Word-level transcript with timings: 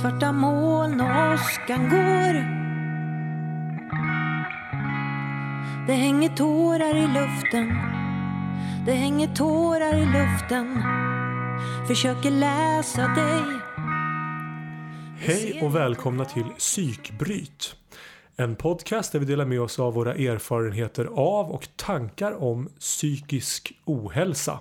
Svarta 0.00 0.32
moln 0.32 1.00
och 1.00 1.34
åskan 1.34 1.88
går 1.90 2.34
Det 5.86 5.92
hänger 5.92 6.28
tårar 6.28 6.96
i 6.96 7.06
luften 7.06 7.68
Det 8.86 8.92
hänger 8.92 9.34
tårar 9.34 9.94
i 9.96 10.06
luften 10.06 10.82
Försöker 11.88 12.30
läsa 12.30 13.08
dig 13.08 13.60
Hej 15.18 15.60
och 15.62 15.74
välkomna 15.74 16.24
till 16.24 16.44
Psykbryt. 16.58 17.76
En 18.36 18.56
podcast 18.56 19.12
där 19.12 19.18
vi 19.18 19.26
delar 19.26 19.44
med 19.44 19.60
oss 19.60 19.78
av 19.78 19.94
våra 19.94 20.14
erfarenheter 20.14 21.04
av 21.04 21.50
och 21.50 21.68
tankar 21.76 22.42
om 22.42 22.68
psykisk 22.80 23.72
ohälsa. 23.84 24.58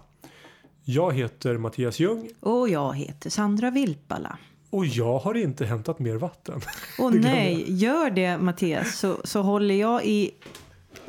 Jag 0.84 1.14
heter 1.14 1.58
Mattias 1.58 2.00
Ljung 2.00 2.30
Och 2.40 2.70
jag 2.70 2.98
heter 2.98 3.30
Sandra 3.30 3.72
Vilpala. 3.72 4.38
Och 4.74 4.86
jag 4.86 5.20
har 5.20 5.38
inte 5.38 5.66
hämtat 5.66 6.00
mer 6.00 6.16
vatten. 6.16 6.62
Glömde 6.98 7.20
nej, 7.20 7.66
gör 7.68 8.10
det 8.10 8.38
Mattias 8.38 8.98
så, 8.98 9.22
så 9.24 9.42
håller 9.42 9.76
jag 9.76 10.06
i 10.06 10.32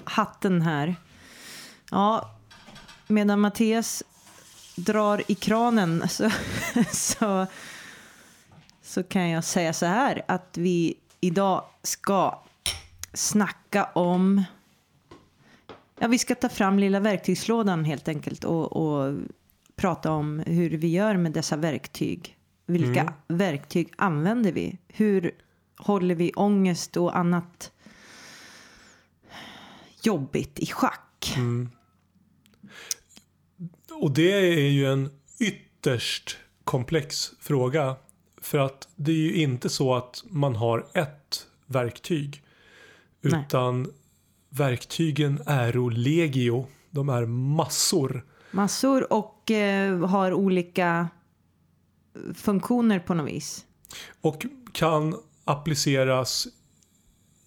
hatten 0.05 0.63
här. 0.63 0.97
Ja, 1.91 2.37
medan 3.07 3.41
Mattias 3.41 4.03
drar 4.77 5.23
i 5.27 5.35
kranen 5.35 6.09
så, 6.09 6.31
så, 6.93 7.47
så 8.83 9.03
kan 9.03 9.29
jag 9.29 9.45
säga 9.45 9.73
så 9.73 9.87
här 9.87 10.23
att 10.29 10.57
vi 10.59 10.95
idag 11.21 11.65
ska 11.83 12.43
snacka 13.13 13.85
om 13.85 14.45
Ja, 15.99 16.09
vi 16.09 16.19
ska 16.19 16.35
ta 16.35 16.49
fram 16.49 16.79
lilla 16.79 17.01
verktygslådan 17.01 17.85
helt 17.85 18.09
enkelt 18.09 18.45
och, 18.45 18.73
och 18.73 19.15
prata 19.77 20.11
om 20.11 20.43
hur 20.47 20.71
vi 20.71 20.89
gör 20.89 21.17
med 21.17 21.33
dessa 21.33 21.57
verktyg. 21.57 22.37
Vilka 22.67 23.01
Mm. 23.01 23.15
verktyg 23.29 23.93
använder 23.97 24.53
vi? 24.53 24.79
Hur 24.89 25.31
håller 25.77 26.15
vi 26.15 26.33
ångest 26.33 26.97
och 26.97 27.17
annat 27.17 27.73
jobbigt 30.03 30.59
i 30.59 30.67
schack? 30.67 31.37
Och 34.03 34.11
det 34.15 34.33
är 34.33 34.71
ju 34.71 34.87
en 34.93 35.11
ytterst 35.41 36.37
komplex 36.65 37.33
fråga. 37.41 37.97
För 38.41 38.59
att 38.59 38.89
det 38.97 39.13
är 39.13 39.17
ju 39.17 39.35
inte 39.35 39.69
så 39.69 39.95
att 39.95 40.25
man 40.31 40.57
har 40.57 40.87
ett 40.95 41.47
verktyg. 41.67 42.43
Nej. 43.21 43.41
Utan 43.47 43.93
verktygen 44.49 45.41
är 45.47 45.91
legio. 45.91 46.67
De 46.91 47.09
är 47.09 47.27
massor. 47.27 48.25
Massor 48.51 49.13
och 49.13 49.51
eh, 49.51 50.07
har 50.07 50.33
olika 50.33 51.09
funktioner 52.35 52.99
på 52.99 53.15
något 53.15 53.29
vis. 53.29 53.65
Och 54.21 54.47
kan 54.73 55.15
appliceras 55.45 56.47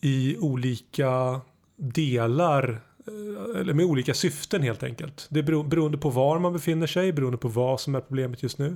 i 0.01 0.37
olika 0.37 1.41
delar. 1.75 2.81
eh, 3.07 3.59
Eller 3.61 3.73
med 3.73 3.85
olika 3.85 4.13
syften 4.13 4.61
helt 4.63 4.83
enkelt. 4.83 5.27
Det 5.29 5.39
är 5.39 5.43
bero, 5.43 5.63
beroende 5.63 5.97
på 5.97 6.09
var 6.09 6.39
man 6.39 6.53
befinner 6.53 6.87
sig. 6.87 7.13
Beroende 7.13 7.37
på 7.37 7.47
vad 7.47 7.79
som 7.81 7.95
är 7.95 8.01
problemet 8.01 8.43
just 8.43 8.57
nu. 8.57 8.75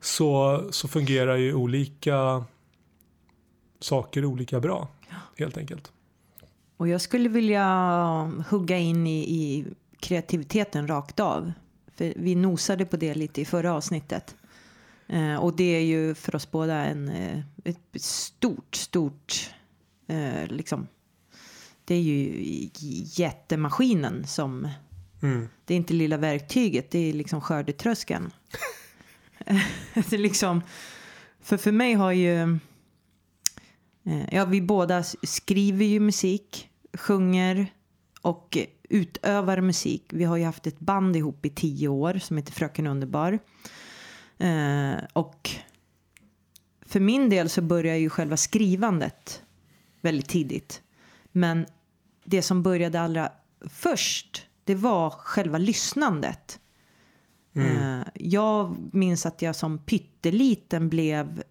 Så, 0.00 0.62
så 0.70 0.88
fungerar 0.88 1.36
ju 1.36 1.54
olika 1.54 2.44
saker 3.80 4.24
olika 4.24 4.60
bra. 4.60 4.88
Helt 5.38 5.56
enkelt. 5.58 5.92
Och 6.76 6.88
jag 6.88 7.00
skulle 7.00 7.28
vilja 7.28 7.64
hugga 8.50 8.78
in 8.78 9.06
i, 9.06 9.18
i 9.18 9.66
kreativiteten 10.00 10.88
rakt 10.88 11.20
av. 11.20 11.52
För 11.96 12.12
vi 12.16 12.34
nosade 12.34 12.84
på 12.84 12.96
det 12.96 13.14
lite 13.14 13.40
i 13.40 13.44
förra 13.44 13.72
avsnittet. 13.74 14.36
Eh, 15.08 15.36
och 15.36 15.56
det 15.56 15.76
är 15.76 15.80
ju 15.80 16.14
för 16.14 16.34
oss 16.36 16.50
båda 16.50 16.74
en, 16.74 17.08
eh, 17.08 17.40
ett 17.64 18.02
stort, 18.02 18.74
stort, 18.74 19.50
eh, 20.06 20.46
liksom. 20.46 20.86
Det 21.84 21.94
är 21.94 22.00
ju 22.00 22.42
jättemaskinen 23.16 24.26
som, 24.26 24.68
Mm. 25.22 25.48
det 25.64 25.74
är 25.74 25.78
inte 25.78 25.94
lilla 25.94 26.16
verktyget, 26.16 26.90
det 26.90 26.98
är 26.98 27.12
liksom 27.12 27.40
skördetröskeln. 27.40 28.30
det 29.94 30.12
är 30.12 30.18
liksom, 30.18 30.62
för 31.40 31.56
för 31.56 31.72
mig 31.72 31.94
har 31.94 32.12
ju, 32.12 32.42
eh, 34.04 34.24
ja 34.32 34.44
vi 34.44 34.60
båda 34.62 35.02
skriver 35.22 35.84
ju 35.84 36.00
musik, 36.00 36.68
sjunger 36.94 37.72
och 38.20 38.58
utövar 38.88 39.60
musik. 39.60 40.04
Vi 40.12 40.24
har 40.24 40.36
ju 40.36 40.44
haft 40.44 40.66
ett 40.66 40.78
band 40.78 41.16
ihop 41.16 41.46
i 41.46 41.50
tio 41.50 41.88
år 41.88 42.14
som 42.18 42.36
heter 42.36 42.52
Fröken 42.52 42.86
Underbar. 42.86 43.38
Eh, 44.38 45.04
och 45.12 45.50
för 46.80 47.00
min 47.00 47.30
del 47.30 47.48
så 47.48 47.62
börjar 47.62 47.96
ju 47.96 48.10
själva 48.10 48.36
skrivandet 48.36 49.42
väldigt 50.00 50.28
tidigt. 50.28 50.82
Men 51.32 51.66
det 52.24 52.42
som 52.42 52.62
började 52.62 53.00
allra 53.00 53.32
först, 53.60 54.46
det 54.64 54.74
var 54.74 55.10
själva 55.10 55.58
lyssnandet. 55.58 56.60
Eh, 57.54 58.00
jag 58.14 58.76
minns 58.92 59.26
att 59.26 59.42
jag 59.42 59.56
som 59.56 59.78
pytteliten 59.78 60.88
blev 60.88 61.42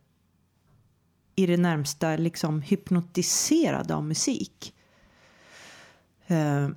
i 1.35 1.45
det 1.45 1.57
närmsta 1.57 2.15
liksom 2.15 2.61
hypnotiserad 2.61 3.91
av 3.91 4.03
musik. 4.03 4.73
Eh, 6.27 6.69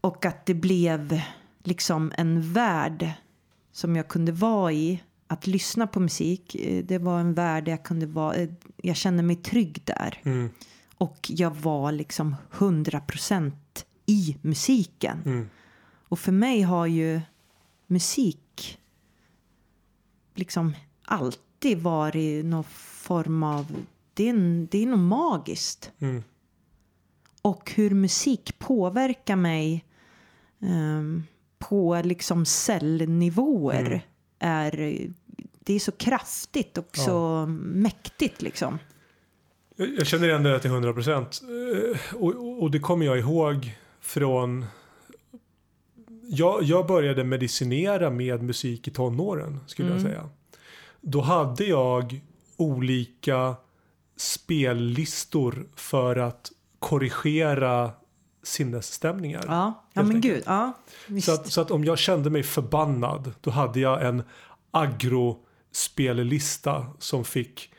och 0.00 0.24
att 0.24 0.46
det 0.46 0.54
blev 0.54 1.20
liksom 1.62 2.12
en 2.16 2.52
värld 2.52 3.10
som 3.72 3.96
jag 3.96 4.08
kunde 4.08 4.32
vara 4.32 4.72
i. 4.72 5.02
Att 5.26 5.46
lyssna 5.46 5.86
på 5.86 6.00
musik, 6.00 6.54
eh, 6.54 6.84
det 6.84 6.98
var 6.98 7.20
en 7.20 7.34
värld 7.34 7.68
jag 7.68 7.84
kunde 7.84 8.06
vara, 8.06 8.34
eh, 8.34 8.48
jag 8.82 8.96
kände 8.96 9.22
mig 9.22 9.36
trygg 9.36 9.82
där. 9.84 10.20
Mm. 10.24 10.50
Och 10.96 11.26
jag 11.28 11.50
var 11.50 11.92
liksom 11.92 12.36
100% 12.50 13.86
i 14.06 14.36
musiken. 14.42 15.22
Mm. 15.24 15.50
Och 16.08 16.18
för 16.18 16.32
mig 16.32 16.62
har 16.62 16.86
ju 16.86 17.20
musik 17.86 18.78
liksom 20.34 20.74
alltid 21.04 21.78
varit 21.78 22.44
någon 22.44 22.64
form 22.64 23.42
av, 23.42 23.76
det 24.14 24.28
är, 24.28 24.66
det 24.70 24.82
är 24.82 24.86
något 24.86 24.98
magiskt. 24.98 25.92
Mm. 25.98 26.22
Och 27.42 27.72
hur 27.74 27.90
musik 27.90 28.58
påverkar 28.58 29.36
mig 29.36 29.84
ehm, 30.60 31.22
på 31.58 32.00
liksom 32.04 32.44
cellnivåer 32.44 33.86
Mm. 33.86 34.00
Är, 34.44 34.98
det 35.60 35.74
är 35.74 35.78
så 35.78 35.92
kraftigt 35.92 36.78
och 36.78 36.96
så 36.96 37.46
mäktigt 37.46 38.42
liksom. 38.42 38.78
Jag, 39.76 39.88
jag 39.98 40.06
känner 40.06 40.28
igen 40.28 40.42
det 40.42 40.60
till 40.60 40.70
100 40.70 40.92
procent. 40.92 41.42
Och, 42.14 42.62
och 42.62 42.70
det 42.70 42.78
kommer 42.78 43.06
jag 43.06 43.18
ihåg 43.18 43.76
från... 44.00 44.66
Jag, 46.26 46.62
jag 46.62 46.86
började 46.86 47.24
medicinera 47.24 48.10
med 48.10 48.42
musik 48.42 48.88
i 48.88 48.90
tonåren 48.90 49.60
skulle 49.66 49.92
jag 49.92 50.00
säga. 50.00 50.28
Då 51.00 51.20
hade 51.20 51.64
jag 51.64 52.20
olika 52.56 53.54
spellistor 54.16 55.66
för 55.76 56.16
att 56.16 56.52
korrigera 56.78 57.90
sinnesstämningar. 58.44 59.44
Ja, 59.46 59.84
ja 59.92 60.02
men 60.02 60.16
enkelt. 60.16 60.34
gud. 60.34 60.42
Ja. 60.46 60.72
Så 61.22 61.32
att, 61.32 61.52
så 61.52 61.60
att 61.60 61.70
om 61.70 61.84
jag 61.84 61.98
kände 61.98 62.30
mig 62.30 62.42
förbannad 62.42 63.32
då 63.40 63.50
hade 63.50 63.80
jag 63.80 64.06
en 64.06 64.22
agro-spellista 64.70 66.86
som 66.98 67.24
fick 67.24 67.70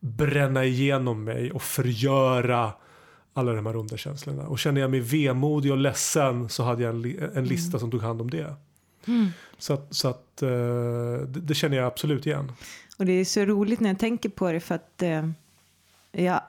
bränna 0.00 0.64
igenom 0.64 1.24
mig 1.24 1.52
och 1.52 1.62
förgöra 1.62 2.72
alla 3.34 3.52
de 3.52 3.66
här 3.66 3.76
onda 3.76 3.96
känslorna. 3.96 4.46
Och 4.46 4.58
kände 4.58 4.80
jag 4.80 4.90
mig 4.90 5.00
vemodig 5.00 5.72
och 5.72 5.78
ledsen 5.78 6.48
så 6.48 6.62
hade 6.62 6.82
jag 6.82 6.94
en, 6.94 7.02
li- 7.02 7.18
en 7.34 7.44
lista 7.44 7.78
som 7.78 7.90
tog 7.90 8.02
hand 8.02 8.20
om 8.20 8.30
det. 8.30 8.54
Så 9.58 9.72
att, 9.72 9.94
så 9.94 10.08
att 10.08 10.42
eh, 10.42 10.48
det, 11.28 11.40
det 11.40 11.54
känner 11.54 11.76
jag 11.76 11.86
absolut 11.86 12.26
igen. 12.26 12.52
Och 12.98 13.06
det 13.06 13.12
är 13.12 13.24
så 13.24 13.44
roligt 13.44 13.80
när 13.80 13.90
jag 13.90 13.98
tänker 13.98 14.28
på 14.28 14.52
det 14.52 14.60
för 14.60 14.74
att 14.74 15.02
eh, 15.02 15.28
jag, 16.12 16.40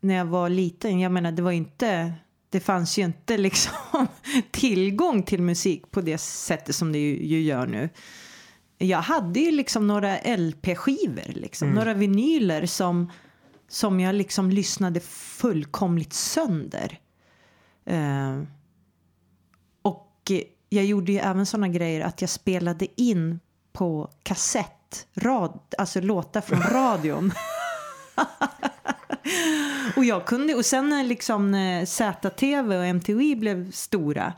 när 0.00 0.14
jag 0.14 0.24
var 0.24 0.48
liten, 0.48 1.00
jag 1.00 1.12
menar 1.12 1.32
det 1.32 1.42
var 1.42 1.52
inte, 1.52 2.12
det 2.50 2.60
fanns 2.60 2.98
ju 2.98 3.02
inte 3.02 3.36
liksom 3.36 3.72
tillgång 4.50 5.22
till 5.22 5.42
musik 5.42 5.90
på 5.90 6.00
det 6.00 6.18
sättet 6.18 6.74
som 6.74 6.92
det 6.92 6.98
ju, 6.98 7.42
gör 7.42 7.66
nu. 7.66 7.88
Jag 8.78 8.98
hade 8.98 9.40
ju 9.40 9.50
liksom 9.50 9.86
några 9.86 10.16
LP-skivor, 10.36 11.32
liksom, 11.32 11.70
några 11.70 11.94
vinyler 11.94 12.66
som, 12.66 13.12
som 13.68 14.00
jag 14.00 14.14
liksom 14.14 14.50
lyssnade 14.50 15.00
fullkomligt 15.00 16.12
sönder. 16.12 17.00
Eh, 17.84 18.42
och 19.82 20.32
jag 20.68 20.84
gjorde 20.84 21.12
ju 21.12 21.18
även 21.18 21.46
sådana 21.46 21.68
grejer 21.68 22.00
att 22.00 22.20
jag 22.20 22.30
spelade 22.30 22.86
in 23.00 23.40
på 23.72 24.10
kassett, 24.22 25.06
rad, 25.14 25.60
alltså 25.78 26.00
låtar 26.00 26.40
från 26.40 26.62
radion. 26.72 27.32
och 29.96 30.04
jag 30.04 30.26
kunde, 30.26 30.54
och 30.54 30.66
sen 30.66 30.88
när 30.88 31.04
liksom 31.04 31.50
när 31.50 31.84
ZTV 31.84 32.76
och 32.76 32.84
MTV 32.84 33.34
blev 33.36 33.70
stora, 33.70 34.32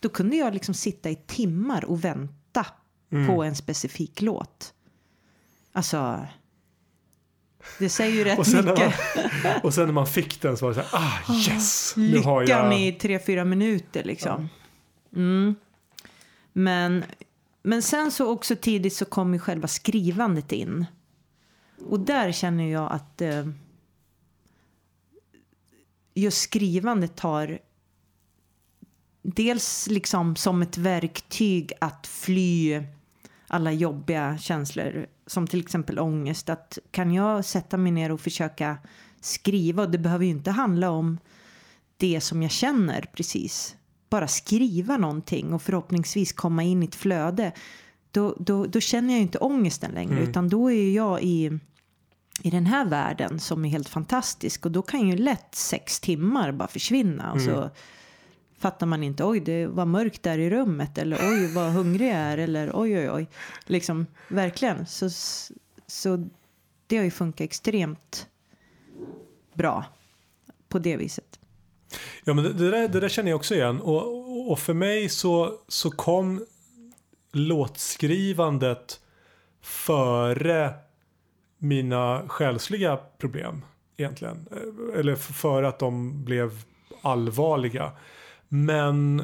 då 0.00 0.08
kunde 0.08 0.36
jag 0.36 0.54
liksom 0.54 0.74
sitta 0.74 1.10
i 1.10 1.16
timmar 1.16 1.84
och 1.84 2.04
vänta 2.04 2.66
på 3.26 3.42
en 3.42 3.56
specifik 3.56 4.22
låt. 4.22 4.74
Alltså, 5.72 6.26
Det 7.78 7.88
säger 7.88 8.12
ju 8.16 8.24
rätt 8.24 8.38
Och 8.38 8.48
mycket. 8.48 8.92
man, 9.44 9.52
och 9.62 9.74
sen 9.74 9.86
när 9.86 9.92
man 9.92 10.06
fick 10.06 10.42
den 10.42 10.56
så 10.56 10.64
var 10.66 10.74
det 10.74 10.84
så 10.84 10.96
här, 10.96 11.04
ah 11.04 11.34
yes! 11.34 11.94
Nu 11.96 12.18
har 12.18 12.48
jag... 12.48 12.80
i 12.80 12.92
tre, 12.92 13.18
fyra 13.18 13.44
minuter 13.44 14.04
liksom. 14.04 14.48
Mm. 15.16 15.54
Men, 16.52 17.04
men 17.62 17.82
sen 17.82 18.10
så 18.10 18.26
också 18.26 18.56
tidigt 18.56 18.94
så 18.94 19.04
kom 19.04 19.32
ju 19.32 19.38
själva 19.38 19.68
skrivandet 19.68 20.52
in. 20.52 20.86
Och 21.88 22.00
där 22.00 22.32
känner 22.32 22.64
jag 22.72 22.92
att 22.92 23.20
eh, 23.20 23.46
just 26.14 26.42
skrivandet 26.42 27.16
tar 27.16 27.58
dels 29.22 29.86
liksom 29.90 30.36
som 30.36 30.62
ett 30.62 30.78
verktyg 30.78 31.72
att 31.80 32.06
fly 32.06 32.82
alla 33.46 33.72
jobbiga 33.72 34.38
känslor 34.38 35.06
som 35.26 35.46
till 35.46 35.60
exempel 35.60 35.98
ångest. 35.98 36.48
Att 36.48 36.78
kan 36.90 37.14
jag 37.14 37.44
sätta 37.44 37.76
mig 37.76 37.92
ner 37.92 38.12
och 38.12 38.20
försöka 38.20 38.76
skriva 39.20 39.82
och 39.82 39.90
det 39.90 39.98
behöver 39.98 40.24
ju 40.24 40.30
inte 40.30 40.50
handla 40.50 40.90
om 40.90 41.18
det 41.96 42.20
som 42.20 42.42
jag 42.42 42.50
känner 42.50 43.10
precis. 43.12 43.76
Bara 44.10 44.28
skriva 44.28 44.96
någonting 44.96 45.52
och 45.52 45.62
förhoppningsvis 45.62 46.32
komma 46.32 46.62
in 46.62 46.82
i 46.82 46.86
ett 46.86 46.94
flöde. 46.94 47.52
Då, 48.10 48.36
då, 48.38 48.66
då 48.66 48.80
känner 48.80 49.14
jag 49.14 49.22
inte 49.22 49.38
ångesten 49.38 49.90
längre 49.90 50.16
Mm. 50.16 50.28
utan 50.28 50.48
då 50.48 50.70
är 50.70 50.90
jag 50.94 51.22
i, 51.22 51.58
i 52.42 52.50
den 52.50 52.66
här 52.66 52.84
världen 52.84 53.40
som 53.40 53.64
är 53.64 53.68
helt 53.68 53.88
fantastisk 53.88 54.66
och 54.66 54.72
då 54.72 54.82
kan 54.82 55.08
ju 55.08 55.16
lätt 55.16 55.54
sex 55.54 56.00
timmar 56.00 56.52
bara 56.52 56.68
försvinna 56.68 57.32
och 57.32 57.40
så 57.40 57.70
fattar 58.58 58.86
man 58.86 59.02
inte 59.02 59.24
oj 59.24 59.40
det 59.40 59.66
var 59.66 59.84
mörkt 59.86 60.22
där 60.22 60.38
i 60.38 60.50
rummet 60.50 60.98
eller 60.98 61.16
oj 61.32 61.52
vad 61.54 61.72
hungrig 61.72 62.08
jag 62.08 62.16
är 62.16 62.38
eller 62.38 62.70
oj 62.74 62.98
oj 62.98 63.10
oj. 63.10 63.26
Liksom 63.66 64.06
verkligen 64.28 64.86
så, 64.86 65.10
så 65.86 66.28
det 66.86 66.96
har 66.96 67.04
ju 67.04 67.10
funkat 67.10 67.40
extremt 67.44 68.26
bra 69.54 69.84
på 70.68 70.78
det 70.78 70.96
viset. 70.96 71.38
Ja, 72.24 72.34
men 72.34 72.44
det, 72.44 72.70
där, 72.70 72.88
det 72.88 73.00
där 73.00 73.08
känner 73.08 73.30
jag 73.30 73.36
också 73.36 73.54
igen. 73.54 73.80
Och- 73.80 74.50
och 74.50 74.58
för 74.58 74.74
mig 74.74 75.08
så, 75.08 75.58
så 75.68 75.90
kom 75.90 76.44
låtskrivandet 77.32 79.00
före 79.62 80.74
mina 81.64 82.22
själsliga 82.28 82.98
problem 83.18 83.64
egentligen. 83.96 84.48
Eh, 84.50 84.98
Eller 85.00 85.16
för 85.16 85.62
att 85.62 85.78
de 85.78 86.24
blev 86.24 86.64
allvarliga. 87.02 87.92
Men 88.48 89.22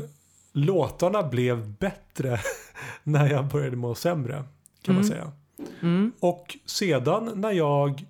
låtarna 0.52 1.22
blev 1.22 1.72
bättre 1.72 2.40
när 3.02 3.31
jag 3.31 3.46
började 3.46 3.76
må 3.76 3.94
sämre 3.94 4.44
kan 4.82 4.94
man 4.94 5.04
säga. 5.04 5.32
Mm. 5.81 6.12
Och 6.20 6.56
sedan 6.66 7.31
när 7.34 7.52
jag 7.52 8.06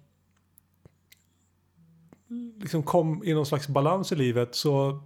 liksom 2.61 2.83
kom 2.83 3.25
i 3.25 3.35
någon 3.35 3.47
slags 3.47 3.69
balans 3.69 4.13
i 4.13 4.17
livet 4.17 4.55
så, 4.55 5.03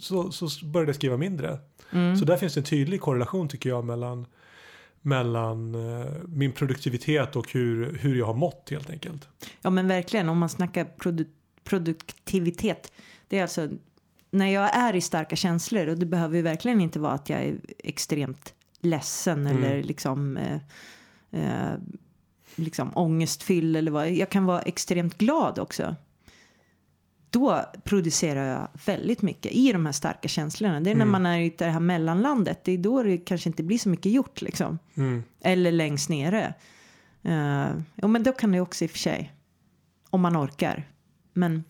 så, 0.00 0.32
så 0.32 0.66
började 0.66 0.88
jag 0.88 0.96
skriva 0.96 1.16
mindre. 1.16 1.58
Mm. 1.90 2.16
Så 2.16 2.24
där 2.24 2.36
finns 2.36 2.54
det 2.54 2.60
en 2.60 2.64
tydlig 2.64 3.00
korrelation 3.00 3.48
tycker 3.48 3.70
jag 3.70 3.84
mellan, 3.84 4.26
mellan 5.06 5.74
eh, 5.74 6.06
min 6.28 6.52
produktivitet 6.52 7.36
och 7.36 7.52
hur, 7.52 7.98
hur 8.00 8.14
jag 8.18 8.26
har 8.26 8.34
mått 8.34 8.68
helt 8.70 8.90
enkelt. 8.90 9.28
Ja 9.62 9.70
men 9.70 9.88
verkligen 9.88 10.28
om 10.28 10.38
man 10.38 10.48
snackar 10.48 10.84
produ- 10.84 11.26
produktivitet. 11.64 12.92
Det 13.28 13.38
är 13.38 13.42
alltså 13.42 13.68
när 14.30 14.46
jag 14.52 14.76
är 14.76 14.96
i 14.96 15.00
starka 15.00 15.36
känslor 15.36 15.86
och 15.86 15.98
det 15.98 16.06
behöver 16.06 16.36
ju 16.36 16.42
verkligen 16.42 16.80
inte 16.80 16.98
vara 17.00 17.12
att 17.12 17.28
jag 17.28 17.40
är 17.40 17.56
extremt 17.78 18.54
ledsen 18.80 19.46
Mm. 19.46 19.64
eller 19.64 19.82
liksom 19.82 20.36
eh, 20.36 20.58
eh, 21.30 21.74
liksom 22.56 22.90
ångestfylld 22.94 23.76
eller 23.76 23.90
vad. 23.90 24.10
Jag 24.10 24.30
kan 24.30 24.44
vara 24.44 24.62
extremt 24.62 25.18
glad 25.18 25.58
också. 25.58 25.96
Då 27.30 27.64
producerar 27.84 28.46
jag 28.46 28.68
väldigt 28.86 29.22
mycket 29.22 29.52
i 29.52 29.72
de 29.72 29.86
här 29.86 29.92
starka 29.92 30.28
känslorna. 30.28 30.80
Det 30.80 30.90
är 30.90 30.94
när 30.94 31.02
Mm. 31.02 31.12
man 31.12 31.26
är 31.26 31.38
i 31.40 31.54
det 31.58 31.64
här 31.64 31.80
mellanlandet. 31.80 32.64
Det 32.64 32.72
är 32.72 32.78
då 32.78 33.02
det 33.02 33.18
kanske 33.18 33.48
inte 33.48 33.62
blir 33.62 33.78
så 33.78 33.88
mycket 33.88 34.12
gjort 34.12 34.42
liksom. 34.42 34.78
Mm. 34.94 35.22
Eller 35.40 35.72
längst 35.72 36.08
nere. 36.08 36.54
Uh, 37.26 37.80
ja, 37.94 38.08
men 38.08 38.22
då 38.22 38.32
kan 38.32 38.52
det 38.52 38.60
också 38.60 38.84
i 38.84 38.86
och 38.86 38.90
för 38.90 38.98
sig. 38.98 39.32
Om 40.10 40.20
man 40.20 40.36
orkar. 40.36 40.88
Men, 41.32 41.64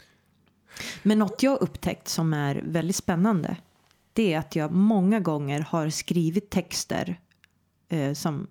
men 1.02 1.18
något 1.18 1.42
jag 1.42 1.60
upptäckt 1.62 2.08
som 2.08 2.32
är 2.32 2.62
väldigt 2.66 2.96
spännande. 2.96 3.56
Det 4.12 4.32
är 4.32 4.38
att 4.38 4.56
jag 4.56 4.72
många 4.72 5.20
gånger 5.20 5.60
har 5.60 5.90
skrivit 5.90 6.50
texter. 6.50 7.20
eh, 7.88 8.12
som, 8.12 8.46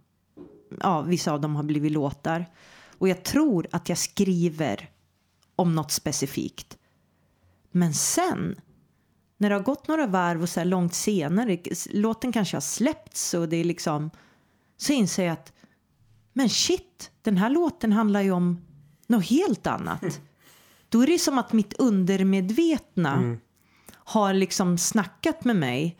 ja, 0.81 1.01
vissa 1.01 1.31
av 1.31 1.41
dem 1.41 1.55
har 1.55 1.63
blivit 1.63 1.91
låtar. 1.91 2.45
Och 2.97 3.09
jag 3.09 3.23
tror 3.23 3.67
att 3.71 3.89
jag 3.89 3.97
skriver 3.97 4.89
om 5.55 5.75
något 5.75 5.91
specifikt. 5.91 6.77
Men 7.75 7.93
sen 7.93 8.55
när 9.37 9.49
det 9.49 9.55
har 9.55 9.63
gått 9.63 9.87
några 9.87 10.07
varv 10.07 10.41
och 10.41 10.49
så 10.49 10.59
här 10.59 10.65
långt 10.65 10.93
senare, 10.93 11.59
låten 11.89 12.31
kanske 12.31 12.55
har 12.55 12.61
släppts 12.61 13.33
och 13.33 13.49
det 13.49 13.57
är 13.57 13.63
liksom, 13.63 14.09
så 14.77 14.93
inser 14.93 15.23
jag 15.23 15.33
att 15.33 15.53
men 16.33 16.49
shit, 16.49 17.11
den 17.21 17.37
här 17.37 17.49
låten 17.49 17.91
handlar 17.91 18.21
ju 18.21 18.31
om 18.31 18.61
något 19.07 19.25
helt 19.25 19.67
annat. 19.67 20.21
Då 20.89 21.01
är 21.01 21.07
det 21.07 21.19
som 21.19 21.37
att 21.37 21.53
mitt 21.53 21.73
undermedvetna 21.73 23.37
har 23.93 24.33
liksom 24.33 24.77
snackat 24.77 25.43
med 25.43 25.55
mig 25.55 25.97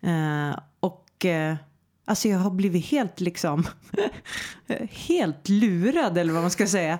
eh, 0.00 0.58
och 0.80 1.24
eh, 1.24 1.56
alltså 2.04 2.28
jag 2.28 2.38
har 2.38 2.50
blivit 2.50 2.86
helt 2.86 3.20
liksom 3.20 3.66
helt 4.90 5.48
lurad 5.48 6.18
eller 6.18 6.32
vad 6.32 6.42
man 6.42 6.50
ska 6.50 6.66
säga. 6.66 6.98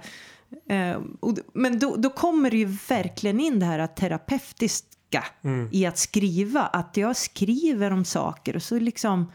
Eh, 0.69 1.01
och, 1.21 1.39
men 1.53 1.79
då, 1.79 1.97
då 1.97 2.11
kommer 2.11 2.51
det 2.51 2.57
ju 2.57 2.77
verkligen 2.89 3.41
in 3.41 3.61
det 3.61 3.67
här 3.67 3.87
terapeutiska 3.87 5.25
i 5.71 5.87
att 5.87 5.99
skriva. 5.99 6.61
Att 6.61 6.97
jag 6.97 7.17
skriver 7.17 7.91
om 7.91 8.05
saker 8.05 8.57
och 8.57 8.63
så 8.63 8.79
liksom 8.79 9.33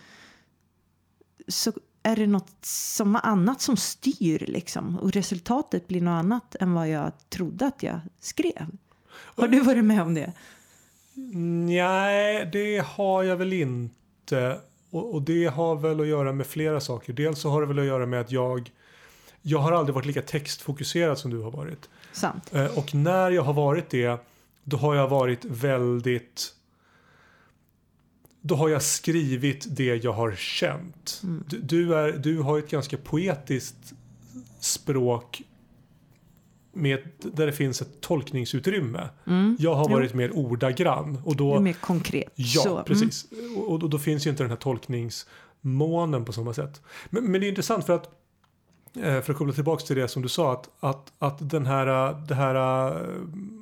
så 1.47 1.73
är 2.03 2.15
det 2.15 2.27
något 2.27 2.65
som 2.65 3.15
annat 3.15 3.61
som 3.61 3.77
styr 3.77 4.45
liksom. 4.47 4.99
Och 4.99 5.11
resultatet 5.11 5.87
blir 5.87 6.01
något 6.01 6.19
annat 6.23 6.55
än 6.55 6.73
vad 6.73 6.89
jag 6.89 7.11
trodde 7.29 7.65
att 7.65 7.83
jag 7.83 7.99
skrev. 8.19 8.67
Har 9.11 9.47
du 9.47 9.59
varit 9.59 9.85
med 9.85 10.01
om 10.01 10.13
det? 10.13 10.33
Nej, 11.65 12.49
det 12.51 12.85
har 12.85 13.23
jag 13.23 13.37
väl 13.37 13.53
inte. 13.53 14.59
Och, 14.89 15.13
och 15.13 15.21
det 15.21 15.45
har 15.45 15.75
väl 15.75 15.99
att 15.99 16.07
göra 16.07 16.33
med 16.33 16.47
flera 16.47 16.81
saker. 16.81 17.13
Dels 17.13 17.39
så 17.39 17.49
har 17.49 17.61
det 17.61 17.67
väl 17.67 17.79
att 17.79 17.85
göra 17.85 18.05
med 18.05 18.21
att 18.21 18.31
jag 18.31 18.71
jag 19.45 19.59
har 19.59 19.71
aldrig 19.71 19.95
varit 19.95 20.05
lika 20.05 20.21
textfokuserad 20.21 21.17
som 21.17 21.31
du 21.31 21.39
har 21.41 21.51
varit. 21.51 21.89
Sant. 22.11 22.53
Eh, 22.53 22.77
Och 22.77 22.95
när 22.95 23.31
jag 23.31 23.43
har 23.43 23.53
varit 23.53 23.89
det, 23.89 24.17
då 24.63 24.77
har 24.77 24.95
jag 24.95 25.07
varit 25.07 25.45
väldigt... 25.45 26.53
Då 28.41 28.55
har 28.55 28.69
jag 28.69 28.81
skrivit 28.83 29.65
det 29.75 29.95
jag 30.03 30.13
har 30.13 30.31
känt. 30.35 31.21
Du, 31.49 31.59
du, 31.59 31.95
är, 31.95 32.11
du 32.11 32.39
har 32.39 32.59
ett 32.59 32.69
ganska 32.69 32.97
poetiskt 32.97 33.93
språk 34.59 35.41
med, 36.73 36.99
där 37.19 37.45
det 37.45 37.53
finns 37.53 37.81
ett 37.81 38.01
tolkningsutrymme. 38.01 39.09
Jag 39.59 39.75
har 39.75 39.89
Jo. 39.89 39.95
varit 39.95 40.13
mer 40.13 40.31
ordagrann. 40.31 41.21
Och 41.25 41.35
då, 41.35 41.59
mer 41.59 41.73
konkret. 41.73 42.31
Ja, 42.35 42.61
Så, 42.61 42.73
mm. 42.73 42.83
precis. 42.85 43.25
Och, 43.57 43.71
och 43.71 43.89
då 43.89 43.99
finns 43.99 44.25
ju 44.25 44.29
inte 44.29 44.43
den 44.43 44.49
här 44.49 44.57
tolkningsmånen 44.57 46.25
på 46.25 46.33
samma 46.33 46.53
sätt. 46.53 46.81
Men, 47.09 47.23
men 47.31 47.41
det 47.41 47.47
är 47.47 47.49
intressant 47.49 47.85
för 47.85 47.93
att 47.95 48.09
för 48.93 49.31
att 49.31 49.37
koppla 49.37 49.53
tillbaka 49.53 49.85
till 49.85 49.95
det 49.95 50.07
som 50.07 50.21
du 50.21 50.29
sa 50.29 50.53
att, 50.53 50.69
att, 50.79 51.13
att 51.19 51.49
den 51.49 51.65
här, 51.65 51.87
eh, 51.87 52.19
det 52.19 52.35
här 52.35 52.87
eh, 52.91 53.17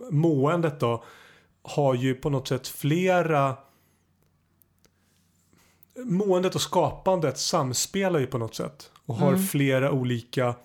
måendet 0.09 0.79
då 0.79 1.03
har 1.63 1.95
ju 1.95 2.15
på 2.15 2.29
något 2.29 2.47
sätt 2.47 2.67
flera 2.67 3.57
Måendet 5.95 6.55
och 6.55 6.61
skapandet 6.61 7.38
samspelar 7.38 8.19
ju 8.19 8.27
på 8.27 8.38
något 8.38 8.55
sätt 8.55 8.91
och 9.05 9.15
har 9.15 9.38
flera 9.38 9.91
olika 9.91 10.55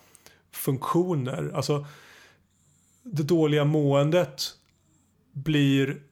funktioner. 0.50 1.50
Alltså 1.54 1.86
det 3.02 3.22
dåliga 3.22 3.64
måendet 3.64 4.42
blir 5.32 6.02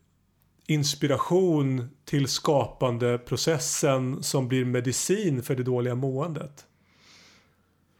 inspiration 0.66 1.88
till 2.04 2.28
skapande 2.28 3.18
processen 3.18 4.22
som 4.22 4.48
blir 4.48 4.64
medicin 4.64 5.42
för 5.42 5.56
det 5.56 5.62
dåliga 5.62 5.94
måendet. 5.94 6.66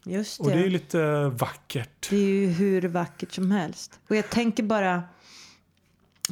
Just 0.05 0.39
det. 0.39 0.45
Och 0.45 0.51
det 0.51 0.57
är 0.57 0.65
ju 0.65 0.71
lite 0.71 1.29
vackert. 1.29 2.11
Det 2.11 2.17
är 2.17 2.21
ju 2.21 2.47
hur 2.47 2.83
vackert 2.83 3.33
som 3.33 3.51
helst. 3.51 4.01
Och 4.09 4.17
jag 4.17 4.31
tänker 4.31 4.63
bara 4.63 5.03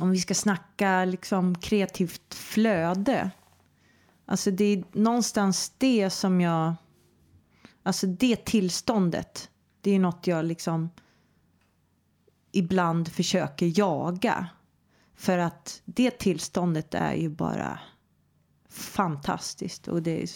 om 0.00 0.11
vi 0.11 0.21
ska 0.21 0.35
snacka 0.35 1.05
liksom 1.05 1.59
kreativt 1.59 2.35
flöde. 2.35 3.31
Alltså 4.26 4.50
det 4.50 4.64
är 4.64 4.85
någonstans 4.93 5.73
det 5.79 6.11
som 6.11 6.41
jag, 6.41 6.75
alltså 7.83 8.07
det 8.07 8.45
tillståndet. 8.45 9.50
Det 9.81 9.91
är 9.91 9.99
något 9.99 10.26
jag 10.26 10.45
liksom 10.45 10.91
ibland 12.52 13.09
försöker 13.09 13.79
jaga. 13.79 14.47
För 15.17 15.38
att 15.38 15.83
det 15.85 16.11
tillståndet 16.11 16.95
är 16.95 17.14
ju 17.14 17.29
bara 17.29 17.79
fantastiskt. 18.71 19.88
Och 19.88 20.02
det 20.02 20.23
är, 20.23 20.29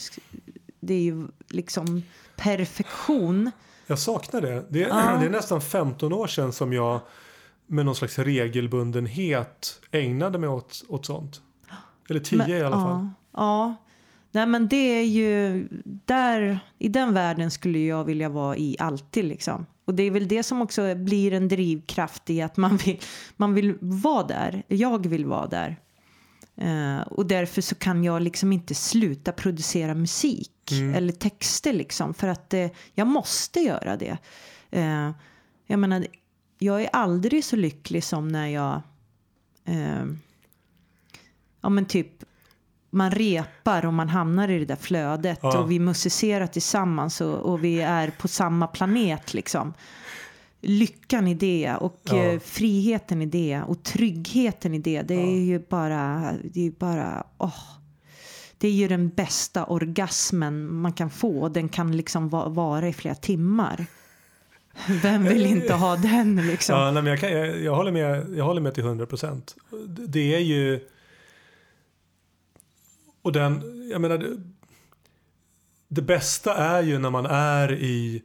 det 0.86 0.94
är 0.94 1.02
ju 1.02 1.26
liksom 1.48 2.02
perfektion 2.36 3.50
Jag 3.86 3.98
saknar 3.98 4.40
det. 4.40 4.64
Det, 4.68 4.78
Ja. 4.78 5.16
det 5.20 5.26
är 5.26 5.30
nästan 5.30 5.60
15 5.60 6.12
år 6.12 6.26
sedan 6.26 6.52
som 6.52 6.72
jag 6.72 7.00
med 7.66 7.84
någon 7.86 7.94
slags 7.94 8.18
regelbundenhet 8.18 9.80
ägnade 9.90 10.38
mig 10.38 10.48
åt, 10.48 10.84
åt 10.88 11.06
sånt. 11.06 11.40
Eller 12.10 12.20
10 12.20 12.38
Men- 12.38 12.50
i 12.50 12.62
alla 12.62 12.76
fall. 12.76 12.86
Ja, 13.02 13.10
ja. 13.32 13.74
Nej 14.32 14.46
men 14.46 14.68
det 14.68 14.76
är 14.76 15.04
ju 15.04 15.68
där, 15.84 16.58
i 16.78 16.88
den 16.88 17.14
världen 17.14 17.50
skulle 17.50 17.78
jag 17.78 18.04
vilja 18.04 18.28
vara 18.28 18.56
i 18.56 18.76
alltid 18.78 19.24
liksom. 19.24 19.66
Och 19.84 19.94
det 19.94 20.02
är 20.02 20.10
väl 20.10 20.28
det 20.28 20.42
som 20.42 20.62
också 20.62 20.94
blir 20.94 21.32
en 21.32 21.48
drivkraft 21.48 22.30
i 22.30 22.42
att 22.42 22.56
man 22.56 22.76
vill, 22.76 23.00
man 23.36 23.54
vill 23.54 23.74
vara 23.80 24.22
där. 24.26 24.62
Jag 24.68 25.06
vill 25.06 25.26
vara 25.26 25.46
där. 25.46 25.76
Eh, 26.56 27.00
och 27.00 27.26
därför 27.26 27.62
så 27.62 27.74
kan 27.74 28.04
jag 28.04 28.22
liksom 28.22 28.52
inte 28.52 28.74
sluta 28.74 29.32
producera 29.32 29.94
musik 29.94 30.50
eller 30.72 31.12
texter 31.12 31.72
liksom. 31.72 32.14
För 32.14 32.28
att 32.28 32.54
eh, 32.54 32.66
jag 32.94 33.06
måste 33.06 33.60
göra 33.60 33.96
det. 33.96 34.18
Eh, 34.70 35.10
jag 35.66 35.78
menar, 35.78 36.06
jag 36.58 36.82
är 36.82 36.88
aldrig 36.92 37.44
så 37.44 37.56
lycklig 37.56 38.04
som 38.04 38.28
när 38.28 38.46
jag 38.46 38.82
eh, 39.64 40.04
ja 41.60 41.68
men 41.68 41.84
typ 41.86 42.24
man 42.90 43.10
repar 43.10 43.86
och 43.86 43.94
man 43.94 44.08
hamnar 44.08 44.48
i 44.48 44.58
det 44.58 44.64
där 44.64 44.76
flödet 44.76 45.38
Ja. 45.42 45.58
och 45.58 45.70
vi 45.70 45.78
musicerar 45.78 46.46
tillsammans 46.46 47.20
och, 47.20 47.34
och 47.38 47.64
vi 47.64 47.80
är 47.80 48.10
på 48.10 48.28
samma 48.28 48.66
planet 48.66 49.34
liksom. 49.34 49.74
Lyckan 50.60 51.28
i 51.28 51.34
det 51.34 51.74
och 51.80 52.00
Ja. 52.04 52.16
eh, 52.24 52.38
friheten 52.40 53.22
i 53.22 53.26
det 53.26 53.62
och 53.62 53.82
tryggheten 53.82 54.74
i 54.74 54.78
det. 54.78 55.02
Det 55.02 55.14
är 55.14 55.40
ju 55.40 55.58
bara, 55.68 56.32
det 56.44 56.66
är 56.66 56.70
bara, 56.70 57.26
åh. 57.38 57.62
Det 58.58 58.68
är 58.68 58.72
ju 58.72 58.88
den 58.88 59.08
bästa 59.08 59.64
orgasmen 59.64 60.74
man 60.74 60.92
kan 60.92 61.10
få 61.10 61.42
och 61.42 61.50
den 61.50 61.68
kan 61.68 61.96
liksom 61.96 62.28
va- 62.28 62.48
vara 62.48 62.88
i 62.88 62.92
flera 62.92 63.14
timmar. 63.14 63.86
Vem 65.02 65.24
vill 65.24 65.46
inte 65.46 65.74
ha 65.74 65.96
den 65.96 66.46
liksom? 66.46 66.78
Ja, 66.78 66.90
nej, 66.90 67.02
men 67.02 67.10
jag, 67.10 67.20
kan, 67.20 67.32
jag, 67.32 67.60
jag, 67.60 67.74
håller 67.74 67.92
med, 67.92 68.34
jag 68.36 68.44
håller 68.44 68.60
med 68.60 68.74
till 68.74 68.84
100 68.84 69.06
procent. 69.06 69.56
Det, 70.08 70.34
är 70.34 70.38
ju... 70.40 70.88
Och 73.22 73.32
den, 73.32 73.62
jag 73.90 74.00
menar, 74.00 74.18
det, 74.18 74.36
det 75.88 76.02
bästa 76.02 76.54
är 76.54 76.82
ju 76.82 76.98
när 76.98 77.10
man 77.10 77.26
är 77.26 77.72
i, 77.72 78.22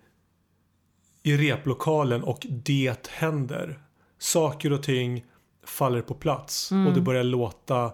i 1.24 1.38
replokalen 1.38 2.24
och 2.24 2.48
det 2.50 3.08
händer. 3.08 3.80
Saker 4.18 4.74
och 4.74 4.84
ting 4.84 5.26
faller 5.64 6.02
på 6.02 6.14
plats 6.14 6.72
och 6.72 6.94
det 6.94 7.02
börjar 7.02 7.24
låta 7.24 7.92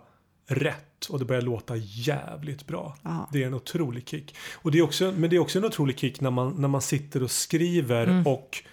rätt 0.48 0.87
och 1.10 1.20
det 1.20 1.26
börjar 1.26 1.42
låta 1.42 1.76
jävligt 1.78 2.68
bra. 2.68 2.96
Ja. 3.02 3.30
Det 3.32 3.44
är 3.44 3.48
en 3.48 3.54
otrolig 3.54 4.08
kick. 4.10 4.36
Och 4.56 4.72
det 4.72 4.78
är 4.78 4.82
också, 4.82 5.14
men 5.18 5.30
det 5.30 5.36
är 5.36 5.40
också 5.40 5.60
en 5.60 5.66
otrolig 5.66 6.00
kick 6.00 6.22
när 6.22 6.32
man, 6.32 6.56
när 6.62 6.68
man 6.68 6.82
sitter 6.82 7.24
och 7.24 7.32
skriver 7.32 8.28
och 8.28 8.64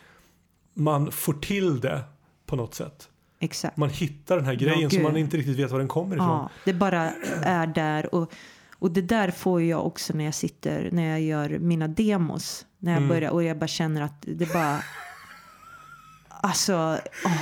man 0.74 1.12
får 1.12 1.32
till 1.32 1.80
det 1.80 2.02
på 2.46 2.56
något 2.56 2.74
sätt. 2.74 3.08
Exakt. 3.40 3.76
Man 3.76 3.90
hittar 3.90 4.36
den 4.36 4.44
här 4.46 4.54
grejen 4.54 4.80
Ja, 4.80 4.90
som 4.90 5.02
man 5.02 5.16
inte 5.16 5.36
riktigt 5.36 5.58
vet 5.58 5.70
var 5.70 5.78
den 5.78 5.88
kommer 5.88 6.16
ifrån. 6.16 6.28
Ja, 6.28 6.50
det 6.64 6.72
bara 6.72 7.10
är 7.42 7.66
där. 7.66 8.14
Och, 8.14 8.32
och 8.78 8.90
det 8.90 9.02
där 9.02 9.30
får 9.30 9.62
jag 9.62 9.86
också 9.86 10.12
när 10.16 10.24
jag 10.24 10.34
sitter, 10.34 10.88
när 10.92 11.10
jag 11.10 11.20
gör 11.20 11.58
mina 11.58 11.88
demos. 11.88 12.66
När 12.78 12.92
jag 12.92 12.96
Mm. 12.98 13.08
börjar 13.08 13.30
och 13.30 13.42
jag 13.42 13.58
bara 13.58 13.66
känner 13.66 14.00
att 14.02 14.14
det 14.20 14.52
bara... 14.52 14.80
Alltså, 16.28 16.98
åh, 17.24 17.32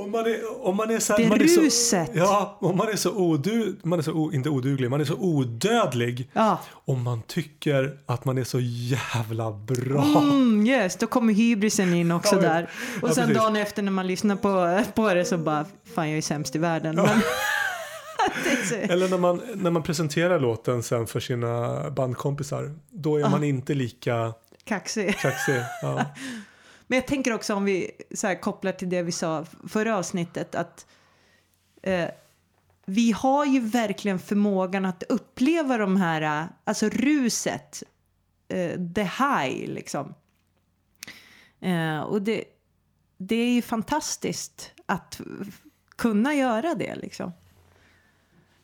Om 0.00 0.10
man 0.10 0.26
är, 0.26 0.66
om 0.66 0.76
man 0.76 0.90
är 0.90 0.98
så 0.98 1.12
här, 1.12 1.22
Det 1.22 1.28
man 1.28 1.40
är 1.40 1.46
så, 1.46 1.60
ruset. 1.60 2.10
Ja, 2.14 2.58
om 2.60 2.76
man 2.76 2.88
är 2.88 2.96
så 2.96 3.10
odu, 3.12 3.76
man 3.82 3.98
är 3.98 4.02
så 4.02 4.12
o, 4.12 4.32
inte 4.32 4.48
oduglig, 4.50 4.90
man 4.90 5.00
är 5.00 5.04
så 5.04 5.14
odödlig. 5.16 6.30
ja. 6.32 6.60
Och 6.68 6.96
man 6.98 7.22
tycker 7.22 7.98
att 8.06 8.24
man 8.24 8.38
är 8.38 8.44
så 8.44 8.58
jävla 8.62 9.50
bra. 9.52 10.04
Mm, 10.22 10.66
yes, 10.66 10.96
då 10.96 11.06
kommer 11.06 11.32
hybrisen 11.32 11.94
in 11.94 12.12
också 12.12 12.34
Ja, 12.34 12.40
men- 12.40 12.50
där. 12.50 12.70
Och 13.02 13.08
ja, 13.08 13.14
sen 13.14 13.26
precis. 13.26 13.42
dagen 13.42 13.56
efter 13.56 13.82
när 13.82 13.92
man 13.92 14.06
lyssnar 14.06 14.36
på, 14.36 14.82
på 14.94 15.14
det 15.14 15.24
så 15.24 15.38
bara, 15.38 15.66
fan 15.94 16.08
jag 16.08 16.18
är 16.18 16.22
sämst 16.22 16.56
i 16.56 16.58
världen. 16.58 16.96
Men, 16.96 17.04
är 18.52 18.64
så, 18.68 18.74
Eller 18.74 19.08
när 19.08 19.18
man, 19.18 19.40
när 19.54 19.70
man 19.70 19.82
presenterar 19.82 20.40
låten 20.40 20.82
sen 20.82 21.06
för 21.06 21.20
sina 21.20 21.90
bandkompisar. 21.90 22.74
Då 22.90 23.16
är 23.16 23.28
man 23.28 23.44
inte 23.44 23.74
lika 23.74 24.32
kaxig. 24.64 25.18
kaxig. 25.18 25.62
Ja. 25.82 26.04
Men 26.90 26.96
jag 26.96 27.06
tänker 27.06 27.32
också 27.32 27.54
om 27.54 27.64
vi 27.64 27.90
så 28.14 28.26
här, 28.26 28.34
kopplar 28.40 28.72
till 28.72 28.88
det 28.88 29.02
vi 29.02 29.12
sa 29.12 29.44
förra 29.68 29.96
avsnittet 29.96 30.54
att 30.54 30.86
eh, 31.82 32.08
vi 32.84 33.12
har 33.12 33.46
ju 33.46 33.60
verkligen 33.60 34.18
förmågan 34.18 34.84
att 34.84 35.02
uppleva 35.02 35.78
de 35.78 35.96
här, 35.96 36.48
alltså 36.64 36.88
ruset, 36.88 37.82
eh, 38.48 38.80
the 38.94 39.02
high 39.02 39.68
liksom. 39.68 40.14
Eh, 41.60 42.00
och 42.00 42.22
det, 42.22 42.44
det 43.16 43.36
är 43.36 43.52
ju 43.52 43.62
fantastiskt 43.62 44.72
att 44.86 45.20
kunna 45.96 46.34
göra 46.34 46.74
det 46.74 46.94
liksom. 46.94 47.32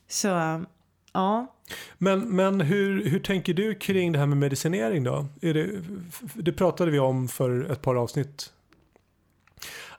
Så 0.08 0.64
ja, 1.16 1.46
Men, 1.98 2.36
men 2.36 2.60
hur, 2.60 3.04
hur 3.04 3.18
tänker 3.20 3.54
du 3.54 3.74
kring 3.74 4.12
det 4.12 4.18
här 4.18 4.26
med 4.26 4.38
medicinering 4.38 5.04
då? 5.04 5.26
Är 5.42 5.54
det, 5.54 5.70
det 6.34 6.52
pratade 6.52 6.90
vi 6.90 6.98
om 6.98 7.28
för 7.28 7.70
ett 7.72 7.82
par 7.82 7.94
avsnitt. 7.94 8.52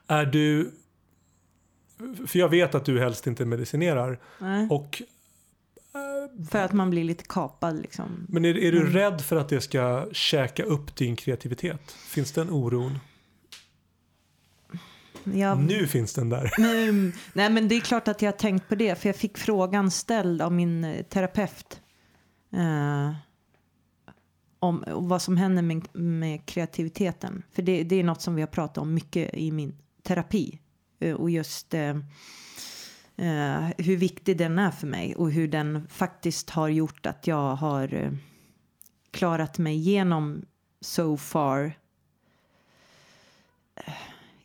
Är 0.06 0.26
du... 0.26 0.70
För 2.26 2.38
jag 2.38 2.48
vet 2.48 2.74
att 2.74 2.84
du 2.84 2.98
helst 3.00 3.26
inte 3.26 3.44
medicinerar. 3.44 4.18
nej. 4.38 4.68
Och, 4.70 5.02
för 6.50 6.58
att 6.58 6.72
man 6.72 6.90
blir 6.90 7.04
lite 7.04 7.24
kapad 7.28 7.80
liksom. 7.82 8.26
men 8.28 8.44
är, 8.44 8.58
är 8.58 8.72
du 8.72 8.80
Mm. 8.80 8.92
rädd 8.92 9.20
för 9.20 9.36
att 9.36 9.48
det 9.48 9.60
ska 9.60 10.08
käka 10.12 10.64
upp 10.64 10.96
din 10.96 11.16
kreativitet? 11.16 11.90
Finns 11.90 12.32
den 12.32 12.50
oron? 12.50 12.98
Jag, 15.24 15.58
Nu 15.58 15.86
finns 15.86 16.14
den 16.14 16.28
där. 16.28 16.52
Mm, 16.58 17.12
nej 17.32 17.50
men 17.50 17.68
det 17.68 17.74
är 17.74 17.80
klart 17.80 18.08
att 18.08 18.22
jag 18.22 18.32
har 18.32 18.38
tänkt 18.38 18.68
på 18.68 18.74
det 18.74 18.94
för 18.94 19.08
jag 19.08 19.16
fick 19.16 19.38
frågan 19.38 19.90
ställd 19.90 20.42
av 20.42 20.52
min 20.52 20.84
eh, 20.84 21.02
terapeut. 21.02 21.80
Eh, 22.52 23.12
om 24.58 24.84
vad 24.86 25.22
som 25.22 25.36
händer 25.36 25.62
med, 25.62 25.96
med 25.96 26.46
kreativiteten. 26.46 27.42
För 27.52 27.62
det, 27.62 27.82
det 27.82 27.96
är 27.96 28.04
något 28.04 28.22
som 28.22 28.34
vi 28.34 28.42
har 28.42 28.46
pratat 28.46 28.78
om 28.78 28.94
mycket 28.94 29.34
i 29.34 29.52
min 29.52 29.78
terapi. 30.02 30.58
Eh, 31.00 31.14
och 31.14 31.30
just 31.30 31.74
eh, 31.74 31.96
eh, 33.16 33.68
hur 33.78 33.96
viktig 33.96 34.38
den 34.38 34.58
är 34.58 34.70
för 34.70 34.86
mig 34.86 35.14
och 35.16 35.32
hur 35.32 35.48
den 35.48 35.88
faktiskt 35.88 36.50
har 36.50 36.68
gjort 36.68 37.06
att 37.06 37.26
jag 37.26 37.54
har 37.54 38.18
klarat 39.10 39.58
mig 39.58 39.74
igenom 39.74 40.44
so 40.80 41.16
far 41.16 41.72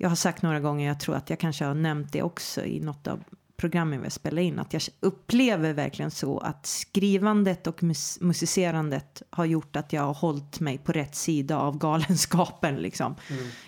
jag 0.04 0.10
har 0.10 0.16
sagt 0.16 0.42
några 0.42 0.60
gånger, 0.60 0.88
jag 0.88 1.00
tror 1.00 1.16
att 1.16 1.30
jag 1.30 1.40
kanske 1.40 1.66
har 1.66 1.74
nämnt 1.74 2.12
det 2.12 2.24
också 2.24 2.66
i 2.66 2.80
något 2.80 3.08
av 3.08 3.24
programmen 3.58 4.00
vi 4.00 4.06
har 4.06 4.10
spelat 4.10 4.42
in, 4.42 4.60
att 4.60 4.74
jag 4.74 4.82
upplever 5.00 5.74
verkligen 5.74 6.12
så 6.12 6.38
att 6.38 6.66
skrivandet 6.66 7.68
och 7.68 7.84
mus 7.84 8.18
musicerandet 8.22 9.22
har 9.30 9.46
gjort 9.46 9.76
att 9.76 9.94
jag 9.94 10.02
har 10.02 10.14
hållit 10.14 10.60
mig 10.60 10.78
på 10.78 10.92
rätt 10.92 11.16
sida 11.16 11.58
av 11.58 11.78
galenskapen 11.78 12.76
liksom. 12.76 13.16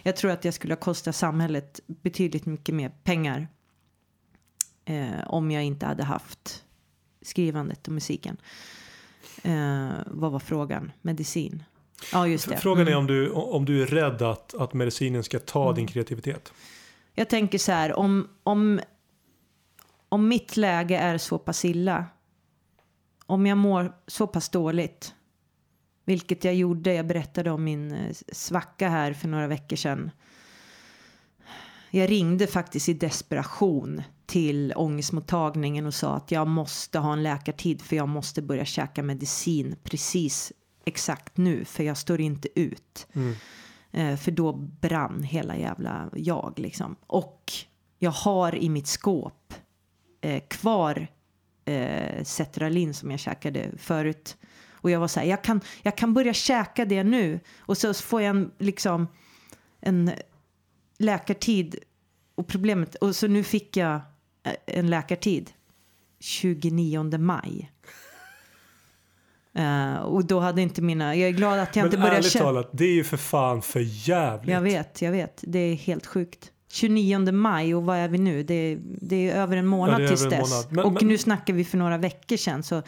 Jag 0.04 0.16
tror 0.16 0.32
att 0.32 0.46
jag 0.46 0.54
skulle 0.54 0.74
ha 0.74 0.80
kostat 0.80 1.16
samhället 1.16 1.80
betydligt 1.88 2.46
mycket 2.46 2.76
mer 2.76 2.90
pengar 2.90 3.48
eh, 4.86 5.28
om 5.28 5.52
jag 5.52 5.64
inte 5.64 5.86
hade 5.86 6.04
haft 6.04 6.64
skrivandet 7.22 7.88
och 7.88 7.94
musiken. 7.94 8.38
Eh, 9.44 9.90
vad 10.06 10.32
var 10.32 10.40
frågan? 10.40 10.92
Medicin? 11.02 11.64
Ja, 12.12 12.28
just 12.28 12.50
det. 12.50 12.58
Frågan 12.58 12.88
är 12.88 12.92
Mm. 12.92 13.00
om 13.00 13.08
du, 13.08 13.30
om 13.32 13.66
du 13.66 13.82
är 13.82 13.86
rädd 13.86 14.22
att, 14.22 14.54
att 14.54 14.74
medicinen 14.74 15.24
ska 15.24 15.40
ta 15.40 15.74
din 15.74 15.88
kreativitet. 15.88 16.54
Jag 17.14 17.30
tänker 17.30 17.58
så 17.58 17.72
här, 17.72 17.94
om, 17.94 18.30
om, 18.44 18.80
om 20.10 20.28
mitt 20.28 20.58
läge 20.58 20.98
är 20.98 21.18
så 21.18 21.38
pass 21.38 21.66
illa, 21.66 22.06
om 23.26 23.46
jag 23.46 23.58
mår 23.58 23.94
så 24.08 24.28
pass 24.28 24.50
dåligt, 24.50 25.14
vilket 26.06 26.44
jag 26.44 26.56
gjorde, 26.56 26.94
jag 26.94 27.08
berättade 27.08 27.52
om 27.52 27.64
min 27.64 27.92
eh, 27.92 28.16
svacka 28.32 28.90
här 28.90 29.14
för 29.14 29.28
några 29.28 29.48
veckor 29.48 29.76
sedan. 29.76 30.12
Jag 31.92 32.10
ringde 32.12 32.48
faktiskt 32.48 32.90
i 32.90 32.94
desperation 32.94 34.04
till 34.26 34.74
ångestmottagningen 34.76 35.86
och 35.86 35.94
sa 35.94 36.16
att 36.16 36.32
jag 36.32 36.48
måste 36.48 37.00
ha 37.00 37.14
en 37.14 37.24
läkartid 37.24 37.82
för 37.82 37.96
jag 37.96 38.10
måste 38.10 38.42
börja 38.42 38.66
käka 38.66 39.04
medicin 39.04 39.76
precis 39.84 40.52
exakt 40.86 41.38
nu 41.38 41.66
för 41.66 41.84
jag 41.84 41.98
står 41.98 42.22
inte 42.22 42.60
ut. 42.60 43.08
Eh, 43.92 44.18
för 44.18 44.32
då 44.32 44.54
brann 44.54 45.24
hela 45.24 45.58
jävla 45.58 46.10
jag 46.14 46.54
liksom. 46.58 46.96
Och 47.08 47.52
jag 48.00 48.12
har 48.12 48.56
i 48.56 48.70
mitt 48.70 48.88
skåp 48.88 49.54
eh, 50.22 50.44
kvar 50.48 51.08
eh, 51.66 52.24
Cetralin 52.24 52.94
som 52.94 53.12
jag 53.12 53.20
käkade 53.20 53.72
förut. 53.78 54.38
Och 54.72 54.92
jag 54.92 55.00
var 55.00 55.08
så 55.08 55.20
här, 55.20 55.28
jag 55.28 55.44
kan, 55.44 55.62
jag 55.82 55.98
kan 55.98 56.14
börja 56.14 56.34
käka 56.34 56.86
det 56.86 57.04
nu. 57.04 57.40
Och 57.58 57.78
så 57.78 57.94
får 57.94 58.22
jag 58.22 58.30
en, 58.30 58.52
liksom 58.58 59.08
en 59.82 60.12
läkartid. 60.98 61.76
Och 62.36 62.48
problemet, 62.48 62.96
och 62.96 63.16
så 63.16 63.28
nu 63.28 63.44
fick 63.44 63.78
jag 63.78 63.96
eh, 64.44 64.54
en 64.66 64.90
läkartid 64.90 65.52
29 66.20 67.18
maj. 67.18 67.72
Eh, 69.56 69.96
och 69.96 70.26
då 70.26 70.40
hade 70.40 70.62
inte 70.62 70.82
mina, 70.82 71.16
jag 71.16 71.30
är 71.30 71.34
glad 71.34 71.60
att 71.60 71.76
jag 71.76 71.84
Men 71.84 71.88
inte 71.88 71.98
började 71.98 72.18
ärligt 72.18 72.32
känna. 72.32 72.46
talat, 72.46 72.70
det 72.74 72.86
är 72.86 72.94
ju 72.94 73.04
för 73.04 73.18
fan 73.18 73.62
för 73.62 74.08
jävligt. 74.10 74.52
Jag 74.54 74.62
vet, 74.62 75.02
jag 75.02 75.12
vet. 75.12 75.44
Det 75.48 75.60
är 75.60 75.76
helt 75.76 76.06
sjukt. 76.06 76.52
29 76.72 77.32
maj 77.32 77.76
och 77.76 77.84
vad 77.84 77.98
är 77.98 78.08
vi 78.08 78.18
nu? 78.18 78.44
Det 78.44 78.54
är, 78.54 78.80
det 79.02 79.30
är 79.30 79.36
över 79.36 79.58
en 79.58 79.68
månad 79.68 80.02
Ja, 80.04 80.08
tills 80.08 80.24
dess. 80.30 80.68
Men- 80.70 80.86
och 80.86 80.94
men- 80.94 81.08
nu 81.08 81.18
snackar 81.18 81.54
vi 81.54 81.64
för 81.66 81.78
några 81.78 81.98
veckor 81.98 82.38
sedan. 82.38 82.64
Så 82.64 82.82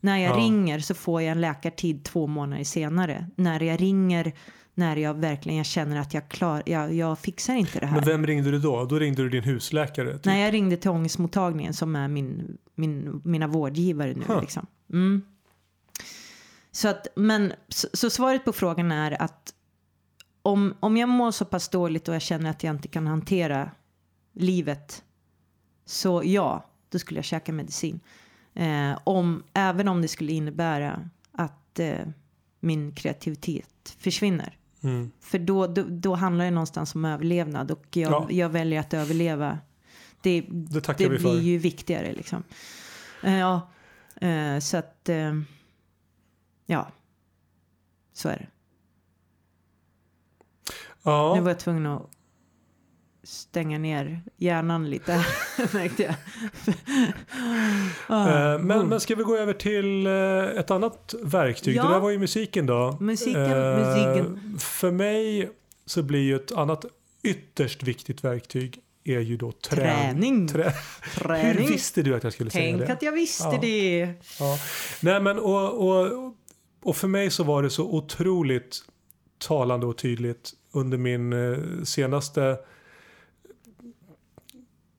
när 0.00 0.18
jag 0.18 0.32
Ja. 0.32 0.36
ringer 0.42 0.78
så 0.78 0.94
får 0.94 1.22
jag 1.22 1.30
en 1.32 1.40
läkartid 1.40 2.04
två 2.04 2.26
månader 2.26 2.64
senare. 2.64 3.26
När 3.36 3.60
jag 3.60 3.80
ringer, 3.80 4.32
när 4.74 4.96
jag 4.96 5.14
verkligen 5.14 5.56
jag 5.56 5.66
känner 5.66 6.00
att 6.00 6.14
jag, 6.14 6.28
klar, 6.28 6.62
jag, 6.66 6.94
jag 6.94 7.18
fixar 7.18 7.54
inte 7.54 7.80
det 7.80 7.86
här. 7.86 7.96
Men 7.96 8.04
vem 8.08 8.26
ringde 8.26 8.50
du 8.50 8.58
då? 8.58 8.84
Då 8.84 8.98
ringde 8.98 9.22
du 9.22 9.28
din 9.28 9.42
husläkare? 9.44 10.12
Typ. 10.12 10.24
Nej, 10.24 10.42
jag 10.44 10.54
ringde 10.54 10.76
till 10.76 10.90
ångestmottagningen 10.90 11.72
som 11.74 11.96
är 11.96 12.08
min, 12.08 12.56
min, 12.74 13.20
mina 13.24 13.46
vårdgivare 13.46 14.14
nu. 14.14 14.24
Huh. 14.28 14.40
Liksom. 14.40 14.66
Mm. 14.92 15.22
Så, 16.76 16.88
att, 16.88 17.06
men, 17.16 17.52
så, 17.68 17.88
så 17.92 18.10
svaret 18.10 18.44
på 18.44 18.52
frågan 18.52 18.92
är 18.92 19.22
att 19.22 19.54
om, 20.42 20.74
om 20.80 20.96
jag 20.96 21.08
mår 21.08 21.30
så 21.30 21.44
pass 21.44 21.68
dåligt 21.68 22.08
och 22.08 22.14
jag 22.14 22.22
känner 22.22 22.50
att 22.50 22.62
jag 22.64 22.74
inte 22.74 22.88
kan 22.88 23.06
hantera 23.06 23.70
livet 24.32 25.04
så 25.84 26.22
ja, 26.24 26.70
då 26.88 26.98
skulle 26.98 27.18
jag 27.18 27.24
käka 27.24 27.52
medicin. 27.52 28.00
Eh, 28.54 28.98
om, 29.04 29.42
även 29.52 29.88
om 29.88 30.02
det 30.02 30.08
skulle 30.08 30.32
innebära 30.32 31.10
att 31.32 31.78
eh, 31.78 32.06
min 32.60 32.94
kreativitet 32.94 33.96
försvinner. 33.98 34.58
Mm. 34.82 35.10
För 35.20 35.38
då, 35.38 35.66
då, 35.66 35.82
då 35.88 36.14
handlar 36.14 36.44
det 36.44 36.50
någonstans 36.50 36.94
om 36.94 37.04
överlevnad 37.04 37.70
och 37.70 37.86
jag, 37.90 38.12
Ja. 38.12 38.26
jag 38.30 38.48
väljer 38.48 38.80
att 38.80 38.94
överleva. 38.94 39.58
Det, 40.20 40.40
Det 40.48 40.98
det 40.98 41.08
blir 41.08 41.40
ju 41.40 41.58
viktigare 41.58 42.12
liksom. 42.12 42.42
Eh, 43.22 43.38
Ja, 43.38 43.70
eh, 44.20 44.58
så 44.58 44.76
att 44.76 45.08
eh, 45.08 45.34
ja, 46.66 46.88
så 48.12 48.28
är 48.28 48.36
det. 48.36 48.46
Ja. 51.02 51.34
Nu 51.34 51.40
var 51.40 51.50
jag 51.50 51.58
tvungen 51.58 51.86
att 51.86 52.10
stänga 53.22 53.78
ner 53.78 54.22
hjärnan 54.36 54.90
lite 54.90 55.16
märkte 55.72 56.02
jag. 56.02 56.14
Ah, 58.06 58.58
men, 58.58 58.88
men 58.88 59.00
ska 59.00 59.14
vi 59.14 59.22
gå 59.22 59.36
över 59.36 59.52
till 59.52 60.06
eh, 60.06 60.60
ett 60.60 60.70
annat 60.70 61.14
verktyg? 61.22 61.76
Ja. 61.76 61.82
Det 61.82 61.88
där 61.92 62.00
var 62.00 62.10
ju 62.10 62.18
musiken 62.18 62.66
då. 62.66 62.96
Musiken, 63.00 63.42
Eh, 63.52 63.78
musiken. 63.78 64.58
För 64.58 64.90
mig 64.90 65.50
så 65.86 66.02
blir 66.02 66.20
ju 66.22 66.36
ett 66.36 66.52
annat 66.52 66.84
ytterst 67.22 67.82
viktigt 67.82 68.24
verktyg 68.24 68.80
är 69.04 69.20
ju 69.20 69.36
då 69.36 69.52
träning. 69.52 70.48
Träning. 70.48 70.48
Trä... 70.48 70.72
Träning. 71.14 71.62
Hur 71.62 71.72
visste 71.72 72.02
du 72.02 72.14
att 72.16 72.24
jag 72.24 72.32
skulle 72.32 72.50
säga 72.50 72.76
Tänk 72.76 72.86
det? 72.86 72.92
att 72.92 73.02
jag 73.02 73.12
visste 73.12 73.44
Ja. 73.44 73.58
det. 73.60 74.14
Ja. 74.40 74.58
Nej 75.00 75.20
men 75.20 75.38
och, 75.38 75.88
och, 75.88 76.34
och 76.86 76.96
för 76.96 77.08
mig 77.08 77.30
så 77.30 77.44
var 77.44 77.62
det 77.62 77.70
så 77.70 77.84
otroligt 77.84 78.78
talande 79.38 79.86
och 79.86 79.98
tydligt 79.98 80.52
under 80.72 80.98
min 80.98 81.32
eh, 81.32 81.82
senaste 81.84 82.58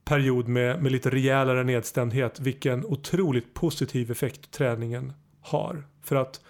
period 0.04 0.48
med, 0.48 0.82
med 0.82 0.92
lite 0.92 1.10
rejälare 1.10 1.64
nedstämdhet 1.64 2.40
vilken 2.40 2.84
otroligt 2.84 3.54
positiv 3.54 4.10
effekt 4.10 4.50
träningen 4.50 5.12
har. 5.40 5.86
För 6.02 6.16
att 6.16 6.40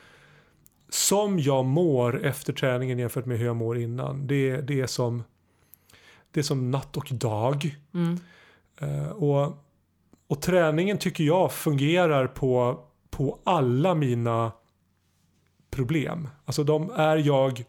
som 0.89 1.39
jag 1.39 1.65
mår 1.65 2.25
efter 2.25 2.53
träningen 2.53 2.99
jämfört 2.99 3.27
med 3.27 3.39
hur 3.39 3.47
jag 3.47 3.57
mår 3.57 3.79
innan 3.79 4.27
det, 4.27 4.61
det, 4.61 4.81
är, 4.81 4.87
som, 4.87 5.23
det 6.31 6.41
är 6.41 6.45
som 6.45 6.71
natt 6.71 6.97
och 6.97 7.09
dag. 7.11 7.77
Mm. 7.95 8.21
Eh, 8.81 9.09
och, 9.09 9.65
och 10.27 10.43
träningen 10.43 10.99
tycker 10.99 11.25
jag 11.25 11.53
fungerar 11.53 12.27
på, 12.27 12.81
på 13.11 13.39
alla 13.45 13.95
mina 13.95 14.53
problem. 15.79 16.29
Alltså 16.45 16.65
de 16.65 16.91
är 16.91 17.17
jag 17.17 17.65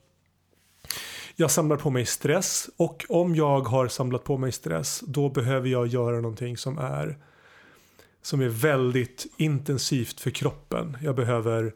jag 1.36 1.52
samlar 1.52 1.78
på 1.78 1.90
mig 1.90 2.06
stress 2.06 2.70
och 2.78 3.06
om 3.10 3.36
jag 3.36 3.60
har 3.60 3.88
samlat 3.88 4.24
på 4.24 4.38
mig 4.38 4.52
stress 4.52 5.04
då 5.08 5.30
behöver 5.30 5.70
jag 5.70 5.88
göra 5.88 6.16
någonting 6.22 6.58
som 6.58 6.78
är 6.78 7.18
som 8.22 8.42
är 8.42 8.50
väldigt 8.50 9.26
intensivt 9.38 10.20
för 10.20 10.32
kroppen. 10.32 10.98
Jag 11.02 11.16
behöver 11.16 11.74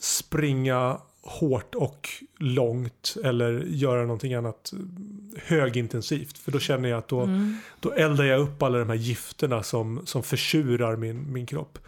springa 0.00 1.00
hårt 1.22 1.74
och 1.74 2.08
långt 2.38 3.16
eller 3.24 3.64
göra 3.66 4.00
någonting 4.02 4.34
annat 4.34 4.72
högintensivt. 5.36 6.38
För 6.38 6.52
då 6.52 6.58
känner 6.58 6.88
jag 6.88 6.98
att 6.98 7.08
då, 7.08 7.20
Mm. 7.20 7.56
då 7.80 7.92
eldar 7.92 8.24
jag 8.24 8.40
upp 8.40 8.62
alla 8.62 8.78
de 8.78 8.88
här 8.88 8.96
gifterna 8.96 9.62
som, 9.62 10.06
som 10.06 10.22
försurar 10.22 10.96
min, 10.96 11.32
min 11.32 11.46
kropp. 11.46 11.78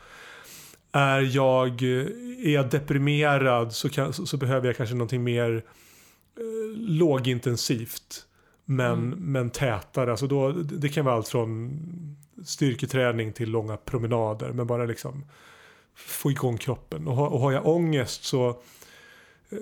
Är 0.93 1.21
jag, 1.37 1.83
är 1.83 2.51
jag 2.51 2.71
deprimerad 2.71 3.73
så, 3.73 3.89
kan, 3.89 4.13
så, 4.13 4.27
så 4.27 4.37
behöver 4.37 4.67
jag 4.67 4.77
kanske 4.77 4.95
någonting 4.95 5.25
mer 5.25 5.57
eh, 6.37 6.43
lågintensivt. 6.77 8.27
Men, 8.65 8.93
Mm. 8.93 9.19
men 9.33 9.51
tätare. 9.51 10.11
Alltså 10.11 10.27
då, 10.27 10.53
det 10.53 10.89
kan 10.89 11.05
vara 11.05 11.15
allt 11.15 11.29
från 11.29 11.71
styrketräning 12.45 13.33
till 13.33 13.51
långa 13.51 13.77
promenader. 13.77 14.53
Men 14.53 14.67
bara 14.67 14.85
liksom 14.85 15.25
få 15.95 16.31
igång 16.31 16.57
kroppen. 16.59 17.07
Och, 17.09 17.17
har- 17.17 17.29
och 17.29 17.41
har 17.41 17.53
jag 17.53 17.67
ångest 17.67 18.25
så 18.25 18.57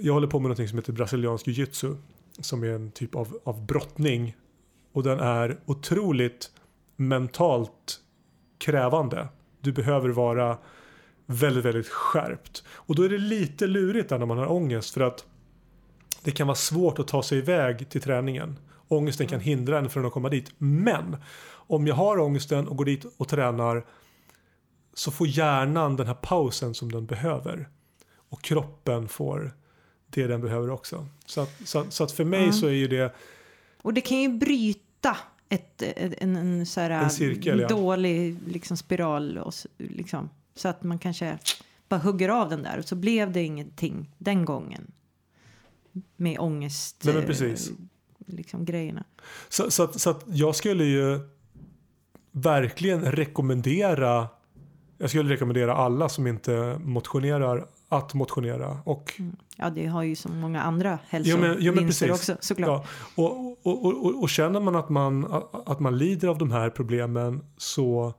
jag 0.03 0.13
håller 0.15 0.27
på 0.27 0.41
med 0.41 0.49
något 0.49 0.69
som 0.69 0.79
heter 0.79 0.93
brasiliansk 0.93 1.47
jiu-jitsu. 1.47 1.97
Som 2.41 2.63
är 2.63 2.69
en 2.69 2.91
typ 2.91 3.15
av, 3.15 3.39
av 3.45 3.67
brottning. 3.67 4.37
Och 4.93 5.03
den 5.03 5.21
är 5.21 5.59
otroligt 5.67 6.51
mentalt 6.97 8.01
krävande. 8.59 9.29
Du 9.61 9.73
behöver 9.73 10.09
vara 10.09 10.59
väldigt, 11.31 11.65
väldigt 11.65 11.89
skärpt. 11.89 12.65
Och 12.69 12.95
då 12.95 13.03
är 13.03 13.09
det 13.09 13.19
lite 13.19 13.67
lurigt 13.67 14.09
där 14.09 14.19
när 14.19 14.27
man 14.27 14.39
har 14.39 14.53
ångest 14.53 14.95
för 14.95 15.01
att 15.01 15.25
det 16.23 16.31
kan 16.31 16.47
vara 16.47 16.55
svårt 16.57 16.99
att 16.99 17.09
ta 17.09 17.23
sig 17.23 17.39
iväg 17.39 17.89
till 17.89 18.01
träningen. 18.01 18.59
Ångesten 18.89 19.27
kan 19.27 19.41
hindra 19.41 19.79
en 19.79 19.91
från 19.91 20.07
att 20.07 20.13
komma 20.13 20.29
dit. 20.29 20.51
Men 20.59 21.17
om 21.51 21.87
jag 21.87 21.95
har 21.95 22.19
ångesten 22.19 22.69
och 22.69 22.77
går 22.77 22.85
dit 22.85 23.05
och 23.17 23.29
tränar 23.29 23.87
så 24.95 25.11
får 25.11 25.27
hjärnan 25.27 25.97
den 25.97 26.07
här 26.07 26.15
pausen 26.15 26.75
som 26.75 26.93
den 26.93 27.07
behöver. 27.07 27.69
Och 28.31 28.43
kroppen 28.43 29.09
får 29.09 29.53
det 30.11 30.27
den 30.27 30.41
behöver 30.41 30.71
också. 30.71 31.07
Så 31.27 31.41
att, 31.41 31.53
så 31.65 31.85
så 31.89 32.05
att 32.05 32.13
för 32.13 32.25
mig 32.25 32.47
Ja. 32.47 32.53
så 32.53 32.67
är 32.67 32.71
ju 32.73 32.89
det 32.89 33.15
Och 33.83 33.95
det 33.95 34.01
kan 34.01 34.19
ju 34.19 34.29
bryta 34.29 35.17
ett, 35.49 35.83
en, 35.97 36.37
en, 36.37 36.67
så 36.67 36.81
här, 36.81 36.91
En 36.91 37.11
cirkel, 37.11 37.61
ja. 37.61 37.69
dålig 37.69 38.37
liksom, 38.47 38.77
spiral. 38.77 39.39
Och, 39.39 39.55
liksom, 39.77 40.31
så 40.59 40.69
att 40.69 40.83
man 40.83 40.99
kanske 40.99 41.39
bara 41.89 42.01
hugger 42.01 42.29
av 42.29 42.49
den 42.49 42.63
där 42.63 42.79
och 42.79 42.85
så 42.85 42.97
blev 42.97 43.33
det 43.33 43.43
ingenting 43.43 44.11
den 44.19 44.45
gången. 44.45 44.93
Med 46.17 46.39
ångest. 46.39 47.03
Nej, 47.05 47.15
men 47.15 47.23
eh, 47.23 47.27
precis. 47.27 47.71
Liksom, 48.27 48.65
grejerna. 48.65 49.05
Så, 49.49 49.71
så, 49.71 49.83
att, 49.83 50.01
så 50.01 50.11
att 50.11 50.25
jag 50.27 50.57
skulle 50.57 50.85
ju 50.85 51.21
verkligen 52.33 53.13
rekommendera 53.13 54.29
jag 54.99 55.11
skulle 55.11 55.33
rekommendera 55.33 55.75
alla 55.75 56.09
som 56.09 56.27
inte 56.27 56.81
motionerar 56.85 57.67
att 57.89 58.15
motionera. 58.15 58.79
Och, 58.85 59.21
Ja, 59.61 59.71
det 59.71 59.87
har 59.87 60.03
ju 60.03 60.17
så 60.17 60.29
många 60.29 60.63
andra 60.63 60.99
hälsovinster 61.09 61.87
precis. 61.87 62.11
också 62.11 62.37
såklart. 62.41 62.87
ja, 63.17 63.23
och, 63.23 63.51
och, 63.67 63.85
och, 63.87 64.07
och, 64.07 64.23
och 64.23 64.29
känner 64.29 64.61
man 64.61 64.77
att 64.77 64.89
man, 64.89 65.45
att 65.67 65.81
man 65.81 65.99
lider 65.99 66.29
av 66.29 66.39
de 66.39 66.53
här 66.53 66.71
problemen 66.71 67.45
så 67.57 68.15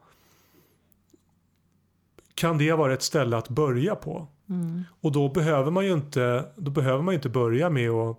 kan 2.39 2.57
det 2.57 2.73
vara 2.73 2.93
ett 2.93 3.01
ställe 3.01 3.37
att 3.37 3.49
börja 3.49 3.95
på. 3.95 4.27
Mm. 4.49 4.83
Och 5.01 5.11
då 5.11 5.29
behöver 5.29 5.71
man 5.71 5.85
ju 5.85 5.93
inte, 5.93 6.45
då 6.55 6.71
behöver 6.71 7.01
man 7.03 7.13
inte 7.13 7.29
börja 7.29 7.69
med 7.69 7.89
att 7.89 8.17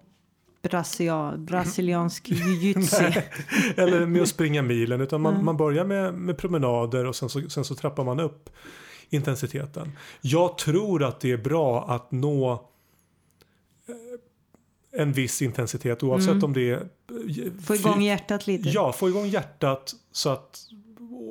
Brasia, 0.62 1.35
brasiliansk 1.38 2.28
jiu-jitsu. 2.28 3.12
Eller 3.76 4.06
med 4.06 4.22
att 4.22 4.28
springa 4.28 4.62
milen. 4.62 5.00
Utan 5.00 5.20
man, 5.20 5.33
Mm. 5.35 5.44
man 5.44 5.56
börjar 5.56 5.85
med, 5.85 6.14
med 6.14 6.38
promenader 6.38 7.06
och 7.06 7.16
sen 7.16 7.28
så, 7.28 7.50
sen 7.50 7.64
så 7.64 7.74
trappar 7.74 8.04
man 8.04 8.20
upp 8.20 8.50
intensiteten. 9.11 9.92
Jag 10.20 10.59
tror 10.59 11.04
att 11.04 11.20
det 11.20 11.33
är 11.33 11.37
bra 11.37 11.85
att 11.88 12.12
nå 12.12 12.52
eh, 12.52 12.61
en 15.00 15.12
viss 15.12 15.42
intensitet 15.42 16.02
oavsett 16.02 16.30
Mm. 16.30 16.44
om 16.44 16.52
det 16.52 16.70
är 16.70 16.88
Få 17.62 17.74
igång 17.74 18.02
hjärtat 18.02 18.46
lite. 18.46 18.68
Ja, 18.68 18.92
få 18.92 19.09
igång 19.09 19.26
hjärtat 19.26 19.94
så 20.12 20.30
att 20.30 20.61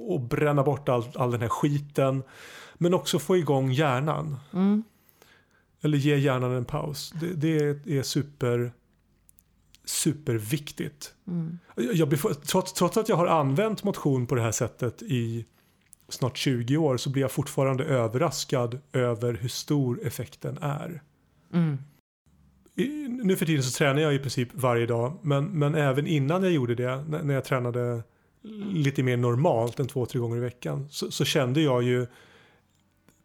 och 0.08 0.22
bränna 0.22 0.64
bort 0.64 0.90
all, 0.90 1.04
all 1.16 1.32
den 1.32 1.42
här 1.42 1.48
skiten. 1.50 2.24
Men 2.82 2.94
också 2.94 3.20
få 3.20 3.38
igång 3.38 3.72
hjärnan. 3.72 4.38
Mm. 4.54 4.84
Eller 5.82 5.98
ge 5.98 6.16
hjärnan 6.16 6.52
en 6.52 6.66
paus. 6.66 7.14
Det, 7.22 7.74
det 7.86 7.98
är 7.98 8.04
super 8.04 8.72
superviktigt. 9.90 11.14
Mm. 11.28 11.60
Jag 11.76 12.10
trots, 12.46 12.74
trots 12.74 12.98
att 12.98 13.10
jag 13.10 13.16
har 13.16 13.28
använt 13.28 13.84
motion 13.84 14.28
på 14.28 14.36
det 14.36 14.42
här 14.42 14.52
sättet 14.52 15.02
i 15.02 15.46
snart 16.10 16.38
20 16.38 16.78
år 16.78 16.98
så 16.98 17.10
blir 17.10 17.22
jag 17.22 17.32
fortfarande 17.32 17.84
överraskad 17.84 18.80
över 18.94 19.34
hur 19.34 19.50
stor 19.50 20.06
effekten 20.06 20.58
är. 20.62 21.02
Mm. 21.54 21.78
I, 22.76 23.08
nu 23.08 23.36
för 23.36 23.46
tiden 23.46 23.64
så 23.64 23.78
tränar 23.78 24.02
jag 24.02 24.16
i 24.16 24.20
princip 24.20 24.50
varje 24.54 24.86
dag 24.86 25.18
men, 25.22 25.46
men 25.46 25.76
även 25.76 26.08
innan 26.08 26.44
jag 26.44 26.52
gjorde 26.52 26.76
det 26.76 27.04
när, 27.08 27.24
när 27.24 27.34
jag 27.34 27.44
tränade 27.44 28.04
lite 28.74 29.04
mer 29.04 29.18
normalt 29.18 29.80
än 29.80 29.88
två, 29.88 30.06
tre 30.06 30.20
gånger 30.20 30.38
i 30.38 30.40
veckan 30.40 30.88
så, 30.90 31.12
så 31.12 31.26
kände 31.26 31.62
jag 31.62 31.84
ju 31.84 32.08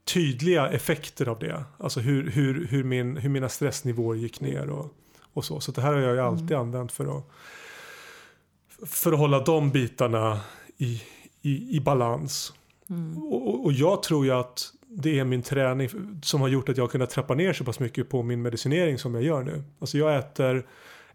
tydliga 0.04 0.70
effekter 0.70 1.28
av 1.28 1.38
det. 1.38 1.64
Alltså 1.78 2.00
hur, 2.00 2.30
hur, 2.30 2.66
hur, 2.66 2.84
min, 2.84 3.16
hur 3.16 3.30
mina 3.30 3.48
stressnivåer 3.48 4.16
gick 4.16 4.40
ner 4.40 4.70
och, 4.70 4.94
och 5.32 5.44
så. 5.44 5.60
Så 5.60 5.72
det 5.72 5.82
här 5.82 5.92
har 5.92 6.00
jag 6.00 6.14
ju 6.14 6.20
alltid 6.20 6.50
mm. 6.50 6.60
använt 6.60 6.92
för 6.92 7.18
att, 7.18 7.30
för 8.86 9.12
att 9.12 9.18
hålla 9.18 9.40
de 9.40 9.70
bitarna 9.70 10.40
i, 10.76 11.02
i, 11.42 11.76
i 11.76 11.80
balans. 11.80 12.52
Mm. 12.90 13.22
Och, 13.22 13.64
och, 13.64 13.72
jag 13.72 14.02
tror 14.02 14.24
ju 14.24 14.32
att 14.32 14.72
det 14.88 15.18
är 15.18 15.24
min 15.24 15.42
träning 15.42 15.88
som 16.22 16.40
har 16.40 16.48
gjort 16.48 16.68
att 16.68 16.76
jag 16.76 16.84
har 16.84 16.88
kunnat 16.88 17.10
trappa 17.10 17.34
ner 17.34 17.52
så 17.52 17.64
pass 17.64 17.80
mycket 17.80 18.08
på 18.08 18.22
min 18.22 18.42
medicinering 18.42 18.98
som 18.98 19.14
jag 19.14 19.24
gör 19.24 19.42
nu. 19.42 19.62
Alltså 19.78 19.98
jag 19.98 20.16
äter 20.16 20.66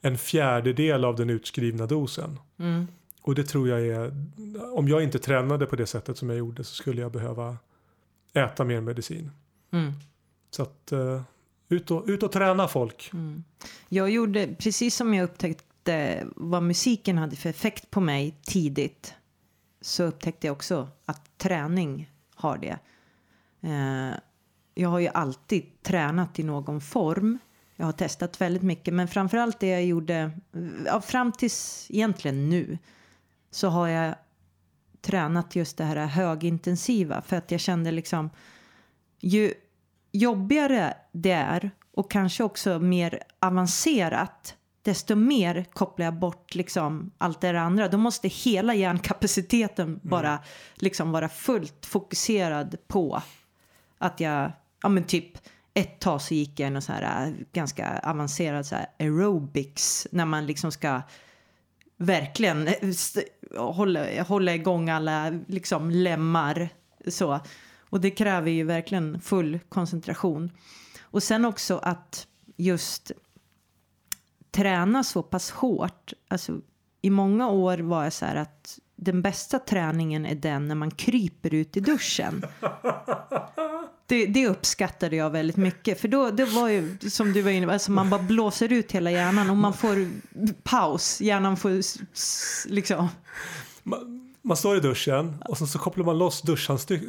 en 0.02 0.17
fjärdedel 0.17 1.06
av 1.06 1.15
den 1.15 1.30
utskrivna 1.30 1.86
dosen. 1.86 2.39
Mm. 2.60 2.88
Och 3.21 3.36
det 3.36 3.43
tror 3.43 3.69
jag 3.69 3.88
är, 3.88 4.28
om 4.73 4.88
jag 4.88 5.04
inte 5.04 5.19
tränade 5.19 5.65
på 5.65 5.75
det 5.75 5.86
sättet 5.86 6.17
som 6.17 6.30
jag 6.30 6.38
gjorde 6.38 6.63
så 6.63 6.75
skulle 6.75 7.02
jag 7.02 7.12
behöva 7.12 7.58
äta 8.33 8.63
mer 8.63 8.81
medicin. 8.81 9.31
Mm. 9.71 9.93
Så 10.49 10.63
att 10.63 10.89
uh, 10.93 11.21
ut, 11.69 11.91
och, 11.91 12.03
ut 12.07 12.23
och 12.23 12.31
träna 12.31 12.67
folk. 12.67 13.09
Mm. 13.13 13.43
Jag 13.89 14.09
gjorde, 14.09 14.47
precis 14.47 14.95
som 14.95 15.13
jag 15.13 15.23
upptäckte 15.23 16.23
vad 16.35 16.63
musiken 16.63 17.17
hade 17.17 17.35
för 17.35 17.49
effekt 17.49 17.91
på 17.91 18.01
mig 18.01 18.35
tidigt 18.41 19.13
så 19.81 20.03
upptäckte 20.03 20.47
jag 20.47 20.53
också 20.53 20.87
att 21.05 21.37
träning 21.37 22.11
har 22.35 22.57
det. 22.57 22.79
Uh, 23.63 24.15
jag 24.73 24.89
har 24.89 24.99
ju 24.99 25.07
alltid 25.07 25.81
tränat 25.81 26.39
i 26.39 26.43
någon 26.43 26.81
form. 26.81 27.39
Jag 27.75 27.85
har 27.85 27.93
testat 27.93 28.41
väldigt 28.41 28.63
mycket, 28.63 28.93
men 28.93 29.07
framförallt 29.07 29.59
det 29.59 29.67
jag 29.67 29.85
gjorde, 29.85 30.31
ja, 30.85 31.01
fram 31.01 31.31
tills 31.31 31.87
egentligen 31.89 32.49
nu, 32.49 32.77
så 33.51 33.67
har 33.67 33.87
jag 33.87 34.15
tränat 35.01 35.55
just 35.55 35.77
det 35.77 35.83
här 35.83 36.05
högintensiva 36.05 37.21
för 37.21 37.35
att 37.35 37.51
jag 37.51 37.59
kände 37.59 37.91
liksom 37.91 38.29
ju 39.19 39.53
jobbigare 40.12 40.93
det 41.12 41.31
är 41.31 41.71
och 41.91 42.12
kanske 42.12 42.43
också 42.43 42.79
mer 42.79 43.23
avancerat 43.39 44.55
desto 44.81 45.15
mer 45.15 45.65
kopplar 45.73 46.05
jag 46.05 46.13
bort 46.13 46.55
liksom 46.55 47.12
allt 47.17 47.41
det 47.41 47.62
andra. 47.62 47.88
Då 47.88 47.97
måste 47.97 48.27
hela 48.27 48.73
hjärnkapaciteten 48.73 49.88
mm. 49.88 49.99
bara 50.03 50.39
liksom 50.75 51.12
vara 51.12 51.29
fullt 51.29 51.85
fokuserad 51.85 52.75
på 52.88 53.21
att 53.97 54.19
jag, 54.19 54.51
ja 54.81 54.89
men 54.89 55.03
typ 55.03 55.38
ett 55.73 55.99
tag 55.99 56.21
så 56.21 56.33
gick 56.33 56.59
jag 56.59 56.67
en 56.67 56.81
så 56.81 56.91
här 56.93 57.27
äh, 57.27 57.33
ganska 57.53 57.99
avancerad 58.03 58.65
så 58.65 58.75
här 58.75 58.88
aerobics 58.99 60.07
när 60.12 60.25
man 60.25 60.45
liksom 60.45 60.71
ska 60.71 61.01
verkligen 61.99 62.67
eh, 62.67 62.75
hålla, 63.73 64.23
hålla 64.23 64.55
igång 64.55 64.89
alla 64.89 65.29
liksom 65.47 65.91
lemmar. 65.91 66.69
Så. 67.07 67.39
Och 67.89 68.01
det 68.01 68.12
kräver 68.12 68.51
ju 68.51 68.63
verkligen 68.63 69.21
full 69.21 69.59
koncentration. 69.69 70.51
Och 71.01 71.23
sen 71.23 71.45
också 71.45 71.77
att 71.77 72.27
just 72.57 73.12
träna 74.51 75.03
så 75.03 75.23
pass 75.23 75.51
hårt. 75.51 76.13
Alltså, 76.27 76.62
I 77.01 77.09
många 77.09 77.49
år 77.49 77.77
var 77.77 78.03
jag 78.03 78.13
så 78.13 78.25
här 78.25 78.35
att 78.35 78.79
den 79.01 79.21
bästa 79.21 79.59
träningen 79.59 80.25
är 80.25 80.35
den 80.35 80.67
när 80.67 80.75
man 80.75 80.91
kryper 80.91 81.53
ut 81.53 81.77
i 81.77 81.79
duschen. 81.79 82.43
Det, 84.05 84.25
det 84.25 84.47
uppskattade 84.47 85.15
jag 85.15 85.29
väldigt 85.29 85.57
mycket. 85.57 86.01
För 86.01 86.07
då, 86.07 86.29
det 86.31 86.45
var 86.45 86.69
ju 86.69 86.97
som 87.09 87.33
du 87.33 87.41
var 87.41 87.51
inne 87.51 87.65
på, 87.65 87.73
alltså 87.73 87.91
man 87.91 88.09
bara 88.09 88.21
blåser 88.21 88.73
ut 88.73 88.91
hela 88.91 89.12
hjärnan 89.12 89.49
och 89.49 89.57
man 89.57 89.73
får 89.73 90.07
paus. 90.63 91.21
Hjärnan 91.21 91.57
får 91.57 91.81
liksom... 92.69 93.09
Man, 93.83 94.29
man 94.41 94.57
står 94.57 94.77
i 94.77 94.79
duschen 94.79 95.43
och 95.45 95.57
sen 95.57 95.67
så 95.67 95.79
kopplar 95.79 96.05
man 96.05 96.17
loss 96.17 96.41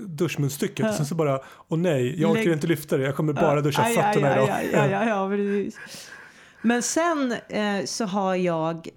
duschmunstycket 0.06 0.78
ja. 0.78 0.88
och 0.88 0.94
sen 0.94 1.06
så 1.06 1.14
bara, 1.14 1.40
åh 1.68 1.78
nej, 1.78 2.20
jag 2.20 2.30
orkar 2.30 2.44
Lägg... 2.44 2.52
inte 2.52 2.66
lyfta 2.66 2.96
det, 2.96 3.04
jag 3.04 3.16
kommer 3.16 3.32
bara 3.32 3.60
duscha 3.60 3.82
aj, 3.82 3.94
fötterna 3.94 4.28
aj, 4.28 4.44
idag. 4.44 4.48
Ja, 4.72 4.86
ja, 4.86 5.04
ja, 5.04 5.28
precis. 5.28 5.78
Men 6.62 6.82
sen 6.82 7.34
eh, 7.48 7.84
så 7.84 8.04
har 8.04 8.34
jag, 8.34 8.88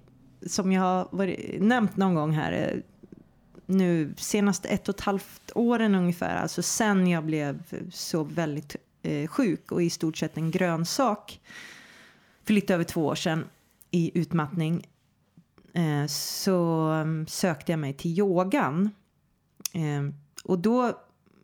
som 0.46 0.72
jag 0.72 0.82
har 0.82 1.08
varit, 1.10 1.62
nämnt 1.62 1.96
någon 1.96 2.14
gång 2.14 2.32
här, 2.32 2.52
eh, 2.52 2.80
nu 3.66 4.14
senaste 4.16 4.68
ett 4.68 4.88
och 4.88 4.94
ett 4.94 5.00
halvt 5.00 5.52
åren 5.54 5.94
ungefär, 5.94 6.36
alltså 6.36 6.62
sen 6.62 7.06
jag 7.06 7.24
blev 7.24 7.62
så 7.90 8.24
väldigt 8.24 8.76
eh, 9.02 9.28
sjuk 9.28 9.72
och 9.72 9.82
i 9.82 9.90
stort 9.90 10.16
sett 10.16 10.36
en 10.36 10.50
grönsak 10.50 11.40
för 12.44 12.54
lite 12.54 12.74
över 12.74 12.84
två 12.84 13.06
år 13.06 13.14
sedan 13.14 13.44
i 13.90 14.10
utmattning 14.14 14.86
eh, 15.72 16.06
så 16.06 16.88
mm, 16.88 17.26
sökte 17.26 17.72
jag 17.72 17.78
mig 17.78 17.92
till 17.92 18.18
yogan. 18.18 18.90
Eh, 19.72 20.14
och 20.44 20.58
då, 20.58 20.92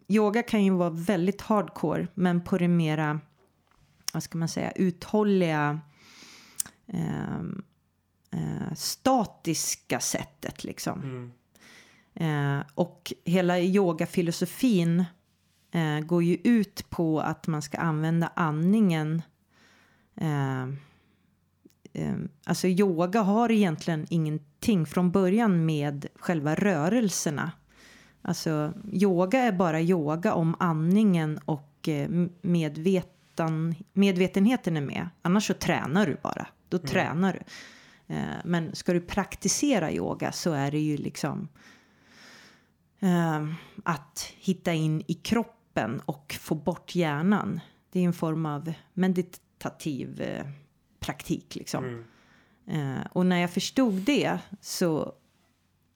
yoga 0.08 0.42
kan 0.42 0.64
ju 0.64 0.70
vara 0.70 0.90
väldigt 0.90 1.40
hardcore 1.40 2.06
men 2.14 2.40
på 2.40 2.58
det 2.58 2.68
mera, 2.68 3.20
vad 4.12 4.22
ska 4.22 4.38
man 4.38 4.48
säga, 4.48 4.70
uthålliga 4.70 5.80
ehm, 6.86 7.62
eh, 8.32 8.74
statiska 8.74 10.00
sättet 10.00 10.64
liksom. 10.64 11.02
Mm. 11.02 11.32
Eh, 12.14 12.66
och 12.74 13.12
hela 13.24 13.60
yogafilosofin 13.60 15.04
eh, 15.70 16.00
går 16.00 16.22
ju 16.22 16.34
ut 16.44 16.90
på 16.90 17.20
att 17.20 17.46
man 17.46 17.62
ska 17.62 17.78
använda 17.78 18.32
andningen. 18.36 19.22
Eh, 20.16 20.62
eh, 21.92 22.16
alltså 22.44 22.68
yoga 22.68 23.20
har 23.20 23.50
egentligen 23.50 24.06
ingenting 24.10 24.86
från 24.86 25.10
början 25.10 25.66
med 25.66 26.06
själva 26.14 26.54
rörelserna. 26.54 27.52
Alltså 28.22 28.72
yoga 28.92 29.38
är 29.38 29.52
bara 29.52 29.80
yoga 29.80 30.34
om 30.34 30.56
andningen 30.58 31.38
och 31.44 31.88
eh, 31.88 32.08
medveten, 32.42 33.74
medvetenheten 33.92 34.76
är 34.76 34.80
med. 34.80 35.08
Annars 35.22 35.46
så 35.46 35.54
tränar 35.54 36.06
du 36.06 36.16
bara. 36.22 36.46
Då 36.68 36.76
mm. 36.76 36.88
tränar 36.88 37.32
du. 37.32 37.40
Eh, 38.10 38.36
men 38.44 38.74
ska 38.74 38.92
du 38.92 39.00
praktisera 39.00 39.92
yoga 39.92 40.32
så 40.32 40.52
är 40.52 40.70
det 40.70 40.78
ju 40.78 40.96
liksom 40.96 41.48
eh, 43.00 43.46
att 43.84 44.32
hitta 44.36 44.72
in 44.72 45.02
i 45.06 45.14
kroppen 45.14 46.00
och 46.04 46.36
få 46.40 46.54
bort 46.54 46.94
hjärnan. 46.94 47.60
Det 47.90 48.00
är 48.00 48.04
en 48.04 48.12
form 48.12 48.46
av 48.46 48.72
meditativ 48.92 50.20
eh, 50.20 50.46
praktik 51.00 51.54
liksom. 51.54 51.84
Mm. 51.84 52.98
Eh, 52.98 53.06
och 53.12 53.26
när 53.26 53.40
jag 53.40 53.50
förstod 53.50 53.94
det 53.94 54.38
så, 54.60 55.12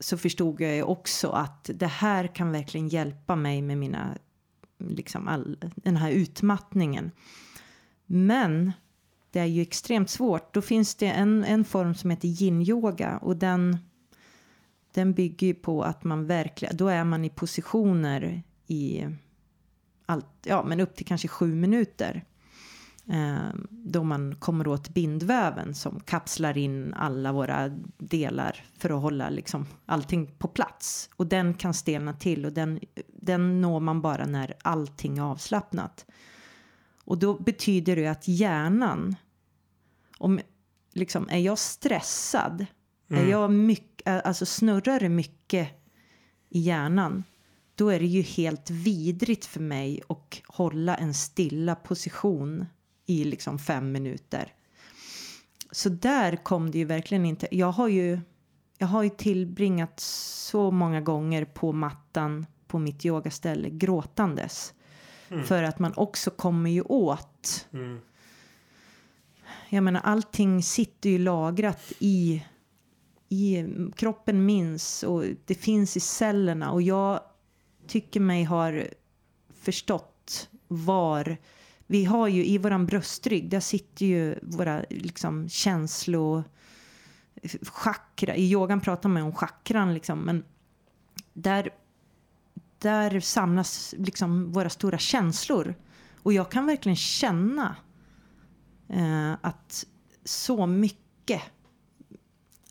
så 0.00 0.18
förstod 0.18 0.60
jag 0.60 0.90
också 0.90 1.28
att 1.28 1.70
det 1.74 1.86
här 1.86 2.26
kan 2.26 2.52
verkligen 2.52 2.88
hjälpa 2.88 3.36
mig 3.36 3.62
med 3.62 3.78
mina, 3.78 4.18
liksom 4.78 5.28
all, 5.28 5.58
den 5.76 5.96
här 5.96 6.10
utmattningen. 6.10 7.10
Men 8.06 8.72
det 9.34 9.40
är 9.40 9.44
ju 9.44 9.62
extremt 9.62 10.10
svårt. 10.10 10.54
Då 10.54 10.62
finns 10.62 10.94
det 10.94 11.06
en, 11.06 11.44
en 11.44 11.64
form 11.64 11.94
som 11.94 12.10
heter 12.10 12.28
yin-yoga 12.28 13.18
och 13.18 13.36
den 13.36 13.78
den 14.92 15.12
bygger 15.12 15.46
ju 15.46 15.54
på 15.54 15.82
att 15.82 16.04
man 16.04 16.26
verkligen, 16.26 16.76
då 16.76 16.88
är 16.88 17.04
man 17.04 17.24
i 17.24 17.30
positioner 17.30 18.42
i 18.66 19.06
allt, 20.06 20.26
ja 20.42 20.64
men 20.64 20.80
upp 20.80 20.96
till 20.96 21.06
kanske 21.06 21.28
sju 21.28 21.54
minuter. 21.54 22.24
Eh, 23.08 23.54
då 23.70 24.04
man 24.04 24.34
kommer 24.34 24.68
åt 24.68 24.88
bindväven 24.88 25.74
som 25.74 26.00
kapslar 26.00 26.58
in 26.58 26.94
alla 26.94 27.32
våra 27.32 27.68
delar 27.98 28.64
för 28.78 28.90
att 28.90 29.02
hålla 29.02 29.30
liksom 29.30 29.66
allting 29.86 30.26
på 30.38 30.48
plats. 30.48 31.10
Och 31.16 31.26
den 31.26 31.54
kan 31.54 31.74
stelna 31.74 32.12
till 32.12 32.46
och 32.46 32.52
den, 32.52 32.80
den 33.08 33.60
når 33.60 33.80
man 33.80 34.00
bara 34.00 34.26
när 34.26 34.54
allting 34.62 35.18
är 35.18 35.22
avslappnat. 35.22 36.06
Och 37.04 37.18
då 37.18 37.34
betyder 37.38 37.96
det 37.96 38.06
att 38.06 38.28
hjärnan, 38.28 39.16
om 40.24 40.40
liksom 40.92 41.28
är 41.30 41.38
jag 41.38 41.58
stressad, 41.58 42.66
mm. 43.10 43.24
är 43.24 43.30
jag 43.30 43.50
mycket 43.50 44.26
alltså 44.26 44.46
snurrar 44.46 45.00
det 45.00 45.08
mycket 45.08 45.68
i 46.48 46.60
hjärnan 46.60 47.24
då 47.74 47.88
är 47.88 48.00
det 48.00 48.06
ju 48.06 48.22
helt 48.22 48.70
vidrigt 48.70 49.44
för 49.44 49.60
mig 49.60 50.00
att 50.08 50.40
hålla 50.46 50.94
en 50.94 51.14
stilla 51.14 51.74
position 51.74 52.66
i 53.06 53.24
liksom 53.24 53.58
fem 53.58 53.92
minuter. 53.92 54.52
Så 55.70 55.88
där 55.88 56.36
kom 56.36 56.70
det 56.70 56.78
ju 56.78 56.84
verkligen 56.84 57.24
inte. 57.24 57.48
Jag 57.50 57.72
har 57.72 57.88
ju, 57.88 58.20
jag 58.78 58.86
har 58.86 59.02
ju 59.02 59.10
tillbringat 59.10 60.00
så 60.00 60.70
många 60.70 61.00
gånger 61.00 61.44
på 61.44 61.72
mattan 61.72 62.46
på 62.66 62.78
mitt 62.78 63.04
yogaställe 63.06 63.70
gråtandes. 63.70 64.74
Mm. 65.28 65.44
För 65.44 65.62
att 65.62 65.78
man 65.78 65.92
också 65.96 66.30
kommer 66.30 66.70
ju 66.70 66.82
åt. 66.82 67.66
Mm. 67.72 68.00
Jag 69.74 69.84
menar 69.84 70.00
allting 70.00 70.62
sitter 70.62 71.10
ju 71.10 71.18
lagrat 71.18 71.92
i 71.98 72.44
i 73.28 73.64
kroppen 73.96 74.46
minns 74.46 75.02
och 75.02 75.24
det 75.46 75.54
finns 75.54 75.96
i 75.96 76.00
cellerna 76.00 76.70
och 76.70 76.82
jag 76.82 77.20
tycker 77.86 78.20
mig 78.20 78.44
har 78.44 78.88
förstått 79.54 80.48
var 80.68 81.36
vi 81.86 82.04
har 82.04 82.28
ju 82.28 82.46
i 82.46 82.58
våran 82.58 82.86
bröstrygg, 82.86 83.50
där 83.50 83.60
sitter 83.60 84.06
ju 84.06 84.38
våra 84.42 84.84
liksom 84.90 85.48
känslo 85.48 86.44
chakra. 87.62 88.36
I 88.36 88.50
yogan 88.50 88.80
pratar 88.80 89.08
man 89.08 89.22
om 89.22 89.34
chakran 89.34 89.94
liksom, 89.94 90.18
men 90.18 90.44
där, 91.32 91.70
där 92.78 93.20
samlas 93.20 93.94
liksom 93.98 94.52
våra 94.52 94.70
stora 94.70 94.98
känslor. 94.98 95.74
Och 96.22 96.32
jag 96.32 96.50
kan 96.50 96.66
verkligen 96.66 96.96
känna 96.96 97.76
att 99.40 99.86
så 100.24 100.66
mycket 100.66 101.42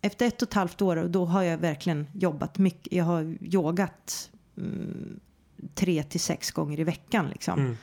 efter 0.02 0.28
ett 0.28 0.42
och 0.42 0.48
ett 0.48 0.54
halvt 0.54 0.82
år 0.82 0.96
då 0.96 1.26
har 1.26 1.44
jag 1.44 1.58
verkligen 1.58 2.08
jobbat 2.14 2.58
mycket. 2.58 2.94
Jag 2.94 3.06
har 3.06 3.38
yogat 3.42 4.32
mm, 4.58 5.20
tre 5.76 6.04
till 6.04 6.20
sex 6.20 6.52
gånger 6.52 6.80
i 6.80 6.84
veckan 6.84 7.30
liksom. 7.30 7.60
Mm. 7.60 7.78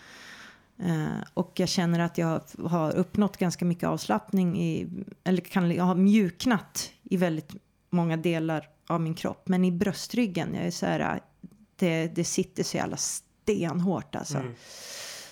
Eh, 0.78 1.24
och 1.34 1.52
jag 1.54 1.68
känner 1.68 2.00
att 2.00 2.18
jag 2.18 2.40
har 2.64 2.96
uppnått 2.96 3.36
ganska 3.36 3.64
mycket 3.64 3.88
avslappning 3.88 4.62
i, 4.62 4.88
eller 5.24 5.42
kan, 5.42 5.70
jag 5.70 5.84
har 5.84 5.94
mjuknat 5.94 6.92
i 7.02 7.16
väldigt 7.16 7.54
många 7.90 8.16
delar 8.16 8.68
av 8.86 9.00
min 9.00 9.14
kropp. 9.14 9.48
Men 9.48 9.64
i 9.64 9.72
bröstryggen, 9.72 10.54
jag 10.54 10.64
är 10.64 10.70
så 10.70 10.86
här, 10.86 11.20
det, 11.76 12.06
det 12.06 12.24
sitter 12.24 12.62
så 12.62 12.76
jävla 12.76 12.96
stenhårt 12.96 14.14
alltså. 14.14 14.38
Mm. 14.38 14.54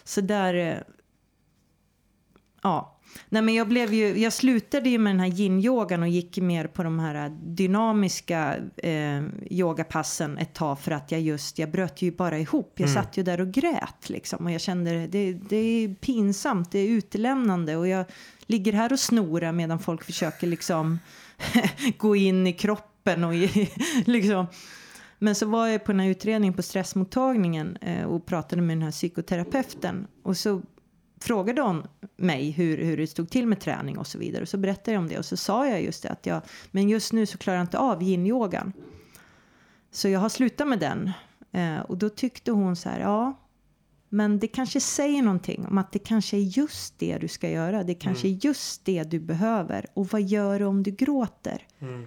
Så 0.05 0.21
där, 0.21 0.55
eh, 0.55 0.79
ja. 2.63 2.98
Nej 3.29 3.43
men 3.43 3.55
jag 3.55 3.69
blev 3.69 3.95
ju, 3.95 4.19
jag 4.19 4.33
slutade 4.33 4.89
ju 4.91 4.99
med 4.99 5.11
den 5.13 5.21
här 5.21 5.29
yin-yogan 5.29 6.03
och 6.03 6.09
gick 6.09 6.39
mer 6.39 6.67
på 6.67 6.83
de 6.83 6.99
här 6.99 7.33
dynamiska 7.43 8.57
eh, 8.77 9.23
yogapassen 9.51 10.39
ett 10.39 10.55
tag 10.55 10.81
för 10.81 10.91
att 10.91 11.13
jag 11.13 11.21
just, 11.21 11.59
jag 11.59 11.71
bröt 11.71 12.03
ju 12.03 12.11
bara 12.13 12.39
ihop. 12.39 12.73
Jag 12.77 12.89
Mm. 12.89 13.03
satt 13.03 13.17
ju 13.17 13.23
där 13.23 13.41
och 13.41 13.51
grät 13.53 14.09
liksom 14.09 14.45
och 14.47 14.53
jag 14.53 14.61
kände 14.61 15.07
det, 15.07 15.33
det 15.33 15.57
är 15.57 15.95
pinsamt, 15.95 16.73
det 16.73 16.79
är 16.79 16.89
utelämnande 16.89 17.77
och 17.77 17.89
jag 17.89 18.05
ligger 18.47 18.73
här 18.73 18.93
och 18.93 19.01
snorar 19.01 19.53
medan 19.53 19.79
folk 19.79 20.05
försöker 20.05 20.47
liksom 20.47 20.99
gå 21.99 22.17
in 22.17 22.47
i 22.47 22.53
kroppen 22.53 23.25
och 23.25 23.35
i, 23.35 23.71
liksom. 24.05 24.47
Men 25.19 25.35
så 25.35 25.47
var 25.47 25.67
jag 25.67 25.85
på 25.85 25.93
den 25.93 26.01
här 26.01 26.09
utredningen 26.09 26.55
på 26.55 26.63
stressmottagningen 26.63 27.77
eh, 27.81 28.05
och 28.05 28.27
pratade 28.27 28.63
med 28.63 28.77
den 28.77 28.83
här 28.83 28.91
psykoterapeuten 28.91 30.07
och 30.23 30.37
så 30.37 30.63
frågade 31.21 31.61
hon 31.61 31.87
mig 32.17 32.51
hur, 32.51 32.79
hur 32.79 32.97
det 32.97 33.07
stod 33.07 33.31
till 33.31 33.47
med 33.47 33.61
träning 33.61 33.99
och 33.99 34.07
så 34.07 34.19
vidare. 34.19 34.43
Och 34.43 34.49
så 34.49 34.59
berättade 34.59 34.93
jag 34.93 35.01
om 35.01 35.09
det 35.09 35.19
och 35.19 35.25
så 35.25 35.37
sa 35.37 35.69
jag 35.69 35.83
just 35.83 36.03
det 36.03 36.09
att 36.09 36.27
jag, 36.27 36.43
men 36.71 36.89
just 36.89 37.13
nu 37.13 37.27
så 37.27 37.39
klarar 37.39 37.59
jag 37.59 37.65
inte 37.65 37.79
av 37.79 38.03
yin-yogan. 38.03 38.73
Så 39.91 40.09
jag 40.09 40.21
har 40.21 40.29
slutat 40.29 40.69
med 40.69 40.79
den. 40.79 41.11
Eh, 41.53 41.81
och 41.81 41.99
då 41.99 42.09
tyckte 42.09 42.51
hon 42.51 42.77
så 42.77 42.89
här, 42.89 43.01
ja, 43.01 43.35
men 44.09 44.39
det 44.39 44.47
kanske 44.47 44.81
säger 44.81 45.23
någonting 45.23 45.67
om 45.67 45.79
att 45.79 45.93
det 45.93 45.99
kanske 45.99 46.37
är 46.37 46.59
just 46.59 46.99
det 46.99 47.19
du 47.19 47.29
ska 47.29 47.51
göra. 47.51 47.85
Det 47.85 47.95
kanske 47.95 48.29
är 48.29 48.45
just 48.45 48.85
det 48.85 49.05
du 49.05 49.21
behöver. 49.21 49.87
Och 49.95 50.07
vad 50.07 50.23
gör 50.23 50.59
du 50.59 50.65
om 50.65 50.83
du 50.83 50.91
gråter? 50.91 51.67
Mm. 51.79 52.07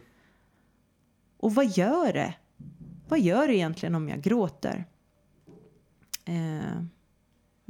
Och 1.38 1.56
vad 1.56 1.66
gör 1.66 2.14
det? 2.14 2.34
Vad 3.08 3.20
gör 3.20 3.48
det 3.48 3.56
egentligen 3.56 3.96
om 3.96 4.10
jag 4.10 4.22
gråter? 4.22 4.86
Eh, 6.26 6.84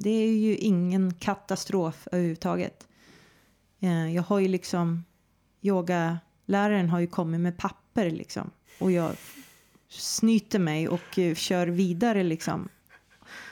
det 0.01 0.09
är 0.09 0.31
ju 0.31 0.55
ingen 0.57 1.13
katastrof 1.13 2.07
överhuvudtaget. 2.11 2.87
Eh, 3.79 4.15
jag 4.15 4.23
har 4.23 4.39
ju 4.39 4.47
liksom, 4.47 5.03
yogaläraren 5.61 6.89
har 6.89 6.99
ju 6.99 7.07
kommit 7.07 7.41
med 7.41 7.57
papper 7.57 8.09
liksom. 8.11 8.51
Och 8.79 8.91
jag 8.91 9.15
snyter 9.89 10.59
mig 10.59 10.87
och 10.87 11.19
eh, 11.19 11.35
kör 11.35 11.67
vidare 11.67 12.23
liksom. 12.23 12.69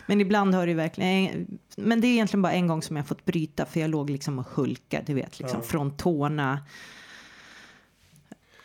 Men 0.08 0.22
ibland 0.22 0.56
har 0.56 0.68
det 0.68 0.74
verkligen, 0.74 1.60
men 1.78 2.02
det 2.02 2.08
är 2.08 2.12
egentligen 2.12 2.42
bara 2.42 2.54
en 2.54 2.68
gång 2.68 2.82
som 2.82 2.96
jag 2.96 3.08
fått 3.08 3.26
bryta 3.26 3.66
för 3.66 3.80
jag 3.80 3.90
låg 3.90 4.10
liksom 4.10 4.40
och 4.40 4.46
hulkade, 4.46 5.04
du 5.06 5.14
vet, 5.14 5.40
liksom 5.40 5.60
Ja. 5.60 5.68
från 5.68 5.98
tårna. 5.98 6.64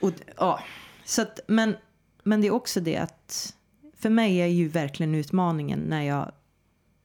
Och, 0.01 0.13
ja, 0.37 0.61
så 1.05 1.23
att, 1.23 1.41
men, 1.49 1.77
men 2.23 2.41
det 2.41 2.47
är 2.47 2.51
också 2.51 2.81
det 2.81 2.97
att 2.97 3.55
för 3.99 4.11
mig 4.11 4.39
är 4.39 4.47
ju 4.47 4.69
verkligen 4.69 5.15
utmaningen 5.15 5.79
när 5.79 6.03
jag 6.03 6.33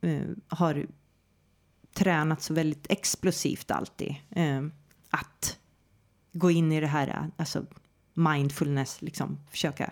eh, 0.01 0.21
har 0.47 0.85
tränat 1.93 2.41
så 2.41 2.53
väldigt 2.53 2.85
explosivt 2.89 3.71
alltid. 3.71 4.15
Eh, 4.29 4.62
att 5.09 5.59
gå 6.31 6.51
in 6.51 6.71
i 6.71 6.79
det 6.79 6.88
här, 6.88 7.31
alltså 7.38 7.65
mindfulness, 8.13 9.01
liksom 9.01 9.39
försöka 9.51 9.91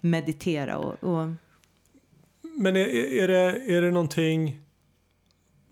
meditera 0.00 0.78
och, 0.78 1.04
och 1.04 1.28
Men 2.42 2.76
är, 2.76 2.86
är, 3.22 3.28
det, 3.28 3.74
är 3.76 3.82
det 3.82 3.90
någonting... 3.90 4.58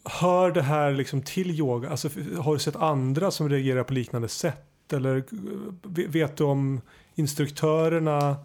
Hör 0.05 0.51
det 0.51 0.63
här 0.63 0.93
liksom 0.93 1.23
till 1.23 1.51
yoga? 1.51 1.91
Alltså, 1.91 2.09
har 2.39 2.53
du 2.53 2.59
sett 2.59 2.77
andra 2.77 3.31
som 3.31 3.49
reagerar 3.49 3.85
på 3.85 3.95
liknande 3.95 4.29
sätt? 4.29 4.93
Eller 4.93 5.17
eh, 5.17 6.09
vet 6.09 6.37
du 6.37 6.45
om 6.45 6.81
instruktörerna 7.15 8.37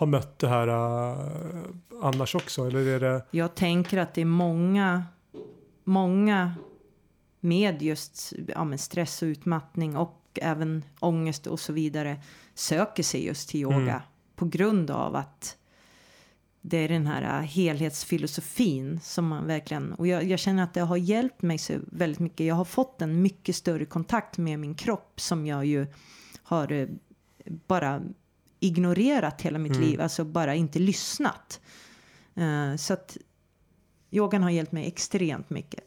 har 0.00 0.06
mött 0.06 0.38
det 0.38 0.48
här 0.48 0.68
uh, 0.68 1.64
annars 2.02 2.34
också? 2.34 2.66
Eller 2.66 2.86
är 2.86 3.00
det... 3.00 3.22
Jag 3.30 3.54
tänker 3.54 3.98
att 3.98 4.14
det 4.14 4.20
är 4.20 4.24
många, 4.24 5.04
många 5.84 6.54
med 7.40 7.82
just 7.82 8.32
ja, 8.48 8.64
men 8.64 8.78
stress 8.78 9.22
och 9.22 9.26
utmattning 9.26 9.96
och 9.96 10.38
även 10.42 10.84
ångest 11.00 11.46
och 11.46 11.60
så 11.60 11.72
vidare 11.72 12.20
söker 12.54 13.02
sig 13.02 13.24
just 13.26 13.48
till 13.48 13.60
yoga 13.60 13.76
Mm. 13.76 14.00
på 14.36 14.46
grund 14.46 14.90
av 14.90 15.16
att 15.16 15.56
det 16.60 16.76
är 16.76 16.88
den 16.88 17.06
här 17.06 17.22
äh, 17.22 17.46
helhetsfilosofin 17.46 19.00
som 19.02 19.28
man 19.28 19.46
verkligen 19.46 19.92
och 19.92 20.06
jag, 20.06 20.24
jag 20.24 20.38
känner 20.38 20.62
att 20.62 20.74
det 20.74 20.80
har 20.80 20.96
hjälpt 20.96 21.42
mig 21.42 21.58
så 21.58 21.74
väldigt 21.92 22.20
mycket. 22.20 22.46
Jag 22.46 22.54
har 22.54 22.64
fått 22.64 23.02
en 23.02 23.22
mycket 23.22 23.56
större 23.56 23.84
kontakt 23.84 24.38
med 24.38 24.58
min 24.58 24.74
kropp 24.74 25.20
som 25.20 25.46
jag 25.46 25.64
ju 25.66 25.86
har 26.42 26.72
eh, 26.72 26.88
bara 27.44 28.02
ignorerat 28.60 29.42
hela 29.42 29.58
mitt 29.58 29.76
Mm. 29.76 29.88
liv, 29.88 30.00
alltså 30.00 30.24
bara 30.24 30.54
inte 30.54 30.78
lyssnat. 30.78 31.60
Eh, 32.34 32.76
så 32.76 32.92
att 32.92 33.16
yogan 34.10 34.42
har 34.42 34.50
hjälpt 34.50 34.72
mig 34.72 34.86
extremt 34.86 35.50
mycket. 35.50 35.80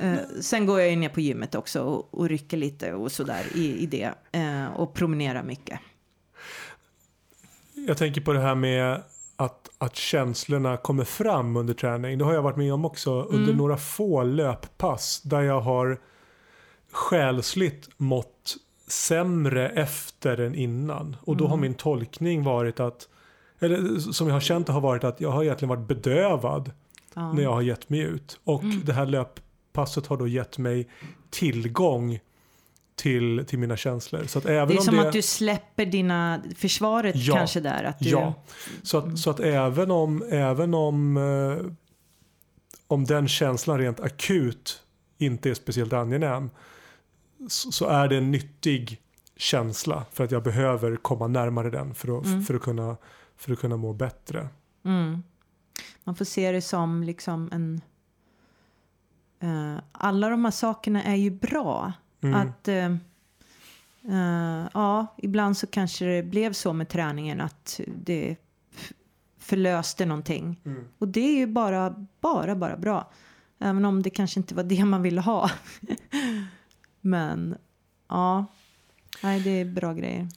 Eh, 0.00 0.14
sen 0.40 0.66
går 0.66 0.80
jag 0.80 0.98
ner 0.98 1.08
på 1.08 1.20
gymmet 1.20 1.54
också 1.54 1.82
och, 1.82 2.14
och 2.14 2.28
rycker 2.28 2.56
lite 2.56 2.92
och 2.92 3.12
sådär 3.12 3.46
i, 3.54 3.76
i 3.78 3.86
det. 3.86 4.14
Eh, 4.32 4.66
och 4.66 4.94
promenerar 4.94 5.42
mycket. 5.42 5.80
Jag 7.74 7.96
tänker 7.98 8.20
på 8.20 8.32
det 8.32 8.40
här 8.40 8.54
med 8.54 9.02
att, 9.36 9.68
att 9.78 9.96
känslorna 9.96 10.76
kommer 10.76 11.04
fram 11.04 11.56
under 11.56 11.74
träning. 11.74 12.18
Det 12.18 12.24
har 12.24 12.34
jag 12.34 12.42
varit 12.42 12.56
med 12.56 12.74
om 12.74 12.84
också 12.84 13.22
under 13.22 13.44
Mm. 13.44 13.56
några 13.56 13.76
få 13.76 14.22
löppass 14.22 15.20
där 15.22 15.40
jag 15.42 15.60
har 15.60 16.00
själsligt 16.92 17.88
mått 17.96 18.56
sämre 18.90 19.68
efter 19.68 20.40
än 20.40 20.54
innan. 20.54 21.16
Och 21.22 21.36
då 21.36 21.44
har 21.46 21.54
Mm. 21.54 21.60
min 21.60 21.74
tolkning 21.74 22.44
varit 22.44 22.80
att, 22.80 23.08
eller 23.60 23.98
som 24.12 24.26
jag 24.26 24.34
har 24.34 24.40
känt 24.40 24.68
har 24.68 24.80
varit 24.80 25.04
att 25.04 25.20
jag 25.20 25.30
har 25.30 25.42
egentligen 25.44 25.68
varit 25.68 25.88
bedövad 25.88 26.70
Ja. 27.14 27.32
när 27.32 27.42
jag 27.42 27.52
har 27.52 27.62
gett 27.62 27.88
mig 27.88 28.00
ut. 28.00 28.40
Och 28.44 28.62
Mm. 28.62 28.80
det 28.84 28.92
här 28.92 29.06
löppasset 29.06 30.06
har 30.06 30.16
då 30.16 30.28
gett 30.28 30.58
mig 30.58 30.88
tillgång 31.30 32.18
till, 32.96 33.44
till 33.46 33.58
mina 33.58 33.76
känslor. 33.76 34.24
Så 34.26 34.38
att 34.38 34.46
även 34.46 34.68
Det 34.68 34.74
är 34.74 34.78
om 34.78 34.84
som 34.84 34.96
det... 34.96 35.06
att 35.06 35.12
du 35.12 35.22
släpper 35.22 35.86
dina, 35.86 36.42
försvaret 36.56 37.16
Ja. 37.16 37.34
kanske 37.36 37.60
där. 37.60 37.84
Att 37.84 37.98
du, 37.98 38.08
Ja, 38.10 38.34
så 38.82 38.98
att, 38.98 39.18
så 39.18 39.30
att 39.30 39.40
även 39.40 39.90
om, 39.90 40.22
även 40.30 40.74
om, 40.74 41.16
eh, 41.16 41.66
om 42.86 43.04
den 43.04 43.28
känslan 43.28 43.78
rent 43.78 44.00
akut 44.00 44.82
inte 45.18 45.50
är 45.50 45.54
speciellt 45.54 45.92
angenäm 45.92 46.50
så, 47.48 47.86
är 47.86 48.08
det 48.08 48.16
en 48.16 48.30
nyttig 48.30 49.00
känsla 49.36 50.04
för 50.12 50.24
att 50.24 50.30
jag 50.30 50.42
behöver 50.42 50.96
komma 50.96 51.26
närmare 51.26 51.70
den 51.70 51.94
för 51.94 52.18
att, 52.18 52.26
Mm. 52.26 52.42
för 52.42 52.54
att, 52.54 52.62
kunna, 52.62 52.96
för 53.36 53.52
att 53.52 53.58
kunna 53.58 53.76
må 53.76 53.92
bättre. 53.92 54.48
Mm. 54.84 55.22
Man 56.04 56.14
får 56.14 56.24
se 56.24 56.52
det 56.52 56.62
som 56.62 57.02
liksom 57.02 57.48
en... 57.52 57.80
eh, 59.40 59.82
alla 59.92 60.28
de 60.28 60.44
här 60.44 60.52
sakerna 60.52 61.02
är 61.02 61.16
ju 61.16 61.30
bra. 61.30 61.92
Mm. 62.20 62.34
Att... 62.34 62.68
eh, 62.68 62.84
eh, 64.08 64.66
ja, 64.74 65.06
ibland 65.18 65.56
så 65.56 65.66
kanske 65.66 66.04
det 66.04 66.22
blev 66.22 66.52
så 66.52 66.72
med 66.72 66.88
träningen 66.88 67.40
att 67.40 67.80
det 67.86 68.36
förlöste 69.38 70.06
någonting. 70.06 70.60
Mm. 70.64 70.84
Och 70.98 71.08
det 71.08 71.20
är 71.20 71.36
ju 71.36 71.46
bara, 71.46 72.06
bara, 72.20 72.54
bara 72.56 72.76
bra. 72.76 73.10
Även 73.58 73.84
om 73.84 74.02
det 74.02 74.10
kanske 74.10 74.40
inte 74.40 74.54
var 74.54 74.62
det 74.62 74.84
man 74.84 75.02
ville 75.02 75.20
ha. 75.20 75.50
Men 77.00 77.54
ja, 78.08 78.46
nej 79.22 79.40
det 79.40 79.50
är 79.50 79.64
bra 79.64 79.92
grejer. 79.94 80.28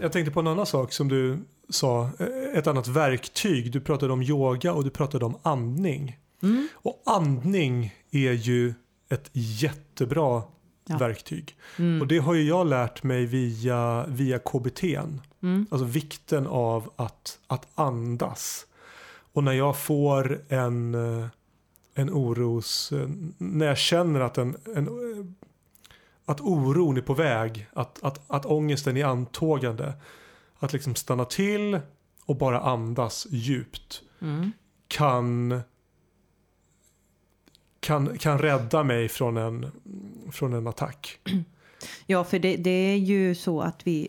Jag 0.00 0.12
tänkte 0.12 0.30
på 0.32 0.40
en 0.40 0.46
annan 0.46 0.66
sak 0.66 0.92
som 0.92 1.08
du 1.08 1.38
sa, 1.68 2.10
eh, 2.18 2.58
ett 2.58 2.66
annat 2.66 2.88
verktyg. 2.88 3.72
Du 3.72 3.80
pratade 3.80 4.12
om 4.12 4.22
yoga 4.22 4.72
och 4.72 4.84
du 4.84 4.90
pratade 4.90 5.24
om 5.24 5.36
andning. 5.42 6.18
Mm. 6.42 6.68
Och 6.74 7.02
andning 7.06 7.94
är 8.10 8.32
ju 8.32 8.74
ett 9.08 9.30
jättebra 9.32 10.42
Ja. 10.86 10.98
verktyg. 10.98 11.56
Mm. 11.78 12.00
Och 12.02 12.06
det 12.06 12.18
har 12.18 12.34
ju 12.34 12.42
jag 12.42 12.66
lärt 12.66 13.02
mig 13.02 13.26
via, 13.26 14.06
via 14.08 14.38
KBT. 14.38 14.84
Mm. 15.42 15.66
Alltså 15.70 15.84
vikten 15.84 16.46
av 16.46 16.90
att, 16.96 17.38
att 17.46 17.66
andas. 17.74 18.66
Och 19.32 19.44
när 19.44 19.52
jag 19.52 19.76
får 19.78 20.42
en, 20.48 20.94
eh, 20.94 21.26
en 21.94 22.10
oros... 22.10 22.92
eh, 22.92 23.08
När 23.38 23.66
jag 23.66 23.78
känner 23.78 24.20
att, 24.20 24.38
en, 24.38 24.56
en, 24.76 24.88
att 26.24 26.40
oron 26.40 26.96
är 26.96 27.00
på 27.00 27.14
väg, 27.14 27.66
att, 27.72 28.02
att, 28.02 28.30
att 28.30 28.46
ångesten 28.46 28.96
är 28.96 29.04
antågande. 29.04 29.92
Att 30.58 30.72
liksom 30.72 30.94
stanna 30.94 31.24
till 31.24 31.80
och 32.24 32.36
bara 32.36 32.60
andas 32.60 33.26
djupt. 33.30 34.02
Mm. 34.20 34.52
kan, 34.88 35.60
kan, 37.80 38.18
kan 38.18 38.38
rädda 38.38 38.84
mig 38.84 39.08
från 39.08 39.36
en, 39.36 39.70
från 40.32 40.52
en 40.52 40.66
attack. 40.66 41.20
Ja, 42.06 42.24
för 42.24 42.38
det, 42.38 42.56
det 42.56 42.70
är 42.70 42.96
ju 42.96 43.34
så 43.34 43.60
att 43.60 43.86
vi 43.86 44.08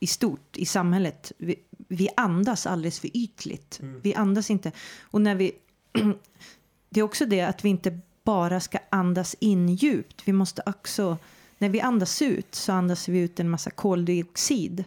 i 0.00 0.06
stort 0.06 0.56
i 0.56 0.66
samhället, 0.66 1.32
vi, 1.38 1.56
vi 1.88 2.08
andas 2.16 2.66
alldeles 2.66 3.00
för 3.00 3.16
ytligt. 3.16 3.80
Mm. 3.82 4.00
Vi 4.00 4.14
andas 4.14 4.50
inte. 4.50 4.72
Och 5.00 5.20
när 5.20 5.34
vi... 5.34 5.52
det 6.88 7.00
är 7.00 7.04
också 7.04 7.26
det 7.26 7.40
att 7.40 7.64
vi 7.64 7.68
inte 7.68 8.00
bara 8.24 8.60
ska 8.60 8.78
andas 8.90 9.36
in 9.40 9.68
djupt. 9.68 10.22
Vi 10.24 10.32
måste 10.32 10.62
också... 10.66 11.18
När 11.58 11.68
vi 11.68 11.80
andas 11.80 12.22
ut 12.22 12.54
så 12.54 12.72
andas 12.72 13.08
vi 13.08 13.18
ut 13.18 13.40
en 13.40 13.50
massa 13.50 13.70
koldioxid 13.70 14.84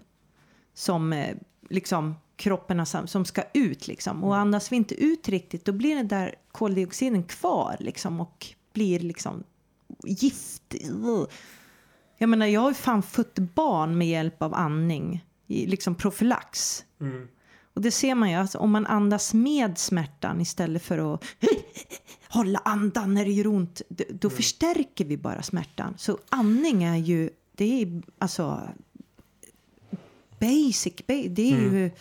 som 0.74 1.14
eh, 1.14 1.36
liksom 1.70 2.16
kroppen 2.36 2.86
som 2.86 3.26
ska 3.26 3.44
ut 3.54 3.88
liksom. 3.88 4.24
Och 4.24 4.38
andas 4.38 4.72
vi 4.72 4.76
inte 4.76 5.04
ut 5.04 5.30
riktigt 5.30 5.66
då 5.66 5.72
blir 5.72 5.96
den 5.96 6.08
där 6.08 6.36
koldioxiden 6.52 7.24
kvar 7.24 7.76
liksom 7.80 8.22
och 8.22 8.48
blir 8.74 9.00
liksom 9.00 9.44
gift. 10.04 10.76
Jag 12.18 12.30
menar, 12.30 12.46
jag 12.46 12.62
har 12.62 12.70
ju 12.70 12.74
fan 12.74 13.04
fött 13.04 13.40
barn 13.40 13.98
med 13.98 14.08
hjälp 14.08 14.42
av 14.42 14.54
andning, 14.54 15.26
liksom 15.48 15.96
profylax. 15.96 16.84
Och 17.74 17.82
det 17.82 17.92
ser 17.92 18.16
man 18.16 18.32
ju, 18.32 18.36
alltså, 18.36 18.58
om 18.58 18.72
man 18.72 18.86
andas 18.86 19.34
med 19.34 19.78
smärtan 19.78 20.42
istället 20.42 20.84
för 20.84 21.14
att 21.14 21.24
hålla 22.30 22.60
andan 22.66 23.14
när 23.14 23.26
det 23.26 23.32
gör 23.32 23.48
ont, 23.48 23.82
då 24.10 24.30
förstärker 24.30 25.06
vi 25.06 25.18
bara 25.18 25.44
smärtan. 25.44 25.94
Så 25.98 26.18
andning 26.30 26.84
är 26.84 26.98
ju, 26.98 27.30
det 27.56 27.82
är 27.82 28.02
alltså 28.20 28.70
basic, 30.40 30.96
ba- 31.08 31.28
det 31.30 31.52
är 31.52 31.58
ju 31.58 31.92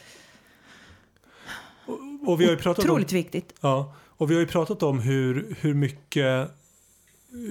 Och 2.26 2.40
vi 2.40 2.44
har 2.44 2.50
ju 2.52 2.56
pratat 2.58 2.84
om, 2.84 2.90
otroligt 2.90 3.12
viktigt. 3.12 3.54
ja, 3.60 3.94
och 4.16 4.30
vi 4.30 4.34
har 4.34 4.40
ju 4.40 4.46
pratat 4.46 4.82
om 4.82 4.98
hur, 5.00 5.56
hur 5.60 5.74
mycket 5.74 6.50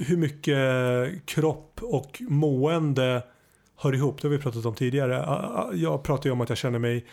hur 0.05 0.17
mycket 0.17 1.25
kropp 1.25 1.79
och 1.83 2.21
mående 2.21 3.23
hör 3.75 3.95
ihop. 3.95 4.21
Det 4.21 4.27
har 4.27 4.35
vi 4.35 4.41
pratat 4.41 4.65
om 4.65 4.75
tidigare. 4.75 5.13
Jag 5.73 6.03
pratar 6.03 6.25
ju 6.25 6.31
om 6.31 6.41
att 6.41 6.49
jag 6.49 6.57
känner 6.57 6.79
mig 6.79 7.05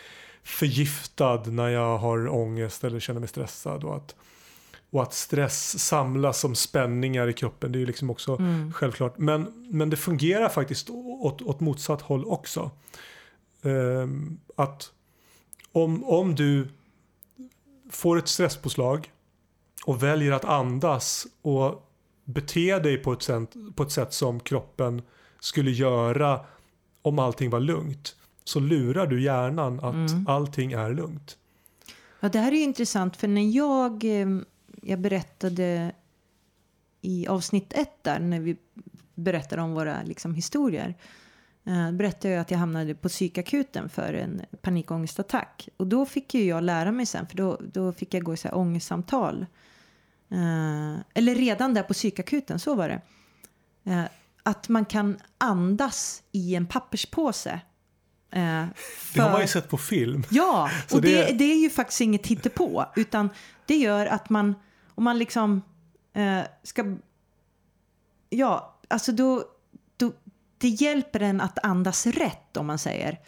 förgiftad 0.42 1.42
när 1.46 1.68
jag 1.68 1.98
har 1.98 2.28
ångest 2.28 2.84
eller 2.84 3.00
känner 3.00 3.20
mig 3.20 3.28
stressad. 3.28 3.84
Och 3.84 3.96
att, 3.96 4.16
och 4.90 5.02
att 5.02 5.14
stress 5.14 5.78
samlas 5.78 6.40
som 6.40 6.54
spänningar 6.54 7.28
i 7.28 7.32
kroppen. 7.32 7.72
Det 7.72 7.78
är 7.78 7.80
ju 7.80 7.86
liksom 7.86 8.10
också 8.10 8.38
självklart. 8.74 9.18
Men, 9.18 9.66
men 9.70 9.90
det 9.90 9.96
fungerar 9.96 10.48
faktiskt 10.48 10.90
åt, 10.90 11.42
åt 11.42 11.60
motsatt 11.60 12.02
håll 12.02 12.24
också. 12.24 12.70
Ehm, 13.62 14.40
att 14.56 14.92
om, 15.72 16.04
om 16.04 16.34
du 16.34 16.68
får 17.90 18.18
ett 18.18 18.28
stresspåslag 18.28 19.10
och 19.84 20.02
väljer 20.02 20.32
att 20.32 20.44
andas 20.44 21.26
och 21.42 21.86
bete 22.24 22.78
dig 22.78 22.96
på 22.96 23.12
ett, 23.12 23.22
sätt, 23.22 23.54
på 23.76 23.82
ett 23.82 23.92
sätt 23.92 24.12
som 24.12 24.40
kroppen 24.40 25.02
skulle 25.40 25.70
göra 25.70 26.40
om 27.02 27.18
allting 27.18 27.50
var 27.50 27.60
lugnt 27.60 28.16
så 28.44 28.60
lurar 28.60 29.06
du 29.06 29.22
hjärnan 29.22 29.80
att 29.80 30.28
allting 30.28 30.72
är 30.72 30.94
lugnt. 30.94 31.36
Ja, 32.20 32.28
det 32.28 32.38
här 32.38 32.52
är 32.52 32.56
ju 32.56 32.62
intressant 32.62 33.16
för 33.16 33.28
när 33.28 33.56
jag, 33.56 34.04
eh, 34.04 34.28
jag 34.82 34.98
berättade 35.00 35.92
i 37.00 37.26
avsnitt 37.26 37.72
ett 37.72 38.02
där 38.04 38.18
när 38.20 38.40
vi 38.40 38.56
berättade 39.14 39.62
om 39.62 39.72
våra 39.72 40.02
liksom, 40.02 40.34
historier 40.34 40.94
eh, 41.66 41.92
berättade 41.92 42.34
jag 42.34 42.40
att 42.40 42.50
jag 42.50 42.58
hamnade 42.58 42.94
på 42.94 43.08
psykakuten 43.08 43.88
för 43.88 44.14
en 44.14 44.42
panikångestattack. 44.62 45.68
Och 45.76 45.86
då 45.86 46.06
fick 46.06 46.34
ju 46.34 46.44
jag 46.44 46.62
lära 46.62 46.92
mig 46.92 47.06
sen, 47.06 47.26
för 47.26 47.36
då, 47.36 47.60
då 47.72 47.92
fick 47.92 48.14
jag 48.14 48.22
gå 48.22 48.34
i 48.34 48.36
så 48.36 48.48
här 48.48 48.56
ångestsamtal. 48.56 49.46
Eh, 50.30 51.00
eller 51.14 51.34
redan 51.34 51.74
där 51.74 51.82
på 51.82 51.92
psykakuten, 51.94 52.58
så 52.58 52.74
var 52.74 52.88
det. 52.88 53.00
Eh, 53.92 54.04
att 54.42 54.68
man 54.68 54.84
kan 54.84 55.18
andas 55.38 56.22
i 56.32 56.54
en 56.54 56.66
papperspåse. 56.66 57.50
Eh, 58.32 58.40
Det 58.40 58.40
har 58.40 58.72
för- 59.26 59.32
man 59.32 59.40
ju 59.40 59.46
sett 59.46 59.68
på 59.68 59.78
film. 59.78 60.22
Ja, 60.30 60.70
och 60.92 61.00
det, 61.02 61.08
det- 61.26 61.32
det 61.38 61.44
är 61.44 61.62
ju 61.62 61.70
faktiskt 61.70 62.00
inget 62.00 62.26
hittepå. 62.26 62.84
Utan 62.96 63.28
det 63.66 63.76
gör 63.76 64.06
att 64.06 64.30
man, 64.30 64.54
om 65.00 65.04
man 65.04 65.18
liksom 65.18 65.62
eh, 66.12 66.42
ska... 66.62 66.96
Ja, 68.30 68.78
alltså 68.88 69.12
då, 69.12 69.44
då... 69.96 70.12
Det 70.58 70.68
hjälper 70.68 71.20
en 71.20 71.40
att 71.40 71.58
andas 71.64 72.06
rätt 72.06 72.56
om 72.56 72.66
man 72.66 72.78
säger. 72.78 73.20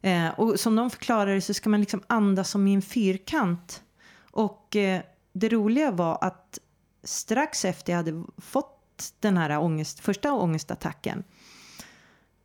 Eh, 0.00 0.28
och 0.28 0.60
som 0.60 0.76
de 0.76 0.90
förklarar 0.90 1.34
det 1.34 1.40
så 1.40 1.54
ska 1.54 1.70
man 1.70 1.80
liksom 1.80 2.02
andas 2.06 2.50
som 2.50 2.66
i 2.66 2.74
en 2.74 2.82
fyrkant. 2.82 3.82
Och 4.30 4.76
eh, 4.76 5.02
det 5.32 5.48
roliga 5.48 5.90
var 5.90 6.18
att 6.20 6.58
strax 7.02 7.64
efter 7.64 7.92
jag 7.92 7.96
hade 7.96 8.24
fått 8.38 9.12
den 9.20 9.36
här 9.36 9.58
ångest, 9.58 10.00
första 10.00 10.32
ångestattacken 10.32 11.24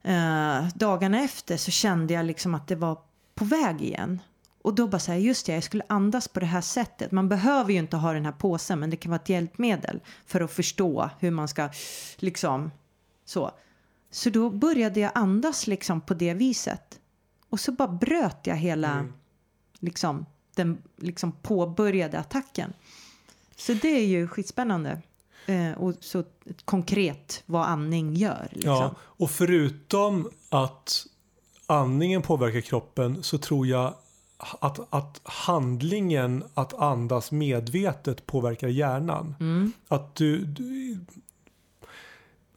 eh, 0.04 0.68
dagarna 0.76 1.20
efter 1.20 1.58
så 1.58 1.72
kände 1.72 2.14
jag 2.14 2.26
liksom 2.26 2.56
att 2.56 2.68
det 2.68 2.76
var 2.76 2.98
på 3.36 3.46
väg 3.46 3.82
igen. 3.82 4.22
Och 4.66 4.74
då 4.74 4.88
bara 4.88 5.00
säga 5.00 5.18
just 5.18 5.46
det, 5.46 5.54
jag 5.54 5.64
skulle 5.64 5.84
andas 5.90 6.28
på 6.28 6.40
det 6.40 6.46
här 6.46 6.62
sättet. 6.62 7.12
Man 7.12 7.30
behöver 7.30 7.72
ju 7.72 7.80
inte 7.80 7.98
ha 7.98 8.14
den 8.14 8.26
här 8.26 8.32
påsen 8.32 8.80
men 8.80 8.90
det 8.90 8.98
kan 8.98 9.10
vara 9.10 9.22
ett 9.22 9.30
hjälpmedel 9.30 10.00
för 10.26 10.42
att 10.42 10.52
förstå 10.52 11.10
hur 11.20 11.32
man 11.32 11.48
ska 11.48 11.70
liksom 12.18 12.72
så. 13.26 13.52
Så 14.12 14.30
då 14.30 14.50
började 14.50 15.00
jag 15.00 15.12
andas 15.16 15.68
liksom 15.68 16.02
på 16.02 16.14
det 16.14 16.34
viset. 16.34 17.00
Och 17.50 17.60
så 17.60 17.72
bara 17.72 17.88
bröt 17.88 18.38
jag 18.44 18.56
hela 18.56 19.08
liksom 19.80 20.26
den 20.56 20.78
liksom 20.98 21.32
påbörjade 21.32 22.20
attacken. 22.20 22.74
Så 23.56 23.74
det 23.74 23.88
är 23.88 24.06
ju 24.06 24.28
skitspännande. 24.28 25.02
Eh, 25.46 25.72
och 25.72 25.94
så 26.00 26.24
konkret 26.66 27.44
vad 27.46 27.66
andning 27.66 28.14
gör. 28.14 28.48
Liksom. 28.52 28.72
Ja, 28.72 28.96
och 29.02 29.32
förutom 29.32 30.30
att 30.50 31.06
andningen 31.66 32.22
påverkar 32.22 32.62
kroppen 32.62 33.24
så 33.24 33.38
tror 33.38 33.68
jag 33.68 33.94
att, 34.38 34.94
att 34.94 35.22
handlingen 35.24 36.44
att 36.54 36.74
andas 36.74 37.32
medvetet 37.32 38.26
påverkar 38.26 38.68
hjärnan. 38.68 39.36
Att 39.88 40.16
du, 40.16 40.46
du 40.46 40.98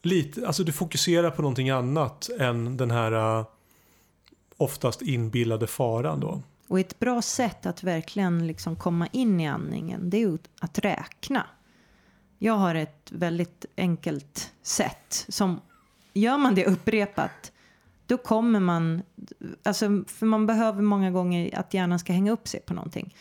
lite, 0.03 0.47
alltså 0.47 0.65
du 0.65 0.73
fokuserar 0.73 1.31
på 1.31 1.43
någonting 1.43 1.71
annat 1.71 2.29
än 2.41 2.77
den 2.77 2.91
här 2.91 3.39
uh, 3.39 3.47
oftast 4.57 5.03
inbillade 5.03 5.67
faran 5.67 6.21
då. 6.21 6.43
Och 6.69 6.81
ett 6.81 6.99
bra 6.99 7.23
sätt 7.23 7.67
att 7.67 7.83
verkligen 7.83 8.47
liksom 8.47 8.77
komma 8.77 9.07
in 9.13 9.41
i 9.41 9.49
andningen 9.49 10.11
det 10.11 10.17
är 10.17 10.21
ju 10.21 10.39
att 10.61 10.79
räkna. 10.79 11.47
Jag 12.39 12.55
har 12.55 12.75
ett 12.75 13.13
väldigt 13.13 13.65
enkelt 13.77 14.53
sätt 14.63 15.27
som 15.29 15.61
gör 16.13 16.39
man 16.39 16.55
det 16.55 16.67
upprepat 16.67 17.53
då 18.09 18.19
kommer 18.19 18.61
man, 18.61 19.03
alltså 19.63 20.05
för 20.07 20.27
man 20.27 20.47
behöver 20.47 20.83
många 20.83 21.11
gånger 21.11 21.59
att 21.59 21.75
hjärnan 21.75 21.99
ska 21.99 22.13
hänga 22.13 22.33
upp 22.33 22.49
sig 22.49 22.61
på 22.61 22.75
någonting. 22.75 23.15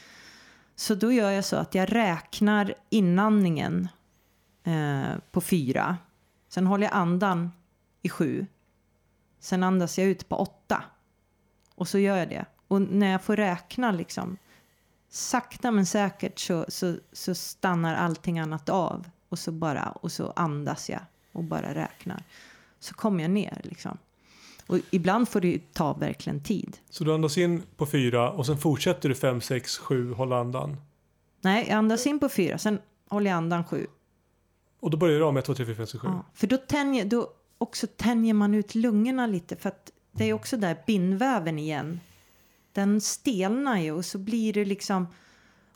Så 0.75 0.95
då 0.95 1.11
gör 1.11 1.31
jag 1.31 1.45
så 1.45 1.55
att 1.55 1.75
jag 1.75 1.95
räknar 1.95 2.73
inandningen 2.89 3.87
eh, 4.63 5.17
på 5.31 5.41
fyra. 5.41 5.97
Sen 6.49 6.67
håller 6.67 6.87
jag 6.87 6.93
andan 6.93 7.51
i 8.01 8.09
sju. 8.09 8.45
Sen 9.39 9.63
andas 9.63 9.97
jag 9.99 10.07
ut 10.07 10.29
på 10.29 10.35
åtta. 10.35 10.83
Och 11.75 11.87
så 11.87 11.99
gör 11.99 12.17
jag 12.17 12.29
det. 12.29 12.45
Och 12.67 12.81
när 12.81 13.11
jag 13.11 13.23
får 13.23 13.35
räkna 13.35 13.91
liksom 13.91 14.37
sakta 15.09 15.71
men 15.71 15.85
säkert 15.85 16.39
så, 16.39 16.65
så, 16.67 16.97
så 17.11 17.35
stannar 17.35 17.95
allting 17.95 18.39
annat 18.39 18.69
av. 18.69 19.09
Och 19.29 19.39
så 19.39 19.51
bara, 19.51 19.89
och 19.89 20.11
så 20.11 20.33
andas 20.35 20.89
jag 20.89 21.01
och 21.31 21.43
bara 21.43 21.73
räknar. 21.73 22.23
Så 22.79 22.93
kommer 22.93 23.23
jag 23.23 23.31
ner 23.31 23.61
liksom. 23.63 23.97
Och 24.67 24.79
ibland 24.91 25.29
får 25.29 25.41
det 25.41 25.47
ju 25.47 25.59
ta 25.73 25.93
verkligen 25.93 26.43
tid. 26.43 26.77
Så 26.89 27.03
du 27.03 27.13
andas 27.13 27.37
in 27.37 27.63
på 27.75 27.85
fyra 27.85 28.31
och 28.31 28.45
sen 28.45 28.57
fortsätter 28.57 29.09
du 29.09 29.15
fem, 29.15 29.41
sex, 29.41 29.77
sju, 29.77 30.13
hålla 30.13 30.39
andan. 30.39 30.77
Nej, 31.41 31.65
jag 31.67 31.77
andas 31.77 32.07
in 32.07 32.19
på 32.19 32.29
fyra, 32.29 32.57
sen 32.57 32.79
håller 33.09 33.29
jag 33.29 33.37
andan 33.37 33.63
sju. 33.65 33.87
Och 34.79 34.91
då 34.91 34.97
börjar 34.97 35.19
du 35.19 35.25
om 35.25 35.37
1, 35.37 35.45
2, 35.45 35.53
3, 35.53 35.65
4, 35.65 35.75
5, 35.75 35.87
6, 35.87 36.01
7. 36.01 36.07
Ja, 36.07 36.25
för 36.33 36.47
då, 36.47 36.57
tänjer, 36.57 37.05
då 37.05 37.29
också 37.57 37.87
tänjer 37.87 38.33
man 38.33 38.53
ut 38.53 38.75
lungorna 38.75 39.27
lite 39.27 39.55
för 39.55 39.69
att 39.69 39.91
det 40.11 40.29
är 40.29 40.33
också 40.33 40.57
där 40.57 40.77
bindväven 40.87 41.59
igen. 41.59 41.99
Den 42.71 43.01
stelnar 43.01 43.79
ju 43.79 43.91
och 43.91 44.05
så 44.05 44.17
blir 44.17 44.53
det 44.53 44.65
liksom 44.65 45.07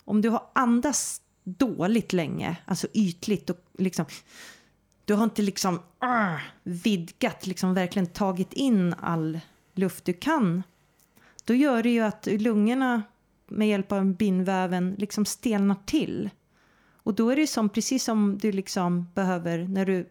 om 0.04 0.22
du 0.22 0.30
har 0.30 0.44
andats 0.54 1.22
dåligt 1.44 2.14
länge, 2.14 2.58
alltså 2.66 2.88
ytligt 2.94 3.50
och 3.50 3.58
liksom 3.78 4.06
du 5.06 5.14
har 5.14 5.24
inte 5.24 5.42
liksom 5.42 5.76
uh, 6.04 6.40
vidgat, 6.64 7.48
liksom 7.48 7.74
verkligen 7.74 8.08
tagit 8.08 8.54
in 8.54 8.94
all 9.00 9.40
luft 9.74 10.06
du 10.06 10.14
kan. 10.14 10.64
Då 11.46 11.54
gör 11.54 11.84
det 11.84 11.90
ju 11.90 12.02
att 12.02 12.28
lungorna 12.32 13.04
med 13.48 13.68
hjälp 13.68 13.92
av 13.92 14.06
bindväven 14.06 14.96
liksom 14.98 15.26
stelnar 15.26 15.76
till. 15.86 16.30
Och 17.04 17.14
då 17.14 17.30
är 17.30 17.36
det 17.36 17.48
som 17.48 17.70
precis 17.70 18.04
som 18.04 18.38
du 18.38 18.52
liksom 18.52 19.08
behöver 19.14 19.68
när 19.68 19.86
du 19.86 20.10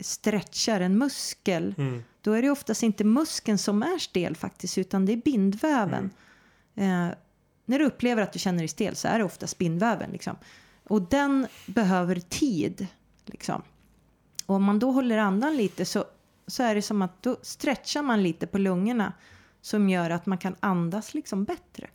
stretchar 0.00 0.80
en 0.80 0.98
muskel. 0.98 1.74
Mm. 1.78 2.02
Då 2.20 2.32
är 2.32 2.42
det 2.42 2.50
oftast 2.50 2.82
inte 2.82 3.04
muskeln 3.04 3.58
som 3.58 3.82
är 3.82 3.98
stel 3.98 4.36
faktiskt 4.36 4.78
utan 4.78 5.06
det 5.06 5.12
är 5.12 5.16
bindväven. 5.16 6.10
Eh, 6.74 7.08
när 7.64 7.78
du 7.78 7.84
upplever 7.84 8.22
att 8.22 8.32
du 8.32 8.38
känner 8.38 8.58
dig 8.58 8.68
stel 8.68 8.96
så 8.96 9.08
är 9.08 9.18
det 9.18 9.24
ofta 9.24 9.46
spinväven. 9.46 10.10
Liksom. 10.10 10.36
Och 10.84 11.02
den 11.02 11.46
behöver 11.66 12.20
tid. 12.20 12.86
Liksom. 13.24 13.62
Och 14.46 14.54
om 14.54 14.64
man 14.64 14.78
då 14.78 14.90
håller 14.90 15.18
andan 15.18 15.56
lite 15.56 15.84
så, 15.84 16.04
så 16.46 16.62
är 16.62 16.74
det 16.74 16.82
som 16.82 17.02
att 17.02 17.22
då 17.22 17.36
stretchar 17.42 18.02
man 18.02 18.22
lite 18.22 18.46
på 18.46 18.58
lungorna 18.58 19.12
som 19.60 19.88
gör 19.88 20.10
att 20.10 20.26
man 20.26 20.38
kan 20.38 20.56
andas 20.60 21.14
liksom 21.14 21.44
bättre. 21.44 21.86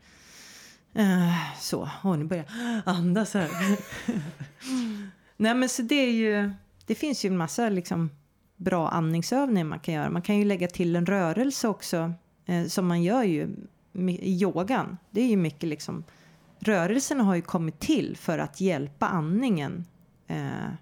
Uh, 0.99 1.59
så, 1.59 1.89
och 2.03 2.19
nu 2.19 2.25
börjar 2.25 2.45
jag 2.85 2.95
andas 2.95 3.33
här. 3.33 3.49
Nej 5.37 5.55
men 5.55 5.69
så 5.69 5.81
det 5.81 5.95
är 5.95 6.11
ju, 6.11 6.51
det 6.85 6.95
finns 6.95 7.25
ju 7.25 7.27
en 7.27 7.37
massa 7.37 7.69
liksom 7.69 8.09
bra 8.55 8.89
andningsövningar 8.89 9.65
man 9.65 9.79
kan 9.79 9.93
göra. 9.93 10.09
Man 10.09 10.21
kan 10.21 10.37
ju 10.37 10.45
lägga 10.45 10.67
till 10.67 10.95
en 10.95 11.05
rörelse 11.05 11.67
också 11.67 12.13
eh, 12.45 12.65
som 12.65 12.87
man 12.87 13.03
gör 13.03 13.23
ju 13.23 13.49
i 14.07 14.41
yogan. 14.41 14.97
Det 15.09 15.21
är 15.21 15.27
ju 15.27 15.37
mycket 15.37 15.69
liksom, 15.69 16.03
rörelserna 16.59 17.23
har 17.23 17.35
ju 17.35 17.41
kommit 17.41 17.79
till 17.79 18.17
för 18.17 18.39
att 18.39 18.61
hjälpa 18.61 19.07
andningen. 19.07 19.85
Eh, 20.27 20.73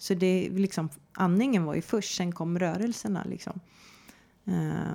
så 0.00 0.14
det 0.14 0.48
liksom, 0.50 0.88
andningen 1.12 1.64
var 1.64 1.74
ju 1.74 1.82
först, 1.82 2.16
sen 2.16 2.32
kom 2.32 2.58
rörelserna 2.58 3.24
liksom. 3.24 3.60
Eh, 4.44 4.94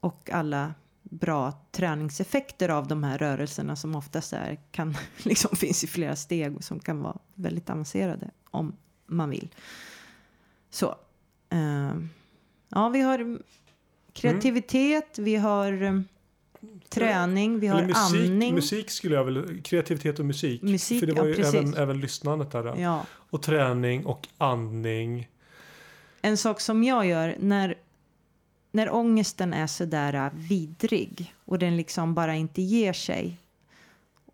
och 0.00 0.30
alla 0.30 0.74
bra 1.02 1.52
träningseffekter 1.70 2.68
av 2.68 2.88
de 2.88 3.04
här 3.04 3.18
rörelserna 3.18 3.76
som 3.76 3.94
oftast 3.94 4.32
är, 4.32 4.58
kan, 4.70 4.94
liksom 5.22 5.56
finns 5.56 5.84
i 5.84 5.86
flera 5.86 6.16
steg 6.16 6.56
och 6.56 6.64
som 6.64 6.80
kan 6.80 7.02
vara 7.02 7.18
väldigt 7.34 7.70
avancerade 7.70 8.30
om 8.50 8.76
man 9.06 9.30
vill. 9.30 9.54
Så. 10.70 10.94
Uh, 11.54 12.04
ja, 12.68 12.88
vi 12.88 13.00
har 13.00 13.38
kreativitet, 14.12 15.18
mm. 15.18 15.24
vi 15.24 15.36
har 15.36 16.04
träning, 16.88 17.60
vi 17.60 17.66
har 17.66 17.82
musik, 17.82 17.96
andning. 17.96 18.54
Musik 18.54 18.90
skulle 18.90 19.14
jag 19.14 19.24
väl, 19.24 19.62
kreativitet 19.62 20.18
och 20.18 20.24
musik. 20.24 20.62
musik 20.62 21.00
För 21.00 21.06
det 21.06 21.12
var 21.12 21.28
ja, 21.28 21.34
ju 21.34 21.44
även, 21.44 21.74
även 21.74 22.00
lyssnandet 22.00 22.50
där. 22.50 22.76
Ja. 22.76 23.06
Och 23.08 23.42
träning 23.42 24.06
och 24.06 24.28
andning. 24.38 25.28
En 26.22 26.36
sak 26.36 26.60
som 26.60 26.84
jag 26.84 27.06
gör 27.06 27.36
när 27.40 27.76
när 28.72 28.90
ångesten 28.90 29.54
är 29.54 29.66
så 29.66 29.84
där 29.84 30.14
äh, 30.14 30.32
vidrig 30.34 31.34
och 31.44 31.58
den 31.58 31.76
liksom 31.76 32.14
bara 32.14 32.34
inte 32.34 32.62
ger 32.62 32.92
sig. 32.92 33.38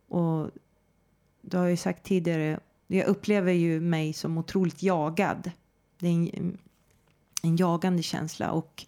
Och 0.09 0.51
du 1.41 1.57
har 1.57 1.66
ju 1.66 1.76
sagt 1.76 2.05
tidigare, 2.05 2.61
jag 2.87 3.07
upplever 3.07 3.53
ju 3.53 3.81
mig 3.81 4.12
som 4.12 4.39
otroligt 4.39 4.83
jagad. 4.83 5.51
Det 5.99 6.09
är 6.09 6.12
en, 6.12 6.59
en 7.43 7.57
jagande 7.57 8.03
känsla 8.03 8.51
och, 8.51 8.87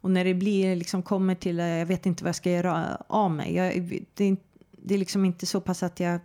och 0.00 0.10
när 0.10 0.24
det 0.24 0.34
blir 0.34 0.76
liksom 0.76 1.02
kommer 1.02 1.34
till, 1.34 1.60
eh, 1.60 1.66
jag 1.66 1.86
vet 1.86 2.06
inte 2.06 2.24
vad 2.24 2.28
jag 2.28 2.36
ska 2.36 2.50
göra 2.50 3.02
av 3.06 3.30
mig. 3.30 3.54
Jag, 3.54 4.02
det, 4.14 4.36
det 4.70 4.94
är 4.94 4.98
liksom 4.98 5.24
inte 5.24 5.46
så 5.46 5.60
pass 5.60 5.82
att 5.82 6.00
jag 6.00 6.20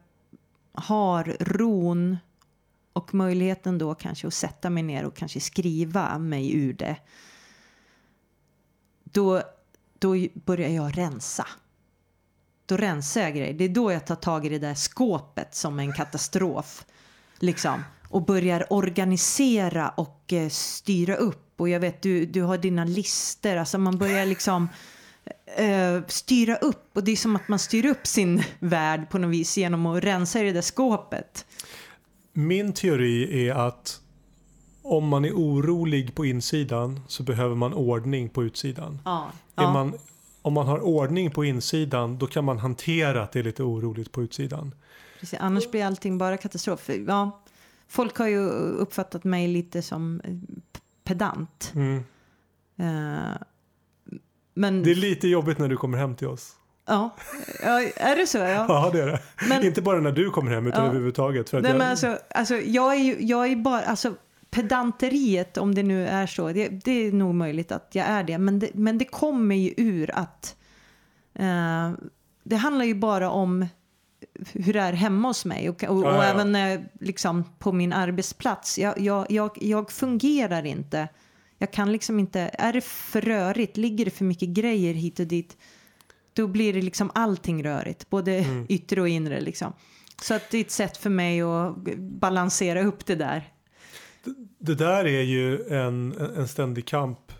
har 0.71 1.37
ron 1.39 2.17
och 2.93 3.13
möjligheten 3.13 3.77
då 3.77 3.95
kanske 3.95 4.27
att 4.27 4.33
sätta 4.33 4.69
mig 4.69 4.83
ner 4.83 5.05
och 5.05 5.15
kanske 5.15 5.39
skriva 5.39 6.17
mig 6.19 6.55
ur 6.55 6.73
det 6.73 6.97
då, 9.15 9.41
då 9.99 10.15
börjar 10.33 10.69
jag 10.69 10.97
rensa. 10.97 11.47
Då 12.65 12.77
rensar 12.77 13.21
jag 13.21 13.35
grejer. 13.35 13.53
Det 13.53 13.63
är 13.63 13.69
då 13.69 13.91
jag 13.91 14.05
tar 14.05 14.15
tag 14.15 14.45
i 14.45 14.49
det 14.49 14.59
där 14.59 14.75
skåpet 14.75 15.55
som 15.55 15.79
en 15.79 15.93
katastrof. 15.93 16.85
Liksom. 17.39 17.83
Och 18.09 18.25
börjar 18.25 18.73
organisera 18.73 19.89
och 19.89 20.33
eh, 20.33 20.49
styra 20.49 21.15
upp. 21.15 21.44
Och 21.57 21.69
jag 21.69 21.79
vet, 21.79 22.01
du, 22.01 22.25
du 22.25 22.41
har 22.41 22.57
dina 22.57 22.85
lister. 22.85 23.57
Alltså 23.57 23.77
man 23.77 23.97
börjar 23.97 24.25
liksom 24.25 24.67
eh, 25.57 26.01
styra 26.07 26.55
upp. 26.55 26.89
Och 26.93 27.03
det 27.03 27.11
är 27.11 27.15
som 27.15 27.35
att 27.35 27.47
man 27.47 27.59
styr 27.59 27.85
upp 27.85 28.07
sin 28.07 28.43
värld 28.59 29.09
på 29.09 29.17
något 29.17 29.31
vis 29.31 29.57
genom 29.57 29.85
att 29.85 30.03
rensa 30.03 30.41
i 30.41 30.43
det 30.43 30.51
där 30.51 30.61
skåpet. 30.61 31.45
Min 32.33 32.73
teori 32.73 33.47
är 33.47 33.53
att 33.53 34.01
om 34.81 35.07
man 35.07 35.25
är 35.25 35.31
orolig 35.31 36.15
på 36.15 36.25
insidan 36.25 36.99
så 37.07 37.23
behöver 37.23 37.55
man 37.55 37.73
ordning 37.73 38.29
på 38.29 38.43
utsidan. 38.43 38.99
Ja, 39.05 39.31
ja. 39.55 39.73
Man, 39.73 39.93
om 40.41 40.53
man 40.53 40.67
har 40.67 40.79
ordning 40.79 41.31
på 41.31 41.45
insidan 41.45 42.17
då 42.17 42.27
kan 42.27 42.45
man 42.45 42.59
hantera 42.59 43.23
att 43.23 43.31
det 43.31 43.39
är 43.39 43.43
lite 43.43 43.63
oroligt 43.63 44.11
på 44.11 44.23
utsidan. 44.23 44.75
Precis, 45.19 45.39
annars 45.39 45.71
blir 45.71 45.85
allting 45.85 46.17
bara 46.17 46.37
katastrof. 46.37 46.89
Ja, 47.07 47.43
folk 47.87 48.17
har 48.17 48.27
ju 48.27 48.49
uppfattat 48.49 49.23
mig 49.23 49.47
lite 49.47 49.81
som 49.81 50.21
eh, 50.23 50.33
pedant. 51.05 51.71
Mm. 51.75 51.97
Uh, 52.79 53.37
men... 54.53 54.83
Det 54.83 54.91
är 54.91 54.95
lite 54.95 55.27
jobbigt 55.27 55.57
när 55.57 55.67
du 55.67 55.77
kommer 55.77 55.97
hem 55.97 56.15
till 56.15 56.27
oss. 56.27 56.55
Ja, 56.85 57.15
ja 57.63 57.81
är 57.95 58.15
det 58.15 58.27
så? 58.27 58.37
Ja, 58.37 58.45
ja 58.67 58.89
det 58.93 59.01
är 59.01 59.07
det. 59.07 59.19
Men, 59.49 59.65
Inte 59.65 59.81
bara 59.81 59.99
när 59.99 60.11
du 60.11 60.29
kommer 60.29 60.51
hem 60.51 60.67
utan 60.67 60.83
ja. 60.83 60.89
överhuvudtaget. 60.89 61.49
För 61.49 61.61
Nej, 61.61 61.71
jag... 61.71 61.77
men 61.77 61.89
alltså, 61.89 62.17
alltså, 62.29 62.55
jag, 62.55 62.93
är 62.93 62.99
ju, 62.99 63.17
jag 63.19 63.47
är 63.47 63.55
bara, 63.55 63.81
alltså, 63.81 64.13
pedanteriet, 64.49 65.57
om 65.57 65.75
det 65.75 65.83
nu 65.83 66.07
är 66.07 66.27
så, 66.27 66.51
det, 66.51 66.67
det, 66.67 66.91
är 66.91 67.11
nog 67.11 67.35
möjligt 67.35 67.71
att 67.71 67.89
jag 67.91 68.05
är 68.05 68.23
det. 68.23 68.37
Men 68.37 68.59
det, 68.59 68.69
men 68.73 68.97
det 68.97 69.05
kommer 69.05 69.55
ju 69.55 69.73
ur 69.77 70.11
att 70.13 70.55
eh, 71.33 71.91
det 72.43 72.55
handlar 72.55 72.85
ju 72.85 72.95
bara 72.95 73.29
om 73.29 73.65
hur 74.53 74.73
det 74.73 74.79
är 74.79 74.93
hemma 74.93 75.27
hos 75.27 75.45
mig 75.45 75.69
och, 75.69 75.83
och, 75.83 75.97
och 75.97 76.03
ja, 76.03 76.15
ja. 76.15 76.23
även 76.23 76.55
eh, 76.55 76.79
liksom 76.99 77.43
på 77.59 77.71
min 77.71 77.93
arbetsplats. 77.93 78.79
Jag, 78.79 78.99
jag, 78.99 79.31
jag, 79.31 79.57
jag, 79.61 79.91
fungerar 79.91 80.65
inte. 80.65 81.07
Jag 81.57 81.71
kan 81.71 81.91
liksom 81.91 82.19
inte, 82.19 82.39
är 82.53 82.73
det 82.73 82.83
för 82.83 83.21
rörigt, 83.21 83.77
ligger 83.77 84.05
det 84.05 84.11
för 84.11 84.25
mycket 84.25 84.49
grejer 84.49 84.93
hit 84.93 85.19
och 85.19 85.27
dit, 85.27 85.57
då 86.33 86.47
blir 86.47 86.73
det 86.73 86.81
liksom 86.81 87.11
allting 87.13 87.63
rörigt, 87.63 88.09
både 88.09 88.37
mm. 88.37 88.65
yttre 88.69 89.01
och 89.01 89.09
inre 89.09 89.41
liksom. 89.41 89.73
Så 90.21 90.33
att 90.33 90.51
det 90.51 90.57
är 90.57 90.61
ett 90.61 90.71
sätt 90.71 90.97
för 90.97 91.09
mig 91.09 91.41
att 91.41 91.75
balansera 91.97 92.83
upp 92.83 93.05
det 93.05 93.15
där 93.15 93.51
det 94.59 94.75
där 94.75 95.05
är 95.05 95.21
ju 95.21 95.67
en, 95.67 96.11
en 96.37 96.47
ständig 96.47 96.85
kamp 96.85 97.31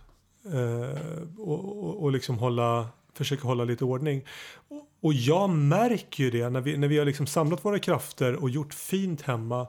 eh, 0.46 1.40
och, 1.40 1.84
och, 1.84 2.04
och, 2.04 2.12
liksom 2.12 2.38
hålla, 2.38 2.88
försöka 3.18 3.48
hålla 3.48 3.64
lite 3.64 3.86
ordning. 3.86 4.26
Och, 5.02 5.14
jag 5.14 5.50
märker 5.50 6.24
ju 6.24 6.32
det 6.32 6.50
när 6.50 6.62
vi, 6.62 6.78
när 6.78 6.88
vi 6.88 6.98
har 6.98 7.06
liksom 7.06 7.28
samlat 7.28 7.66
våra 7.66 7.80
krafter 7.80 8.36
och 8.36 8.50
gjort 8.50 8.74
fint 8.74 9.22
hemma. 9.22 9.68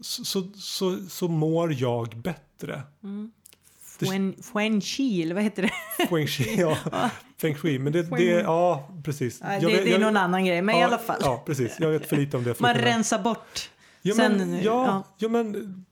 Så, 0.00 0.24
så, 0.24 0.42
så, 0.54 0.96
så 1.08 1.28
mår 1.28 1.72
jag 1.72 2.16
bättre. 2.16 2.82
Mm. 3.02 3.32
Fuen 4.42 4.80
Chi, 4.80 5.22
eller 5.22 5.34
vad 5.34 5.44
heter 5.44 5.62
det? 5.62 6.26
Shui, 6.26 6.54
ja. 6.60 6.78
Feng 7.38 7.54
Shui, 7.54 7.78
men 7.78 7.92
det, 7.92 8.02
det 8.02 8.24
ja 8.24 8.90
precis. 9.04 9.40
Ja, 9.42 9.48
det, 9.60 9.66
vet, 9.66 9.84
det, 9.84 9.94
är 9.94 9.98
någon 9.98 10.16
annan 10.16 10.44
grej, 10.44 10.62
men 10.62 10.74
ja, 10.74 10.80
i 10.80 10.84
alla 10.84 10.98
fall. 10.98 11.20
Ja, 11.20 11.42
precis. 11.46 11.76
Jag 11.78 11.90
vet 11.90 12.06
för 12.06 12.16
lite 12.16 12.36
om 12.36 12.44
det. 12.44 12.60
Man 12.60 12.74
rensar 12.74 13.18
bort 13.18 13.70
Ja, 14.02 14.14
Sen, 14.14 14.36
men, 14.36 14.54
ja, 14.54 14.62
ja. 14.62 15.04
ja, 15.18 15.28
men... 15.28 15.84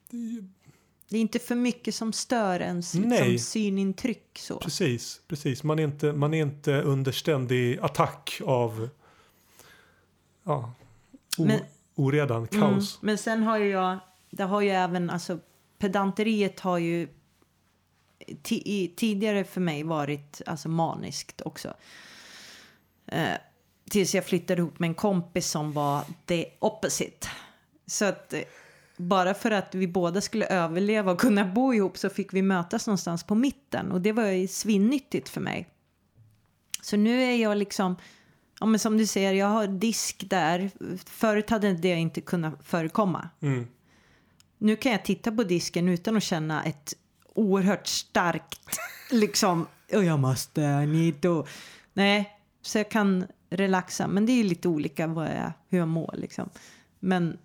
Det 1.11 1.17
är 1.17 1.21
inte 1.21 1.39
för 1.39 1.55
mycket 1.55 1.95
som 1.95 2.13
stör 2.13 2.59
ens 2.59 2.93
liksom, 2.93 3.37
synintryck. 3.37 4.39
Så. 4.39 4.59
Precis, 4.59 5.21
precis. 5.27 5.63
Man 5.63 5.79
är, 5.79 5.83
inte, 5.83 6.13
man 6.13 6.33
är 6.33 6.41
inte 6.41 6.81
under 6.81 7.11
ständig 7.11 7.79
attack 7.79 8.41
av 8.45 8.89
ja, 10.43 10.73
o, 11.37 11.45
men, 11.45 11.59
oredan, 11.95 12.37
mm, 12.37 12.47
kaos. 12.47 12.95
Mm, 12.95 13.05
men 13.05 13.17
sen 13.17 13.43
har 13.43 13.57
ju 13.57 13.69
jag, 13.69 13.99
det 14.29 14.43
har 14.43 14.61
ju 14.61 14.69
även, 14.69 15.09
alltså 15.09 15.39
pedanteriet 15.77 16.59
har 16.59 16.77
ju 16.77 17.07
tidigare 18.95 19.43
för 19.43 19.61
mig 19.61 19.83
varit 19.83 20.41
alltså 20.45 20.69
maniskt 20.69 21.41
också. 21.41 21.73
Eh, 23.05 23.35
tills 23.89 24.15
jag 24.15 24.25
flyttade 24.25 24.61
ihop 24.61 24.79
med 24.79 24.87
en 24.87 24.95
kompis 24.95 25.47
som 25.47 25.71
var 25.71 26.03
the 26.25 26.45
opposite. 26.59 27.27
Så 27.85 28.05
att 28.05 28.33
eh, 28.33 28.41
bara 29.01 29.33
för 29.33 29.51
att 29.51 29.75
vi 29.75 29.87
båda 29.87 30.21
skulle 30.21 30.45
överleva 30.45 31.11
och 31.11 31.19
kunna 31.19 31.45
bo 31.45 31.73
ihop 31.73 31.97
så 31.97 32.09
fick 32.09 32.33
vi 32.33 32.41
mötas 32.41 32.87
någonstans 32.87 33.23
på 33.23 33.35
mitten 33.35 33.91
och 33.91 34.01
det 34.01 34.11
var 34.11 34.25
ju 34.25 34.47
svinnyttigt 34.47 35.29
för 35.29 35.41
mig. 35.41 35.67
Så 36.81 36.97
nu 36.97 37.23
är 37.23 37.35
jag 37.35 37.57
liksom, 37.57 37.95
ja 38.59 38.65
men 38.65 38.79
som 38.79 38.97
du 38.97 39.07
säger, 39.07 39.33
jag 39.33 39.47
har 39.47 39.67
disk 39.67 40.23
där. 40.29 40.71
Förut 41.05 41.49
hade 41.49 41.73
det 41.73 41.95
inte 41.95 42.21
kunnat 42.21 42.53
förekomma. 42.63 43.29
Mm. 43.41 43.67
Nu 44.57 44.75
kan 44.75 44.91
jag 44.91 45.05
titta 45.05 45.31
på 45.31 45.43
disken 45.43 45.89
utan 45.89 46.17
att 46.17 46.23
känna 46.23 46.63
ett 46.63 46.93
oerhört 47.35 47.87
starkt 47.87 48.77
liksom, 49.11 49.67
och 49.93 50.03
jag 50.03 50.19
måste, 50.19 50.61
I 50.61 50.87
need 50.87 51.21
to. 51.21 51.45
Nej, 51.93 52.37
så 52.61 52.77
jag 52.77 52.89
kan 52.89 53.25
relaxa. 53.49 54.07
Men 54.07 54.25
det 54.25 54.31
är 54.31 54.43
lite 54.43 54.67
olika 54.67 55.07
vad 55.07 55.27
jag, 55.27 55.51
hur 55.69 55.77
jag 55.77 55.87
mår 55.87 56.15
liksom. 56.17 56.49
Men 56.99 57.37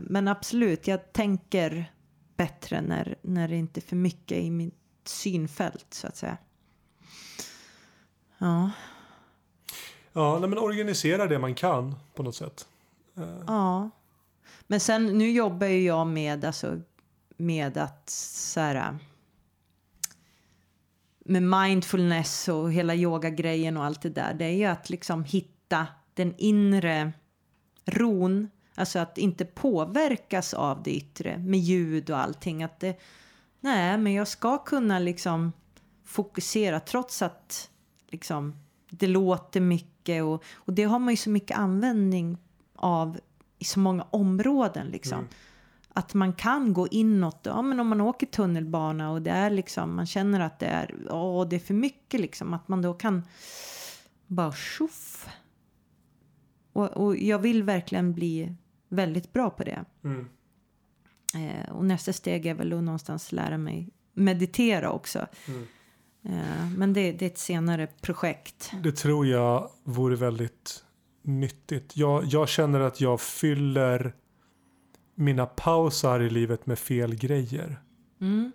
men 0.00 0.28
absolut, 0.28 0.86
jag 0.86 1.12
tänker 1.12 1.92
bättre 2.36 2.80
när, 2.80 3.16
när 3.22 3.48
det 3.48 3.56
inte 3.56 3.80
är 3.80 3.82
för 3.82 3.96
mycket 3.96 4.38
i 4.38 4.50
mitt 4.50 4.74
synfält 5.04 5.86
så 5.90 6.06
att 6.06 6.16
säga. 6.16 6.36
Ja. 8.38 8.70
Ja, 10.12 10.38
men 10.38 10.58
organisera 10.58 11.26
det 11.26 11.38
man 11.38 11.54
kan 11.54 11.94
på 12.14 12.22
något 12.22 12.36
sätt. 12.36 12.68
Eh. 13.16 13.42
Ja. 13.46 13.90
Men 14.66 14.80
sen 14.80 15.06
nu 15.06 15.30
jobbar 15.30 15.66
ju 15.66 15.82
jag 15.82 16.06
med, 16.06 16.44
alltså, 16.44 16.80
med 17.36 17.76
att 17.76 18.10
så 18.10 18.60
här, 18.60 18.98
med 21.18 21.42
mindfulness 21.42 22.48
och 22.48 22.72
hela 22.72 22.94
yogagrejen 22.94 23.76
och 23.76 23.84
allt 23.84 24.02
det 24.02 24.10
där. 24.10 24.34
Det 24.34 24.44
är 24.44 24.56
ju 24.56 24.64
att 24.64 24.90
liksom 24.90 25.24
hitta 25.24 25.86
den 26.14 26.34
inre 26.38 27.12
ron. 27.84 28.48
Alltså 28.76 28.98
att 28.98 29.18
inte 29.18 29.44
påverkas 29.44 30.54
av 30.54 30.82
det 30.82 30.96
yttre 30.96 31.38
med 31.38 31.60
ljud 31.60 32.10
och 32.10 32.18
allting. 32.18 32.62
Att 32.62 32.80
det, 32.80 33.00
nej, 33.60 33.98
men 33.98 34.12
jag 34.12 34.28
ska 34.28 34.58
kunna 34.58 34.98
liksom 34.98 35.52
fokusera 36.04 36.80
trots 36.80 37.22
att 37.22 37.70
liksom, 38.08 38.56
det 38.90 39.06
låter 39.06 39.60
mycket. 39.60 40.24
Och, 40.24 40.44
och 40.54 40.72
det 40.72 40.84
har 40.84 40.98
man 40.98 41.12
ju 41.12 41.16
så 41.16 41.30
mycket 41.30 41.58
användning 41.58 42.38
av 42.74 43.18
i 43.58 43.64
så 43.64 43.78
många 43.80 44.06
områden. 44.10 44.86
Liksom. 44.86 45.18
Mm. 45.18 45.30
Att 45.88 46.14
man 46.14 46.32
kan 46.32 46.72
gå 46.72 46.88
inåt. 46.88 47.40
Ja, 47.42 47.62
men 47.62 47.80
om 47.80 47.88
man 47.88 48.00
åker 48.00 48.26
tunnelbana 48.26 49.10
och 49.10 49.22
det 49.22 49.30
är 49.30 49.50
liksom, 49.50 49.96
man 49.96 50.06
känner 50.06 50.40
att 50.40 50.58
det 50.58 50.66
är, 50.66 50.94
åh, 51.10 51.48
det 51.48 51.56
är 51.56 51.60
för 51.60 51.74
mycket 51.74 52.20
liksom. 52.20 52.54
Att 52.54 52.68
man 52.68 52.82
då 52.82 52.94
kan 52.94 53.22
bara 54.26 54.52
tjoff. 54.52 55.28
Och, 56.72 56.90
och 56.90 57.16
jag 57.16 57.38
vill 57.38 57.62
verkligen 57.62 58.12
bli 58.12 58.54
väldigt 58.96 59.32
bra 59.32 59.50
på 59.50 59.64
det. 59.64 59.84
Mm. 60.04 60.28
Eh, 61.34 61.72
och 61.76 61.84
nästa 61.84 62.12
steg 62.12 62.46
är 62.46 62.54
väl 62.54 62.72
att 62.72 62.82
någonstans 62.82 63.32
lära 63.32 63.58
mig 63.58 63.88
meditera 64.14 64.90
också. 64.90 65.26
Mm. 65.48 65.62
Eh, 66.22 66.70
men 66.76 66.92
det, 66.92 67.12
det 67.12 67.24
är 67.24 67.30
ett 67.30 67.38
senare 67.38 67.86
projekt. 68.00 68.72
Det 68.82 68.92
tror 68.92 69.26
jag 69.26 69.70
vore 69.84 70.16
väldigt 70.16 70.84
nyttigt. 71.22 71.96
Jag, 71.96 72.24
jag 72.24 72.48
känner 72.48 72.80
att 72.80 73.00
jag 73.00 73.20
fyller 73.20 74.14
mina 75.14 75.46
pausar 75.46 76.20
i 76.20 76.30
livet 76.30 76.66
med 76.66 76.78
fel 76.78 77.14
grejer. 77.14 77.80
Mm. 78.20 78.52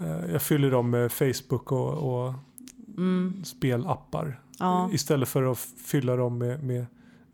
Eh, 0.00 0.32
Jag 0.32 0.42
fyller 0.42 0.70
dem 0.70 0.90
med 0.90 1.12
Facebook 1.12 1.72
och, 1.72 1.92
och 2.26 2.34
Mm. 2.96 3.44
spelappar. 3.44 4.40
Ja. 4.58 4.90
Istället 4.92 5.28
för 5.28 5.42
att 5.52 5.58
fylla 5.58 6.16
dem 6.16 6.38
med, 6.38 6.64
med, 6.64 6.86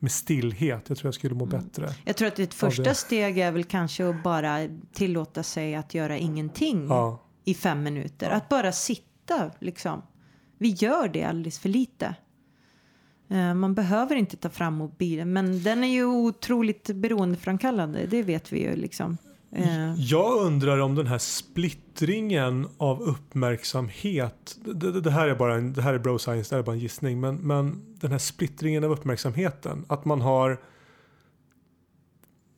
med 0.02 0.12
stillhet. 0.12 0.88
Jag 0.88 0.98
tror 0.98 1.06
jag 1.06 1.14
skulle 1.14 1.34
må 1.34 1.44
Mm. 1.44 1.60
bättre. 1.60 1.88
Jag 2.04 2.16
tror 2.16 2.28
att 2.28 2.38
ett 2.38 2.54
första 2.54 2.94
steg 2.94 3.38
är 3.38 3.52
väl 3.52 3.64
kanske 3.64 4.08
att 4.10 4.22
bara 4.22 4.58
tillåta 4.92 5.42
sig 5.42 5.74
att 5.74 5.94
göra 5.94 6.16
ingenting 6.18 6.86
Ja, 6.88 7.22
i 7.44 7.54
fem 7.54 7.82
minuter. 7.82 8.30
Ja. 8.30 8.36
Att 8.36 8.48
bara 8.48 8.72
sitta 8.72 9.50
liksom. 9.58 10.02
Vi 10.58 10.68
gör 10.68 11.08
det 11.08 11.24
alldeles 11.24 11.58
för 11.58 11.68
lite. 11.68 12.14
Eh, 13.28 13.54
Man 13.54 13.74
behöver 13.74 14.16
inte 14.16 14.36
ta 14.36 14.48
fram 14.48 14.74
mobilen, 14.74 15.32
men 15.32 15.62
den 15.62 15.84
är 15.84 15.88
ju 15.88 16.04
otroligt 16.04 16.90
beroendeframkallande. 16.94 18.06
Det 18.06 18.22
vet 18.22 18.52
vi 18.52 18.60
ju 18.62 18.76
liksom. 18.76 19.18
Jag 19.96 20.36
undrar 20.36 20.78
om 20.78 20.94
den 20.94 21.06
här 21.06 21.18
splittringen 21.18 22.68
av 22.78 23.02
uppmärksamhet. 23.02 24.56
Det, 24.64 25.00
det, 25.00 25.10
här 25.10 25.28
är 25.28 25.34
bara 25.34 25.54
en, 25.54 25.72
det 25.72 25.82
här 25.82 25.94
är 25.94 25.98
bro 25.98 26.18
science, 26.18 26.50
det 26.50 26.56
här 26.56 26.62
är 26.62 26.66
bara 26.66 26.72
en 26.72 26.78
gissning. 26.78 27.20
Men, 27.20 27.36
men 27.36 27.96
den 28.00 28.10
här 28.10 28.18
splittringen 28.18 28.84
av 28.84 28.90
uppmärksamheten. 28.90 29.84
Att 29.88 30.04
man 30.04 30.20
har 30.20 30.60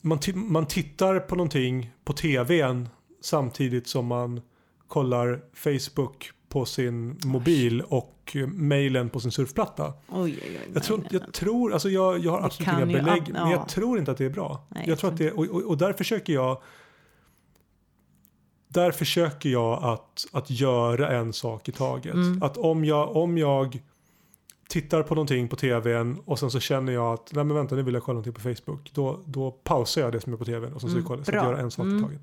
man, 0.03 0.19
man 0.35 0.67
tittar 0.67 1.21
på 1.21 1.37
någonting 1.37 1.91
på 2.05 2.13
tvn 2.13 2.89
samtidigt 3.21 3.87
som 3.87 4.07
man 4.07 4.41
kollar 4.89 5.41
Facebook 5.55 6.31
på 6.49 6.65
sin 6.65 7.19
mobil 7.25 7.81
och 7.81 8.37
mailen 8.47 9.09
på 9.09 9.21
sin 9.21 9.33
surfplatta. 9.33 9.93
Oj, 10.09 10.21
oj, 10.23 10.39
oj. 10.43 10.71
Jag 10.75 10.83
tror, 10.83 10.97
nej, 10.99 11.07
nej, 11.11 11.21
jag 11.23 11.33
tror 11.33 11.73
alltså 11.73 11.91
jag, 11.91 12.19
jag 12.19 12.33
har 12.33 12.41
absolut 12.43 12.73
inga 12.73 12.87
ju- 12.87 12.93
belägg, 12.93 13.23
ja. 13.27 13.33
men 13.33 13.51
jag 13.51 13.69
tror 13.69 13.99
inte 13.99 14.11
att 14.11 14.19
det 14.19 14.25
är 14.25 14.31
bra. 14.31 14.67
Jag 14.87 14.99
tror 14.99 15.11
att 15.11 15.19
det, 15.19 15.33
och, 15.33 15.45
och, 15.45 15.63
och 15.63 15.79
där 15.79 15.93
försöker 15.93 16.33
jag 16.33 16.63
där 18.73 18.91
försöker 18.93 19.49
jag 19.49 19.85
att, 19.85 20.27
att 20.33 20.51
göra 20.51 21.11
en 21.17 21.33
sak 21.33 21.69
i 21.69 21.73
taget. 21.73 22.15
Mm. 22.15 22.43
Att 22.43 22.57
om 22.57 22.85
jag, 22.85 23.17
om 23.17 23.39
jag 23.39 23.83
tittar 24.69 25.03
på 25.03 25.15
någonting 25.15 25.49
på 25.49 25.57
tvn 25.57 26.21
och 26.25 26.39
sen 26.39 26.51
så 26.51 26.61
känner 26.61 26.93
jag 26.93 27.13
att 27.13 27.31
nej 27.33 27.45
men 27.45 27.57
vänta 27.57 27.75
nu 27.75 27.83
vill 27.83 27.95
jag 27.95 28.03
kolla 28.03 28.15
någonting 28.15 28.33
på 28.33 28.41
Facebook. 28.41 28.91
Då, 28.95 29.21
då 29.25 29.51
pausar 29.51 30.01
jag 30.01 30.13
det 30.13 30.21
som 30.21 30.33
är 30.33 30.37
på 30.37 30.45
tvn 30.45 30.73
och 30.73 30.81
sen 30.81 30.91
så, 30.91 30.97
Mm, 30.97 31.09
kollar, 31.09 31.25
så 31.25 31.33
jag 31.33 31.45
gör 31.45 31.55
en 31.55 31.71
sak 31.71 31.85
Mm. 31.85 31.99
i 31.99 32.03
taget. 32.03 32.21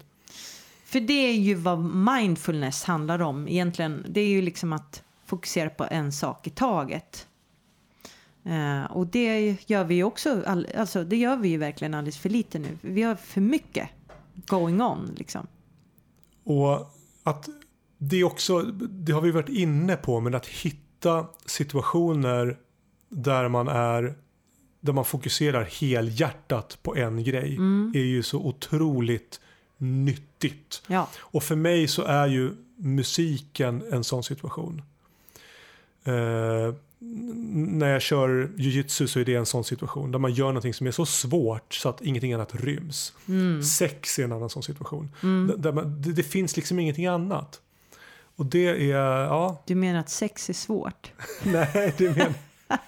För 0.86 1.00
det 1.00 1.14
är 1.14 1.34
ju 1.34 1.56
vad 1.56 1.80
mindfulness 1.80 2.84
handlar 2.84 3.22
om 3.22 3.48
egentligen. 3.48 4.06
Det 4.10 4.22
är 4.22 4.28
ju 4.28 4.42
liksom 4.42 4.74
att 4.74 5.04
fokusera 5.26 5.70
på 5.70 5.88
en 5.92 6.12
sak 6.12 6.48
i 6.48 6.50
taget. 6.50 7.28
Eh, 8.44 8.92
och 8.92 9.08
det 9.08 9.56
gör 9.70 9.84
vi 9.84 9.96
ju 9.96 10.04
också, 10.04 10.42
all, 10.48 10.68
alltså 10.78 11.04
det 11.04 11.16
gör 11.18 11.38
vi 11.38 11.50
ju 11.50 11.58
verkligen 11.58 11.94
alldeles 11.94 12.18
för 12.18 12.30
lite 12.30 12.60
nu. 12.60 12.78
Vi 12.82 13.02
har 13.02 13.16
för 13.16 13.42
mycket 13.42 13.90
going 14.48 14.82
on 14.82 15.14
liksom. 15.18 15.48
Och 16.44 16.96
att 17.24 17.50
det 17.98 18.24
också, 18.24 18.62
det 18.90 19.12
har 19.12 19.22
vi 19.22 19.32
varit 19.32 19.50
inne 19.50 19.96
på, 19.96 20.20
men 20.20 20.36
att 20.36 20.46
hitta 20.46 21.26
situationer 21.46 22.58
där 23.10 23.48
man 23.48 23.68
är 23.68 24.16
där 24.82 24.94
man 24.94 25.06
fokuserar 25.06 25.64
helhjärtat 25.64 26.78
på 26.84 26.96
en 26.96 27.24
grej 27.24 27.56
Mm. 27.56 27.92
är 27.96 28.00
ju 28.00 28.24
så 28.24 28.40
otroligt 28.40 29.40
nyttigt. 29.78 30.82
Ja, 30.88 31.10
Och 31.20 31.44
för 31.44 31.56
mig 31.56 31.88
så 31.88 32.04
är 32.04 32.28
ju 32.28 32.52
musiken 32.76 33.84
en 33.92 34.04
sån 34.04 34.24
situation. 34.24 34.82
Eh, 36.04 36.74
när 37.02 37.88
jag 37.90 38.02
kör 38.02 38.52
jujitsu 38.58 39.08
så 39.08 39.20
är 39.20 39.26
det 39.26 39.36
en 39.36 39.46
sån 39.46 39.64
situation 39.64 40.12
där 40.12 40.20
man 40.20 40.34
gör 40.34 40.48
någonting 40.48 40.74
som 40.74 40.88
är 40.88 40.92
så 40.92 41.06
svårt 41.06 41.74
så 41.74 41.90
att 41.90 42.02
ingenting 42.02 42.34
annat 42.34 42.56
ryms. 42.56 43.14
mm. 43.28 43.64
Sex 43.64 44.20
är 44.20 44.24
en 44.24 44.32
annan 44.32 44.50
sån 44.50 44.64
situation. 44.64 45.10
Mm. 45.24 45.62
Där- 45.62 45.72
man, 45.72 46.02
det, 46.02 46.12
det 46.14 46.24
finns 46.24 46.56
liksom 46.58 46.80
ingenting 46.80 47.06
annat. 47.08 47.62
Och 48.36 48.46
det 48.46 48.92
är, 48.92 49.24
ja, 49.24 49.64
Du 49.68 49.76
menar 49.76 50.00
att 50.00 50.10
sex 50.10 50.50
är 50.50 50.54
svårt? 50.54 51.12
nej 51.44 51.94
det 51.98 52.10
menar 52.10 52.34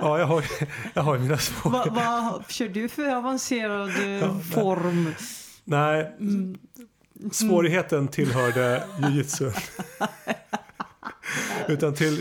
Ja, 0.00 0.18
jag 0.18 0.26
har, 0.26 0.44
jag 0.94 1.02
har 1.02 1.18
mina 1.18 1.30
Vad 1.34 1.40
svårigheter. 1.40 1.90
vad 1.90 2.50
kör 2.50 2.68
du 2.68 2.88
för 2.88 3.14
avancerad 3.16 3.88
eh, 3.88 4.08
Ja, 4.10 4.40
form? 4.40 5.14
Nej, 5.64 6.12
Mm. 6.20 6.58
svårigheten 7.32 8.08
tillhörde 8.08 8.84
jujutsu. 9.02 9.50
Utan 11.68 11.94
till, 11.94 12.18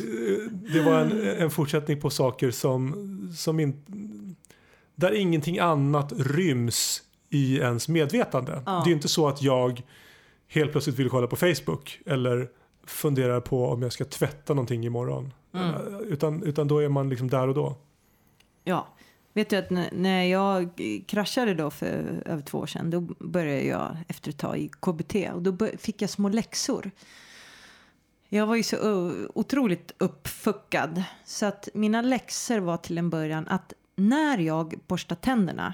det 0.73 0.81
var 0.81 0.99
en, 0.99 1.27
en 1.27 1.51
fortsättning 1.51 2.01
på 2.01 2.09
saker 2.09 2.51
som, 2.51 2.93
som 3.37 3.59
in, 3.59 3.83
där 4.95 5.11
ingenting 5.11 5.59
annat 5.59 6.13
ryms 6.17 7.01
i 7.29 7.57
ens 7.57 7.87
medvetande. 7.87 8.63
Ja. 8.65 8.81
Det 8.85 8.91
är 8.91 8.93
inte 8.93 9.07
så 9.07 9.27
att 9.27 9.41
jag 9.41 9.81
helt 10.47 10.71
plötsligt 10.71 10.99
vill 10.99 11.09
kolla 11.09 11.27
på 11.27 11.35
Facebook 11.35 11.99
eller 12.05 12.49
funderar 12.85 13.41
på 13.41 13.67
om 13.67 13.81
jag 13.81 13.93
ska 13.93 14.05
tvätta 14.05 14.53
någonting 14.53 14.85
imorgon. 14.85 15.33
Mm. 15.53 15.75
Utan, 16.01 16.43
utan 16.43 16.67
då 16.67 16.79
är 16.79 16.89
man 16.89 17.09
liksom 17.09 17.29
där 17.29 17.47
och 17.47 17.55
då. 17.55 17.75
Ja, 18.63 18.87
vet 19.33 19.49
du 19.49 19.55
att 19.55 19.69
när- 19.91 20.23
jag 20.23 20.69
kraschade 21.07 21.53
då 21.53 21.69
för 21.71 22.23
över 22.25 22.41
två 22.41 22.57
år 22.57 22.65
sedan 22.65 22.89
då 22.89 23.01
började 23.19 23.61
jag 23.65 23.97
efter 24.07 24.29
ett 24.29 24.37
tag 24.37 24.57
i 24.57 24.69
KBT 24.79 25.15
och 25.33 25.41
då 25.41 25.67
fick 25.77 26.01
jag 26.01 26.09
små 26.09 26.29
läxor. 26.29 26.91
Jag 28.29 28.45
var 28.45 28.55
ju 28.55 28.63
så 28.63 29.11
otroligt 29.33 29.91
uppfuckad 29.97 31.03
så 31.23 31.45
att 31.45 31.69
mina 31.73 32.01
läxor 32.01 32.59
var 32.59 32.77
till 32.77 32.97
en 32.97 33.09
början 33.09 33.47
att 33.47 33.73
när 33.95 34.37
jag 34.37 34.79
borstar 34.87 35.15
tänderna 35.15 35.73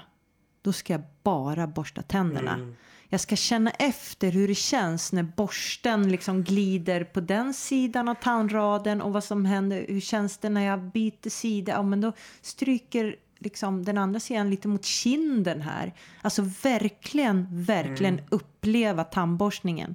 då 0.62 0.72
ska 0.72 0.92
jag 0.92 1.02
bara 1.22 1.66
borsta 1.66 2.02
tänderna. 2.02 2.54
Mm. 2.54 2.74
Jag 3.08 3.20
ska 3.20 3.36
känna 3.36 3.70
efter 3.70 4.30
hur 4.30 4.48
det 4.48 4.54
känns 4.54 5.12
när 5.12 5.22
borsten 5.22 6.12
liksom 6.12 6.44
glider 6.44 7.04
på 7.04 7.20
den 7.20 7.54
sidan 7.54 8.08
av 8.08 8.14
tandraden 8.14 9.02
och 9.02 9.12
vad 9.12 9.24
som 9.24 9.44
händer. 9.44 9.86
Hur 9.88 10.00
känns 10.00 10.38
det 10.38 10.48
när 10.48 10.60
jag 10.66 10.80
byter 10.80 11.30
sida? 11.30 11.72
Ja, 11.72 11.82
men 11.82 12.00
då 12.00 12.12
stryker 12.42 13.16
liksom 13.38 13.84
den 13.84 13.98
andra 13.98 14.20
sidan 14.20 14.50
lite 14.50 14.68
mot 14.68 14.84
kinden 14.84 15.62
här. 15.62 15.94
Alltså 16.22 16.42
verkligen, 16.62 17.64
verkligen 17.64 18.20
uppleva 18.30 19.04
tandborstningen. 19.04 19.94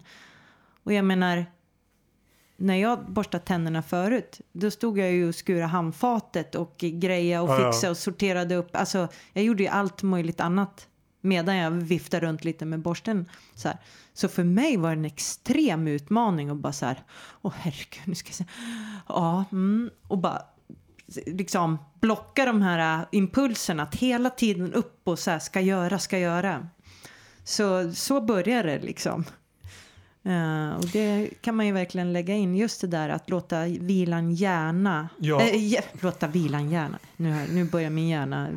Och 0.84 0.94
jag 0.94 1.06
menar, 1.06 1.46
när 2.62 2.76
jag 2.76 3.12
borstade 3.12 3.44
tänderna 3.46 3.82
förut, 3.82 4.42
då 4.52 4.72
stod 4.72 4.98
jag 4.98 5.12
ju 5.12 5.28
och 5.28 5.36
skurade 5.36 5.66
handfatet 5.66 6.56
och 6.56 6.76
greja 6.78 7.42
och 7.42 7.50
Ja, 7.50 7.72
fixade 7.72 7.92
och 7.92 7.98
sorterade 7.98 8.56
upp. 8.56 8.76
Alltså, 8.76 9.08
jag 9.34 9.44
gjorde 9.44 9.64
ju 9.64 9.70
allt 9.70 10.04
möjligt 10.04 10.40
annat 10.40 10.88
medan 11.22 11.56
jag 11.56 11.72
viftade 11.72 12.28
runt 12.28 12.44
lite 12.44 12.66
med 12.66 12.80
borsten. 12.80 13.30
Så, 13.56 13.68
här. 13.68 13.78
så 14.14 14.28
för 14.28 14.44
mig 14.44 14.78
var 14.78 14.90
det 14.90 14.96
en 14.96 15.06
extrem 15.06 15.88
utmaning 15.88 16.50
att 16.50 16.58
bara 16.58 16.74
så 16.74 16.86
här, 16.86 17.04
åh 17.42 17.54
herregud, 17.58 18.02
nu 18.06 18.16
ska 18.16 18.28
jag 18.30 18.36
se. 18.36 18.46
Ja, 19.08 19.46
mm, 19.52 19.90
och 20.08 20.18
bara 20.18 20.42
liksom 21.26 21.78
blocka 22.02 22.46
de 22.46 22.62
här 22.62 23.00
äh, 23.00 23.08
impulserna 23.12 23.84
att 23.84 23.96
hela 23.96 24.30
tiden 24.30 24.74
upp 24.74 25.02
och 25.08 25.20
så 25.20 25.32
här, 25.32 25.40
ska 25.40 25.62
göra, 25.62 26.00
ska 26.00 26.20
göra. 26.20 26.68
Så, 27.44 27.94
så 27.94 28.22
börjar 28.22 28.64
det 28.64 28.80
liksom. 28.80 29.26
Eh, 30.24 30.76
och 30.78 30.86
det 30.86 31.30
kan 31.42 31.56
man 31.56 31.66
ju 31.66 31.72
verkligen 31.72 32.14
lägga 32.14 32.34
in 32.36 32.56
just 32.56 32.82
det 32.82 32.88
där 32.88 33.10
att 33.10 33.30
låta 33.30 33.64
vilan 33.66 34.32
gärna. 34.32 35.10
Ja. 35.20 35.44
Ja, 35.44 35.82
låta 36.02 36.28
vilan 36.28 36.70
gärna. 36.72 37.00
Nu, 37.18 37.32
har- 37.32 37.48
nu 37.54 37.66
börjar 37.66 37.90
min 37.90 38.08
hjärna 38.08 38.50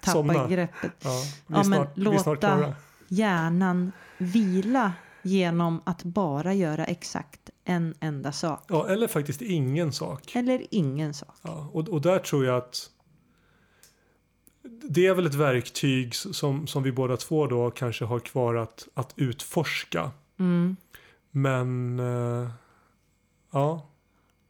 tappa 0.00 0.12
Somna. 0.12 0.46
greppet. 0.48 0.92
Ja, 1.04 1.10
Ja, 1.10 1.24
men 1.46 1.64
snart, 1.64 1.98
låta-. 1.98 2.74
Hjärnan 3.08 3.92
vila 4.18 4.92
genom 5.22 5.80
att 5.84 6.02
bara 6.04 6.54
göra 6.54 6.84
exakt 6.84 7.50
en 7.64 7.94
enda 8.00 8.32
sak. 8.32 8.64
Ja, 8.68 8.88
eller 8.88 9.08
faktiskt 9.08 9.42
ingen 9.42 9.92
sak. 9.92 10.36
Eller 10.36 10.62
ingen 10.70 11.14
sak. 11.14 11.34
Ja, 11.42 11.70
och, 11.72 11.88
och 11.88 12.00
där 12.00 12.18
tror 12.18 12.44
jag 12.44 12.56
att 12.56 12.90
det 14.88 15.06
är 15.06 15.14
väl 15.14 15.26
ett 15.26 15.34
verktyg 15.34 16.14
som, 16.14 16.66
som 16.66 16.82
vi 16.82 16.92
båda 16.92 17.16
två 17.16 17.46
då 17.46 17.70
kanske 17.70 18.04
har 18.04 18.18
kvar 18.18 18.54
att, 18.54 18.88
att 18.94 19.12
utforska. 19.16 20.10
Mm. 20.42 20.76
Men 21.30 21.98
eh, 22.00 22.50
ja, 23.52 23.86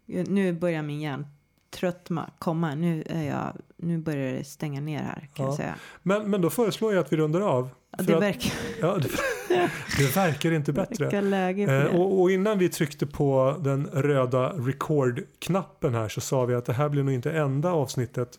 Nu 0.06 0.52
börjar 0.52 0.82
min 0.82 1.00
hjärntröttma 1.00 2.30
komma. 2.38 2.74
Nu, 2.74 3.02
är 3.06 3.22
jag, 3.22 3.52
nu 3.76 3.98
börjar 3.98 4.32
det 4.32 4.44
stänga 4.44 4.80
ner 4.80 5.02
här 5.02 5.28
kan 5.34 5.44
Ja. 5.44 5.50
jag 5.50 5.54
säga. 5.54 5.74
men, 6.02 6.30
men 6.30 6.40
då 6.40 6.50
föreslår 6.50 6.94
jag 6.94 7.00
att 7.04 7.12
vi 7.12 7.16
rundar 7.16 7.40
av. 7.40 7.68
Ja, 7.98 8.02
det 8.04 8.14
att- 8.16 8.22
verkar, 8.22 8.52
Ja, 8.80 8.98
det, 8.98 9.08
det 9.98 10.16
verkar 10.16 10.52
inte 10.52 10.72
bättre. 10.72 11.20
verkar 11.20 11.68
Eh, 11.86 12.00
och, 12.00 12.20
och 12.20 12.30
innan 12.30 12.58
vi 12.58 12.68
tryckte 12.68 13.06
på 13.06 13.56
den 13.60 13.86
röda 13.86 14.52
record-knappen 14.52 15.94
här 15.94 16.08
så 16.08 16.20
sa 16.20 16.44
vi 16.44 16.54
att 16.54 16.64
det 16.64 16.72
här 16.72 16.88
blir 16.88 17.02
nog 17.02 17.14
inte 17.14 17.32
enda 17.32 17.72
avsnittet 17.72 18.38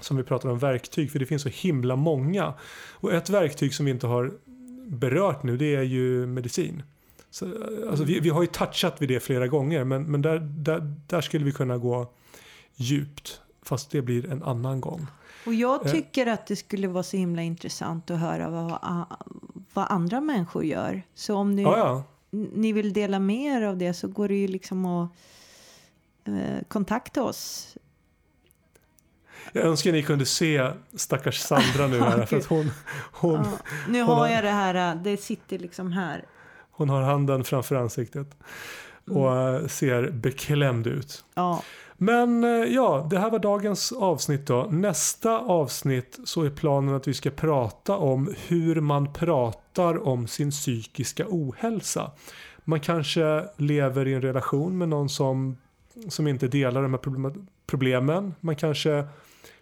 som 0.00 0.16
vi 0.16 0.22
pratar 0.22 0.48
om 0.48 0.58
verktyg 0.58 1.12
för 1.12 1.18
det 1.18 1.26
finns 1.26 1.42
så 1.42 1.48
himla 1.48 1.96
många. 1.96 2.54
Och 2.92 3.12
ett 3.12 3.30
verktyg 3.30 3.74
som 3.74 3.86
vi 3.86 3.92
inte 3.92 4.06
har 4.06 4.32
berört 4.86 5.42
nu 5.42 5.56
det 5.56 5.74
är 5.74 5.82
ju 5.82 6.26
medicin. 6.26 6.82
Så, 7.30 7.46
alltså 7.90 8.04
vi, 8.04 8.20
vi 8.20 8.28
har 8.28 8.42
ju 8.42 8.46
touchat 8.46 9.02
vid 9.02 9.08
det 9.08 9.20
flera 9.20 9.46
gånger 9.46 9.84
men, 9.84 10.02
men 10.04 10.22
där, 10.22 10.38
där, 10.38 10.94
där 11.06 11.20
skulle 11.20 11.44
vi 11.44 11.52
kunna 11.52 11.78
gå 11.78 12.12
djupt. 12.74 13.40
Fast 13.62 13.90
det 13.90 14.02
blir 14.02 14.30
en 14.30 14.42
annan 14.42 14.80
gång. 14.80 15.06
Och 15.46 15.54
jag 15.54 15.86
eh. 15.86 15.92
tycker 15.92 16.26
att 16.26 16.46
det 16.46 16.56
skulle 16.56 16.88
vara 16.88 17.02
så 17.02 17.16
himla 17.16 17.42
intressant 17.42 18.10
att 18.10 18.18
höra 18.18 18.50
vad, 18.50 18.78
vad 19.74 19.86
andra 19.88 20.20
människor 20.20 20.64
gör. 20.64 21.02
Så 21.14 21.34
om 21.34 21.56
ni, 21.56 21.62
Ja, 21.62 21.78
ja. 21.78 22.04
ni 22.30 22.72
vill 22.72 22.92
dela 22.92 23.18
med 23.18 23.56
er 23.56 23.62
av 23.62 23.76
det 23.76 23.94
så 23.94 24.08
går 24.08 24.28
det 24.28 24.34
ju 24.34 24.48
liksom 24.48 24.86
att 24.86 25.10
eh, 26.24 26.64
kontakta 26.68 27.22
oss. 27.22 27.76
Jag 29.52 29.64
önskar 29.64 29.92
ni 29.92 30.02
kunde 30.02 30.26
se 30.26 30.70
stackars 30.94 31.38
Sandra 31.38 31.86
nu 31.86 32.00
här 32.00 32.26
för 32.26 32.36
att 32.36 32.44
hon, 32.46 32.70
hon, 33.12 33.34
Ja, 33.34 33.44
nu 33.88 34.00
hon 34.02 34.08
har 34.08 34.16
har- 34.16 34.28
jag 34.28 34.44
det 34.44 34.50
här, 34.50 34.92
eh, 34.96 35.02
det 35.02 35.16
sitter 35.16 35.58
liksom 35.58 35.92
här. 35.92 36.24
hon 36.70 36.88
har 36.88 37.02
handen 37.02 37.44
framför 37.44 37.74
ansiktet. 37.76 38.36
Och 39.10 39.36
eh, 39.36 39.66
ser 39.66 40.10
beklämd 40.10 40.86
ut. 40.86 41.24
Ja, 41.34 41.62
Men 41.96 42.44
eh, 42.44 42.50
ja, 42.50 43.06
det 43.10 43.18
här 43.18 43.30
var 43.30 43.38
dagens 43.38 43.92
avsnitt 43.92 44.46
då. 44.46 44.66
Nästa 44.70 45.38
avsnitt 45.38 46.18
så 46.24 46.42
är 46.42 46.50
planen 46.50 46.94
att 46.94 47.08
vi 47.08 47.14
ska 47.14 47.30
prata 47.30 47.96
om 47.96 48.34
hur 48.46 48.80
man 48.80 49.12
pratar 49.12 50.06
om 50.08 50.26
sin 50.26 50.50
psykiska 50.50 51.24
ohälsa. 51.28 52.10
Man 52.64 52.80
kanske 52.80 53.44
lever 53.56 54.08
i 54.08 54.14
en 54.14 54.22
relation 54.22 54.78
med 54.78 54.88
någon 54.88 55.08
som, 55.08 55.56
som 56.08 56.26
inte 56.28 56.48
delar 56.48 56.82
de 56.82 56.92
här 56.94 57.00
problem- 57.00 57.46
problemen. 57.66 58.34
Man 58.40 58.56
kanske 58.56 59.04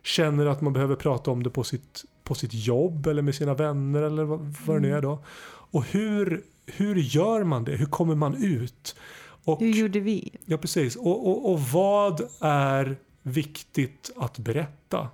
känner 0.05 0.47
att 0.47 0.61
man 0.61 0.73
behöver 0.73 0.97
prata 0.97 1.31
om 1.31 1.43
det 1.43 1.51
på 1.51 1.65
sitt, 1.65 2.05
på 2.25 2.35
sitt 2.35 2.55
jobb 2.55 3.07
eller 3.07 3.23
med 3.23 3.35
sina 3.35 3.55
vänner 3.55 4.03
eller 4.03 4.25
vad, 4.25 4.55
vad 4.67 4.77
det 4.77 4.81
nu 4.81 4.95
är 4.95 5.03
då. 5.03 5.19
Och 5.47 5.85
hur, 5.85 6.45
hur 6.67 6.95
gör 6.97 7.45
man 7.45 7.65
det? 7.65 7.73
Hur 7.77 7.87
kommer 7.87 8.15
man 8.15 8.35
ut? 8.45 8.97
Och, 9.45 9.61
hur 9.61 9.71
gjorde 9.73 10.01
vi? 10.01 10.31
Ja, 10.45 10.57
precis. 10.57 10.97
Och, 10.97 11.29
och, 11.29 11.53
och 11.53 11.61
vad 11.61 12.21
är 12.41 12.97
viktigt 13.23 14.11
att 14.17 14.39
berätta? 14.39 15.09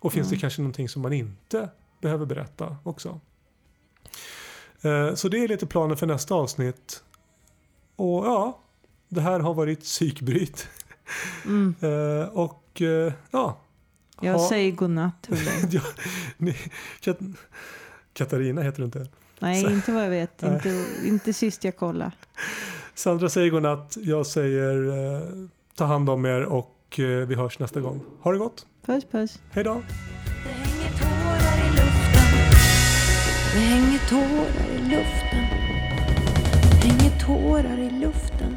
Och 0.00 0.12
finns 0.12 0.28
det 0.28 0.34
Mm. 0.34 0.40
kanske 0.40 0.62
någonting 0.62 0.88
som 0.88 1.02
man 1.02 1.12
inte 1.12 1.68
behöver 2.00 2.26
berätta 2.26 2.76
också? 2.82 3.20
Eh, 4.82 5.14
Så 5.14 5.28
det 5.28 5.38
är 5.44 5.48
lite 5.48 5.66
planen 5.66 5.96
för 5.96 6.06
nästa 6.06 6.34
avsnitt. 6.34 7.02
Och 7.96 8.26
ja, 8.26 8.58
det 9.08 9.20
här 9.20 9.40
har 9.40 9.54
varit 9.54 9.80
psykbryt. 9.80 10.68
Mm. 11.44 11.74
Eh, 11.82 12.28
Och 12.28 12.82
eh, 12.82 13.12
ja, 13.30 13.58
Jag 14.22 14.32
Ha- 14.38 14.48
säger 14.48 14.72
godnatt. 14.72 15.28
hörni. 15.28 15.68
ja 15.70 15.80
ni, 16.36 16.56
Kat 17.00 17.18
Katarina 18.12 18.62
heter 18.62 18.78
du 18.78 18.84
inte. 18.84 19.06
Nej, 19.38 19.62
Så- 19.62 19.70
inte 19.70 19.92
vad 19.92 20.04
jag 20.04 20.10
vet. 20.10 20.42
Nej. 20.42 20.52
Inte, 20.54 20.84
inte 21.08 21.32
sist 21.32 21.64
jag 21.64 21.76
kollade. 21.76 22.12
Sandra 22.94 23.28
säger 23.28 23.50
godnatt. 23.50 23.96
Jag 24.00 24.26
säger 24.26 24.88
eh, 24.88 25.20
ta 25.74 25.84
hand 25.84 26.10
om 26.10 26.26
er 26.26 26.40
och 26.42 26.98
eh, 26.98 27.04
vi 27.06 27.34
hörs 27.34 27.58
nästa 27.58 27.80
gång. 27.80 28.00
Ha 28.20 28.32
det 28.32 28.38
gott. 28.38 28.66
Puss 28.86 29.04
puss. 29.04 29.38
Hej 29.50 29.64
då. 29.64 29.82
Det 30.44 30.48
hänger 30.50 30.98
tårar 30.98 31.58
i 31.58 31.70
luften. 31.70 32.28
Det 33.54 33.60
hänger 33.60 33.98
tårar 34.08 34.68
i 34.70 34.90
luften. 34.90 35.46
Det 36.82 36.88
hänger 36.88 37.20
tårar 37.26 37.78
i 37.78 37.90
luften. 37.90 38.56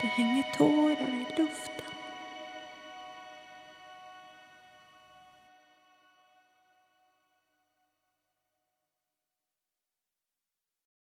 Det 0.00 0.06
hänger 0.06 0.44
tårar 0.58 1.14
i 1.14 1.26
luften. 1.42 1.75